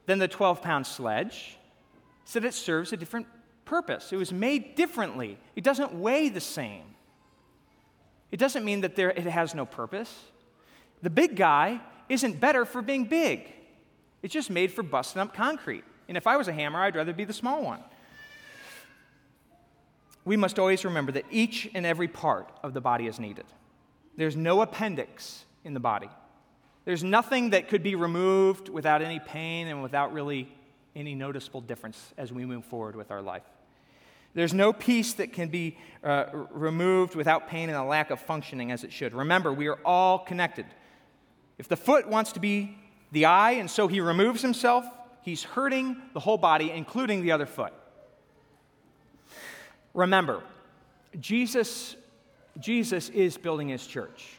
than 0.06 0.20
the 0.20 0.28
12 0.28 0.62
pound 0.62 0.86
sledge, 0.86 1.58
it's 2.22 2.32
that 2.34 2.44
it 2.44 2.54
serves 2.54 2.92
a 2.92 2.96
different 2.96 3.26
purpose. 3.64 4.12
It 4.12 4.16
was 4.16 4.32
made 4.32 4.74
differently, 4.74 5.38
it 5.56 5.64
doesn't 5.64 5.94
weigh 5.94 6.28
the 6.28 6.40
same. 6.40 6.84
It 8.30 8.38
doesn't 8.38 8.64
mean 8.64 8.80
that 8.80 8.96
there, 8.96 9.10
it 9.10 9.24
has 9.24 9.54
no 9.54 9.66
purpose. 9.66 10.12
The 11.02 11.10
big 11.10 11.36
guy 11.36 11.80
isn't 12.08 12.40
better 12.40 12.64
for 12.64 12.80
being 12.80 13.04
big, 13.04 13.52
it's 14.22 14.32
just 14.32 14.50
made 14.50 14.72
for 14.72 14.82
busting 14.82 15.20
up 15.20 15.34
concrete. 15.34 15.84
And 16.08 16.16
if 16.16 16.26
I 16.26 16.36
was 16.36 16.48
a 16.48 16.52
hammer, 16.52 16.80
I'd 16.80 16.96
rather 16.96 17.12
be 17.12 17.24
the 17.24 17.32
small 17.32 17.62
one. 17.62 17.80
We 20.24 20.36
must 20.36 20.58
always 20.58 20.84
remember 20.84 21.12
that 21.12 21.24
each 21.30 21.70
and 21.74 21.84
every 21.84 22.08
part 22.08 22.50
of 22.62 22.74
the 22.74 22.80
body 22.80 23.06
is 23.06 23.18
needed. 23.18 23.46
There's 24.16 24.36
no 24.36 24.60
appendix 24.60 25.44
in 25.64 25.74
the 25.74 25.80
body. 25.80 26.10
There's 26.84 27.02
nothing 27.02 27.50
that 27.50 27.68
could 27.68 27.82
be 27.82 27.94
removed 27.94 28.68
without 28.68 29.02
any 29.02 29.20
pain 29.20 29.68
and 29.68 29.82
without 29.82 30.12
really 30.12 30.52
any 30.94 31.14
noticeable 31.14 31.60
difference 31.60 32.12
as 32.18 32.32
we 32.32 32.44
move 32.44 32.64
forward 32.64 32.96
with 32.96 33.10
our 33.10 33.22
life. 33.22 33.42
There's 34.34 34.54
no 34.54 34.72
piece 34.72 35.14
that 35.14 35.32
can 35.32 35.48
be 35.48 35.76
uh, 36.02 36.26
removed 36.50 37.14
without 37.14 37.48
pain 37.48 37.68
and 37.68 37.76
a 37.76 37.84
lack 37.84 38.10
of 38.10 38.20
functioning 38.20 38.72
as 38.72 38.82
it 38.82 38.92
should. 38.92 39.12
Remember, 39.12 39.52
we 39.52 39.68
are 39.68 39.78
all 39.84 40.18
connected. 40.18 40.66
If 41.58 41.68
the 41.68 41.76
foot 41.76 42.08
wants 42.08 42.32
to 42.32 42.40
be 42.40 42.78
the 43.12 43.26
eye 43.26 43.52
and 43.52 43.70
so 43.70 43.88
he 43.88 44.00
removes 44.00 44.40
himself, 44.40 44.86
he's 45.20 45.42
hurting 45.42 45.96
the 46.14 46.20
whole 46.20 46.38
body, 46.38 46.70
including 46.70 47.22
the 47.22 47.32
other 47.32 47.46
foot. 47.46 47.74
Remember, 49.92 50.42
Jesus, 51.20 51.94
Jesus 52.58 53.10
is 53.10 53.36
building 53.36 53.68
his 53.68 53.86
church. 53.86 54.38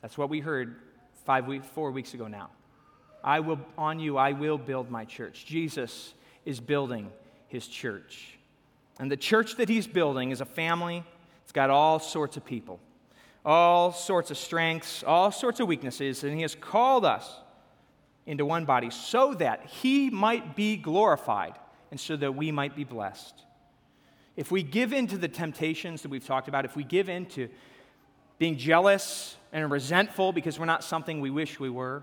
That's 0.00 0.18
what 0.18 0.28
we 0.28 0.40
heard 0.40 0.74
five 1.24 1.46
weeks, 1.46 1.66
four 1.74 1.92
weeks 1.92 2.14
ago 2.14 2.26
now. 2.26 2.50
I 3.24 3.40
will, 3.40 3.60
on 3.78 4.00
you, 4.00 4.16
I 4.16 4.32
will 4.32 4.58
build 4.58 4.90
my 4.90 5.04
church. 5.04 5.44
Jesus 5.46 6.14
is 6.44 6.60
building 6.60 7.10
his 7.48 7.66
church. 7.66 8.38
And 8.98 9.10
the 9.10 9.16
church 9.16 9.56
that 9.56 9.68
he's 9.68 9.86
building 9.86 10.30
is 10.30 10.40
a 10.40 10.44
family. 10.44 11.04
It's 11.44 11.52
got 11.52 11.70
all 11.70 11.98
sorts 11.98 12.36
of 12.36 12.44
people, 12.44 12.80
all 13.44 13.92
sorts 13.92 14.30
of 14.30 14.38
strengths, 14.38 15.02
all 15.04 15.30
sorts 15.30 15.60
of 15.60 15.68
weaknesses, 15.68 16.24
and 16.24 16.34
he 16.34 16.42
has 16.42 16.54
called 16.54 17.04
us 17.04 17.30
into 18.26 18.44
one 18.44 18.64
body 18.64 18.90
so 18.90 19.34
that 19.34 19.66
he 19.66 20.10
might 20.10 20.54
be 20.54 20.76
glorified 20.76 21.54
and 21.90 21.98
so 21.98 22.16
that 22.16 22.34
we 22.34 22.50
might 22.50 22.74
be 22.74 22.84
blessed. 22.84 23.34
If 24.36 24.50
we 24.50 24.62
give 24.62 24.92
in 24.92 25.06
to 25.08 25.18
the 25.18 25.28
temptations 25.28 26.02
that 26.02 26.10
we've 26.10 26.24
talked 26.24 26.48
about, 26.48 26.64
if 26.64 26.74
we 26.74 26.84
give 26.84 27.08
in 27.08 27.26
to 27.26 27.48
being 28.38 28.56
jealous 28.56 29.36
and 29.52 29.70
resentful 29.70 30.32
because 30.32 30.58
we're 30.58 30.64
not 30.64 30.82
something 30.82 31.20
we 31.20 31.30
wish 31.30 31.60
we 31.60 31.68
were, 31.68 32.02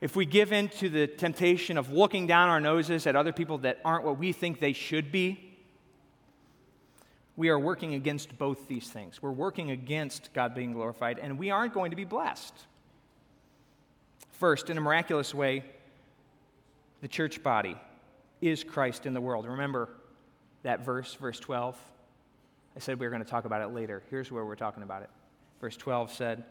if 0.00 0.16
we 0.16 0.26
give 0.26 0.52
in 0.52 0.68
to 0.68 0.88
the 0.88 1.06
temptation 1.06 1.78
of 1.78 1.90
looking 1.90 2.26
down 2.26 2.48
our 2.48 2.60
noses 2.60 3.06
at 3.06 3.16
other 3.16 3.32
people 3.32 3.58
that 3.58 3.80
aren't 3.84 4.04
what 4.04 4.18
we 4.18 4.32
think 4.32 4.60
they 4.60 4.72
should 4.72 5.12
be, 5.12 5.56
we 7.36 7.48
are 7.48 7.58
working 7.58 7.94
against 7.94 8.36
both 8.38 8.68
these 8.68 8.88
things. 8.88 9.20
We're 9.20 9.32
working 9.32 9.70
against 9.70 10.32
God 10.32 10.54
being 10.54 10.72
glorified, 10.72 11.18
and 11.18 11.38
we 11.38 11.50
aren't 11.50 11.74
going 11.74 11.90
to 11.90 11.96
be 11.96 12.04
blessed. 12.04 12.54
First, 14.32 14.70
in 14.70 14.78
a 14.78 14.80
miraculous 14.80 15.34
way, 15.34 15.64
the 17.00 17.08
church 17.08 17.42
body 17.42 17.76
is 18.40 18.62
Christ 18.62 19.06
in 19.06 19.14
the 19.14 19.20
world. 19.20 19.46
Remember 19.46 19.88
that 20.62 20.84
verse, 20.84 21.14
verse 21.14 21.40
12? 21.40 21.76
I 22.76 22.78
said 22.80 22.98
we 22.98 23.06
were 23.06 23.10
going 23.10 23.24
to 23.24 23.30
talk 23.30 23.44
about 23.44 23.62
it 23.62 23.74
later. 23.74 24.02
Here's 24.10 24.30
where 24.30 24.44
we're 24.44 24.56
talking 24.56 24.82
about 24.82 25.02
it. 25.02 25.10
Verse 25.60 25.76
12 25.76 26.12
said, 26.12 26.44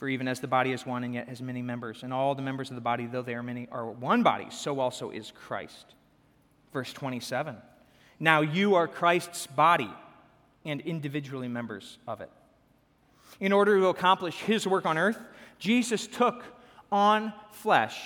For 0.00 0.08
even 0.08 0.26
as 0.26 0.40
the 0.40 0.48
body 0.48 0.72
is 0.72 0.84
one 0.84 1.04
and 1.04 1.14
yet 1.14 1.28
has 1.28 1.40
many 1.40 1.62
members, 1.62 2.02
and 2.02 2.12
all 2.12 2.34
the 2.34 2.42
members 2.42 2.70
of 2.70 2.74
the 2.74 2.80
body, 2.80 3.06
though 3.06 3.22
they 3.22 3.34
are 3.34 3.42
many, 3.42 3.68
are 3.70 3.88
one 3.88 4.24
body, 4.24 4.46
so 4.50 4.80
also 4.80 5.10
is 5.10 5.30
Christ. 5.30 5.94
Verse 6.72 6.92
27 6.92 7.56
now 8.20 8.42
you 8.42 8.74
are 8.74 8.86
Christ's 8.86 9.46
body 9.46 9.90
and 10.66 10.82
individually 10.82 11.48
members 11.48 11.98
of 12.06 12.20
it. 12.20 12.30
In 13.40 13.50
order 13.52 13.80
to 13.80 13.86
accomplish 13.86 14.36
his 14.36 14.66
work 14.66 14.84
on 14.84 14.98
earth, 14.98 15.18
Jesus 15.58 16.06
took 16.06 16.44
on 16.92 17.32
flesh. 17.50 17.98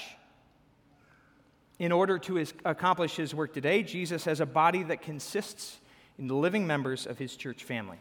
In 1.80 1.90
order 1.90 2.18
to 2.20 2.34
his, 2.36 2.55
accomplish 2.64 3.16
his 3.16 3.34
work 3.34 3.53
today, 3.53 3.82
Jesus 3.82 4.24
has 4.24 4.38
a 4.38 4.47
body 4.47 4.84
that 4.84 5.03
consists 5.03 5.78
in 6.16 6.28
the 6.28 6.34
living 6.34 6.64
members 6.64 7.07
of 7.07 7.18
his 7.18 7.34
church 7.34 7.64
family. 7.64 7.99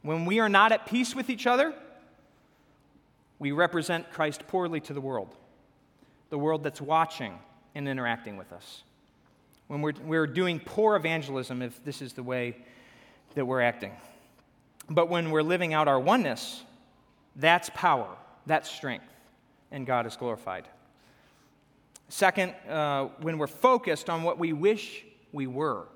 When 0.00 0.24
we 0.24 0.40
are 0.40 0.48
not 0.48 0.72
at 0.72 0.86
peace 0.86 1.14
with 1.14 1.28
each 1.28 1.46
other, 1.46 1.74
we 3.40 3.50
represent 3.50 4.12
Christ 4.12 4.46
poorly 4.46 4.78
to 4.82 4.92
the 4.92 5.00
world, 5.00 5.34
the 6.28 6.38
world 6.38 6.62
that's 6.62 6.80
watching 6.80 7.36
and 7.74 7.88
interacting 7.88 8.36
with 8.36 8.52
us 8.52 8.84
when 9.70 9.82
we're, 9.82 9.94
we're 10.04 10.26
doing 10.26 10.58
poor 10.58 10.96
evangelism 10.96 11.62
if 11.62 11.84
this 11.84 12.02
is 12.02 12.14
the 12.14 12.24
way 12.24 12.56
that 13.36 13.44
we're 13.44 13.60
acting. 13.60 13.92
But 14.88 15.08
when 15.08 15.30
we're 15.30 15.44
living 15.44 15.72
out 15.72 15.86
our 15.86 16.00
oneness, 16.00 16.64
that's 17.36 17.70
power, 17.72 18.08
that's 18.46 18.68
strength, 18.68 19.06
and 19.70 19.86
God 19.86 20.08
is 20.08 20.16
glorified. 20.16 20.66
Second, 22.08 22.52
uh, 22.68 23.10
when 23.20 23.38
we're 23.38 23.46
focused 23.46 24.10
on 24.10 24.24
what 24.24 24.40
we 24.40 24.52
wish 24.52 25.04
we 25.30 25.46
were, 25.46 25.86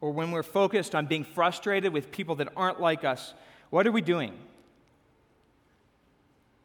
or 0.00 0.12
when 0.12 0.30
we're 0.30 0.44
focused 0.44 0.94
on 0.94 1.06
being 1.06 1.24
frustrated 1.24 1.92
with 1.92 2.12
people 2.12 2.36
that 2.36 2.50
aren't 2.56 2.80
like 2.80 3.02
us, 3.02 3.34
what 3.70 3.84
are 3.84 3.90
we 3.92 4.00
doing? 4.00 4.32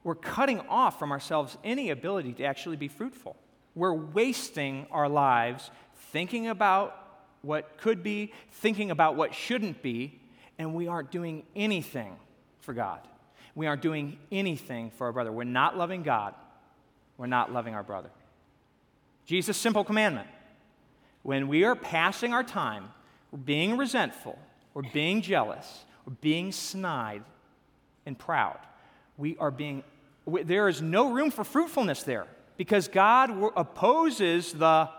We're 0.04 0.16
cutting 0.16 0.60
off 0.62 0.97
from 0.97 1.12
ourselves 1.12 1.58
any 1.64 1.89
ability 1.89 2.34
to 2.34 2.43
actually 2.43 2.76
be 2.76 2.88
fruitful. 2.88 3.36
We're 3.76 3.93
wasting 3.93 4.88
our 4.91 5.08
lives 5.08 5.70
thinking 6.12 6.47
about 6.47 6.97
what 7.41 7.78
could 7.78 8.04
be, 8.04 8.34
thinking 8.52 8.91
about 8.91 9.16
what 9.16 9.34
shouldn't 9.34 9.82
be, 9.82 10.20
and 10.58 10.74
we 10.74 10.88
aren't 10.88 11.12
doing 11.12 11.43
anything 11.56 12.16
for 12.60 12.74
God. 12.74 12.99
We 13.56 13.68
aren't 13.68 13.82
doing 13.82 14.18
anything 14.32 14.91
for 14.91 15.08
our 15.08 15.14
brother. 15.14 15.32
We're 15.32 15.43
not 15.43 15.78
loving 15.78 16.04
God. 16.04 16.36
We're 17.18 17.28
not 17.28 17.52
loving 17.52 17.74
our 17.74 17.84
brother. 17.84 18.10
Jesus' 19.26 19.58
simple 19.58 19.84
commandment 19.84 20.28
when 21.24 21.47
we 21.47 21.64
are 21.64 21.76
passing 21.76 22.34
our 22.34 22.43
time 22.43 22.89
we're 23.32 23.39
being 23.39 23.78
resentful 23.78 24.38
or 24.76 24.84
being 24.93 25.22
jealous 25.22 25.86
or 26.06 26.14
being 26.22 26.52
snide 26.52 27.24
and 28.06 28.18
proud, 28.18 28.60
we 29.22 29.38
are 29.38 29.52
being, 29.52 29.84
there 30.26 30.68
is 30.68 30.82
no 30.82 31.12
room 31.12 31.30
for 31.30 31.44
fruitfulness 31.44 32.02
there 32.02 32.26
because 32.58 32.88
God 32.88 33.30
opposes 33.56 34.52
the 34.52 34.90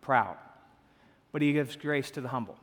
proud, 0.00 0.36
but 1.30 1.42
He 1.42 1.52
gives 1.52 1.76
grace 1.76 2.10
to 2.12 2.22
the 2.22 2.28
humble. 2.28 2.56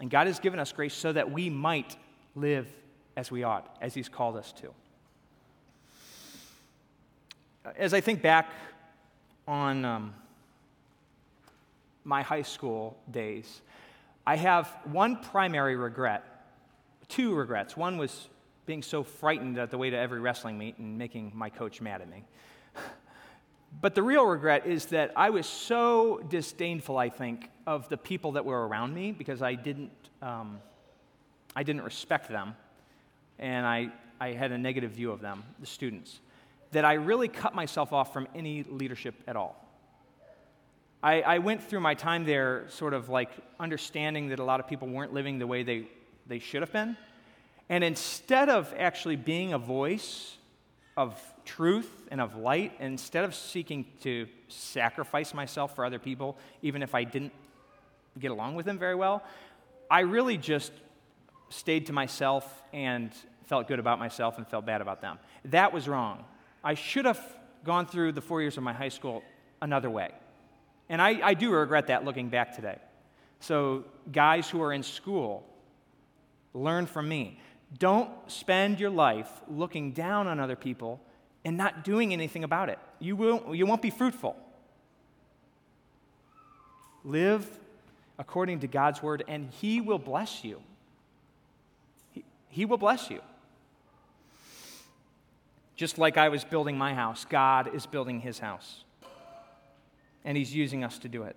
And 0.00 0.08
God 0.08 0.28
has 0.28 0.38
given 0.38 0.60
us 0.60 0.70
grace 0.70 0.94
so 0.94 1.12
that 1.12 1.32
we 1.32 1.50
might 1.50 1.96
live 2.36 2.68
as 3.16 3.32
we 3.32 3.42
ought, 3.42 3.76
as 3.80 3.94
He's 3.94 4.08
called 4.08 4.36
us 4.36 4.52
to. 4.52 4.68
As 7.76 7.92
I 7.92 8.00
think 8.00 8.22
back 8.22 8.52
on 9.48 9.84
um, 9.84 10.14
my 12.04 12.22
high 12.22 12.42
school 12.42 12.96
days, 13.10 13.60
I 14.24 14.36
have 14.36 14.68
one 14.84 15.16
primary 15.16 15.74
regret, 15.74 16.22
two 17.08 17.34
regrets. 17.34 17.76
One 17.76 17.98
was 17.98 18.28
being 18.68 18.82
so 18.82 19.02
frightened 19.02 19.56
at 19.56 19.70
the 19.70 19.78
way 19.78 19.88
to 19.88 19.96
every 19.96 20.20
wrestling 20.20 20.58
meet 20.58 20.76
and 20.76 20.98
making 20.98 21.32
my 21.34 21.48
coach 21.48 21.80
mad 21.80 22.02
at 22.02 22.08
me. 22.08 22.22
But 23.82 23.94
the 23.94 24.02
real 24.02 24.24
regret 24.24 24.66
is 24.66 24.86
that 24.86 25.12
I 25.14 25.28
was 25.28 25.46
so 25.46 26.22
disdainful, 26.30 26.96
I 26.96 27.10
think, 27.10 27.50
of 27.66 27.86
the 27.90 27.98
people 27.98 28.32
that 28.32 28.46
were 28.46 28.66
around 28.66 28.94
me 28.94 29.12
because 29.12 29.42
I 29.42 29.56
didn't, 29.56 29.92
um, 30.22 30.58
I 31.54 31.62
didn't 31.64 31.82
respect 31.82 32.30
them 32.30 32.56
and 33.38 33.66
I, 33.66 33.90
I 34.18 34.32
had 34.32 34.52
a 34.52 34.58
negative 34.58 34.92
view 34.92 35.12
of 35.12 35.20
them, 35.20 35.44
the 35.60 35.66
students, 35.66 36.18
that 36.72 36.86
I 36.86 36.94
really 36.94 37.28
cut 37.28 37.54
myself 37.54 37.92
off 37.92 38.10
from 38.10 38.26
any 38.34 38.62
leadership 38.62 39.14
at 39.26 39.36
all. 39.36 39.62
I, 41.02 41.20
I 41.20 41.38
went 41.38 41.62
through 41.62 41.80
my 41.80 41.94
time 41.94 42.24
there 42.24 42.64
sort 42.70 42.94
of 42.94 43.10
like 43.10 43.30
understanding 43.60 44.28
that 44.28 44.38
a 44.38 44.44
lot 44.44 44.60
of 44.60 44.66
people 44.66 44.88
weren't 44.88 45.12
living 45.12 45.38
the 45.38 45.46
way 45.46 45.62
they, 45.62 45.88
they 46.26 46.38
should 46.38 46.62
have 46.62 46.72
been. 46.72 46.96
And 47.68 47.84
instead 47.84 48.48
of 48.48 48.74
actually 48.78 49.16
being 49.16 49.52
a 49.52 49.58
voice 49.58 50.36
of 50.96 51.20
truth 51.44 52.08
and 52.10 52.20
of 52.20 52.36
light, 52.36 52.72
instead 52.80 53.24
of 53.24 53.34
seeking 53.34 53.86
to 54.02 54.26
sacrifice 54.48 55.34
myself 55.34 55.74
for 55.74 55.84
other 55.84 55.98
people, 55.98 56.36
even 56.62 56.82
if 56.82 56.94
I 56.94 57.04
didn't 57.04 57.32
get 58.18 58.30
along 58.30 58.54
with 58.54 58.66
them 58.66 58.78
very 58.78 58.94
well, 58.94 59.22
I 59.90 60.00
really 60.00 60.36
just 60.36 60.72
stayed 61.50 61.86
to 61.86 61.92
myself 61.92 62.62
and 62.72 63.12
felt 63.46 63.68
good 63.68 63.78
about 63.78 63.98
myself 63.98 64.38
and 64.38 64.46
felt 64.46 64.66
bad 64.66 64.80
about 64.80 65.00
them. 65.00 65.18
That 65.46 65.72
was 65.72 65.88
wrong. 65.88 66.24
I 66.62 66.74
should 66.74 67.04
have 67.04 67.20
gone 67.64 67.86
through 67.86 68.12
the 68.12 68.20
four 68.20 68.42
years 68.42 68.56
of 68.56 68.62
my 68.62 68.72
high 68.72 68.90
school 68.90 69.22
another 69.62 69.90
way. 69.90 70.10
And 70.88 71.00
I, 71.00 71.20
I 71.22 71.34
do 71.34 71.50
regret 71.50 71.86
that 71.88 72.04
looking 72.04 72.28
back 72.28 72.54
today. 72.54 72.78
So, 73.40 73.84
guys 74.10 74.50
who 74.50 74.60
are 74.62 74.72
in 74.72 74.82
school, 74.82 75.46
learn 76.54 76.86
from 76.86 77.08
me. 77.08 77.40
Don't 77.76 78.10
spend 78.28 78.80
your 78.80 78.90
life 78.90 79.30
looking 79.48 79.92
down 79.92 80.26
on 80.26 80.40
other 80.40 80.56
people 80.56 81.00
and 81.44 81.56
not 81.56 81.84
doing 81.84 82.12
anything 82.12 82.44
about 82.44 82.68
it. 82.68 82.78
You 82.98 83.16
won't, 83.16 83.54
you 83.54 83.66
won't 83.66 83.82
be 83.82 83.90
fruitful. 83.90 84.36
Live 87.04 87.46
according 88.18 88.60
to 88.60 88.66
God's 88.66 89.02
word, 89.02 89.22
and 89.28 89.48
He 89.60 89.80
will 89.80 89.98
bless 89.98 90.44
you. 90.44 90.60
He, 92.12 92.24
he 92.48 92.64
will 92.64 92.78
bless 92.78 93.10
you. 93.10 93.20
Just 95.76 95.98
like 95.98 96.16
I 96.16 96.28
was 96.28 96.42
building 96.42 96.76
my 96.76 96.94
house, 96.94 97.24
God 97.24 97.72
is 97.74 97.86
building 97.86 98.20
His 98.20 98.40
house. 98.40 98.82
And 100.24 100.36
He's 100.36 100.54
using 100.54 100.82
us 100.82 100.98
to 100.98 101.08
do 101.08 101.22
it. 101.22 101.36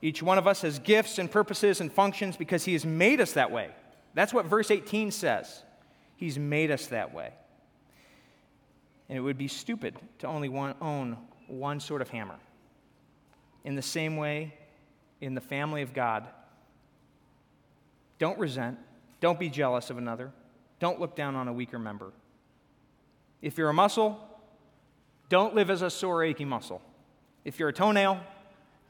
Each 0.00 0.22
one 0.22 0.38
of 0.38 0.46
us 0.46 0.62
has 0.62 0.78
gifts 0.78 1.18
and 1.18 1.30
purposes 1.30 1.80
and 1.80 1.90
functions 1.90 2.36
because 2.36 2.64
He 2.64 2.74
has 2.74 2.86
made 2.86 3.20
us 3.20 3.32
that 3.32 3.50
way. 3.50 3.70
That's 4.18 4.34
what 4.34 4.46
verse 4.46 4.72
18 4.72 5.12
says. 5.12 5.62
He's 6.16 6.40
made 6.40 6.72
us 6.72 6.88
that 6.88 7.14
way. 7.14 7.30
And 9.08 9.16
it 9.16 9.20
would 9.20 9.38
be 9.38 9.46
stupid 9.46 9.96
to 10.18 10.26
only 10.26 10.48
own 10.80 11.16
one 11.46 11.78
sort 11.78 12.02
of 12.02 12.08
hammer. 12.08 12.34
In 13.64 13.76
the 13.76 13.80
same 13.80 14.16
way, 14.16 14.54
in 15.20 15.36
the 15.36 15.40
family 15.40 15.82
of 15.82 15.94
God, 15.94 16.26
don't 18.18 18.36
resent, 18.40 18.76
don't 19.20 19.38
be 19.38 19.48
jealous 19.48 19.88
of 19.88 19.98
another, 19.98 20.32
don't 20.80 20.98
look 20.98 21.14
down 21.14 21.36
on 21.36 21.46
a 21.46 21.52
weaker 21.52 21.78
member. 21.78 22.10
If 23.40 23.56
you're 23.56 23.68
a 23.68 23.72
muscle, 23.72 24.18
don't 25.28 25.54
live 25.54 25.70
as 25.70 25.82
a 25.82 25.90
sore, 25.90 26.24
achy 26.24 26.44
muscle. 26.44 26.82
If 27.44 27.60
you're 27.60 27.68
a 27.68 27.72
toenail, 27.72 28.18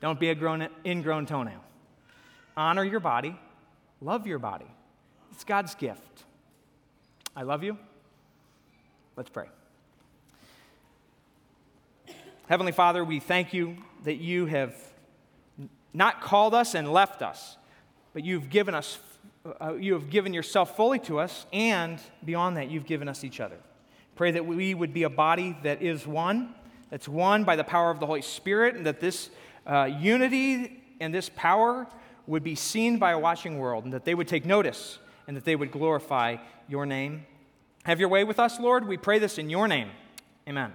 don't 0.01 0.19
be 0.19 0.31
a 0.31 0.35
grown, 0.35 0.67
ingrown 0.87 1.27
toenail. 1.27 1.63
Honor 2.57 2.83
your 2.83 3.01
body, 3.01 3.39
love 4.01 4.27
your 4.27 4.39
body. 4.39 4.65
It's 5.39 5.45
God's 5.45 5.77
gift. 5.77 6.25
I 7.37 7.43
love 7.43 7.63
you. 7.63 7.79
Let's 9.15 9.31
pray. 9.31 9.47
Heavenly 12.49 12.73
Father, 12.73 13.05
we 13.05 13.21
thank 13.21 13.53
you 13.53 13.77
that 14.03 14.17
you 14.17 14.47
have 14.47 14.75
not 15.95 16.21
called 16.23 16.55
us 16.55 16.75
and 16.75 16.93
left 16.93 17.23
us, 17.23 17.57
but 18.15 18.25
you've 18.25 18.51
given 18.51 18.75
us, 18.75 18.99
uh, 19.61 19.75
you 19.75 19.93
have 19.93 20.11
given 20.11 20.35
yourself 20.35 20.75
fully 20.75 20.99
to 20.99 21.21
us, 21.21 21.47
and 21.53 22.01
beyond 22.25 22.57
that, 22.57 22.69
you've 22.69 22.87
given 22.87 23.09
us 23.09 23.23
each 23.23 23.39
other. 23.39 23.59
Pray 24.17 24.33
that 24.33 24.45
we 24.45 24.75
would 24.75 24.93
be 24.93 25.05
a 25.05 25.09
body 25.09 25.57
that 25.63 25.81
is 25.81 26.05
one, 26.05 26.53
that's 26.91 27.07
one 27.07 27.45
by 27.45 27.55
the 27.55 27.63
power 27.63 27.93
of 27.93 28.01
the 28.01 28.07
Holy 28.07 28.23
Spirit, 28.23 28.75
and 28.75 28.85
that 28.87 28.99
this 28.99 29.31
uh, 29.69 29.85
unity 29.85 30.83
and 30.99 31.15
this 31.15 31.29
power 31.29 31.87
would 32.27 32.43
be 32.43 32.57
seen 32.57 32.99
by 32.99 33.13
a 33.13 33.19
watching 33.21 33.61
world, 33.61 33.85
and 33.85 33.93
that 33.93 34.05
they 34.05 34.17
would 34.17 34.27
take 34.27 34.45
notice, 34.45 34.99
and 35.29 35.37
that 35.37 35.45
they 35.45 35.55
would 35.55 35.71
glorify 35.71 36.37
your 36.67 36.87
name. 36.87 37.27
Have 37.85 38.01
your 38.01 38.09
way 38.09 38.25
with 38.25 38.41
us, 38.41 38.59
Lord. 38.59 38.89
We 38.89 38.97
pray 38.97 39.21
this 39.21 39.39
in 39.39 39.49
your 39.49 39.69
name. 39.69 39.91
Amen. 40.49 40.73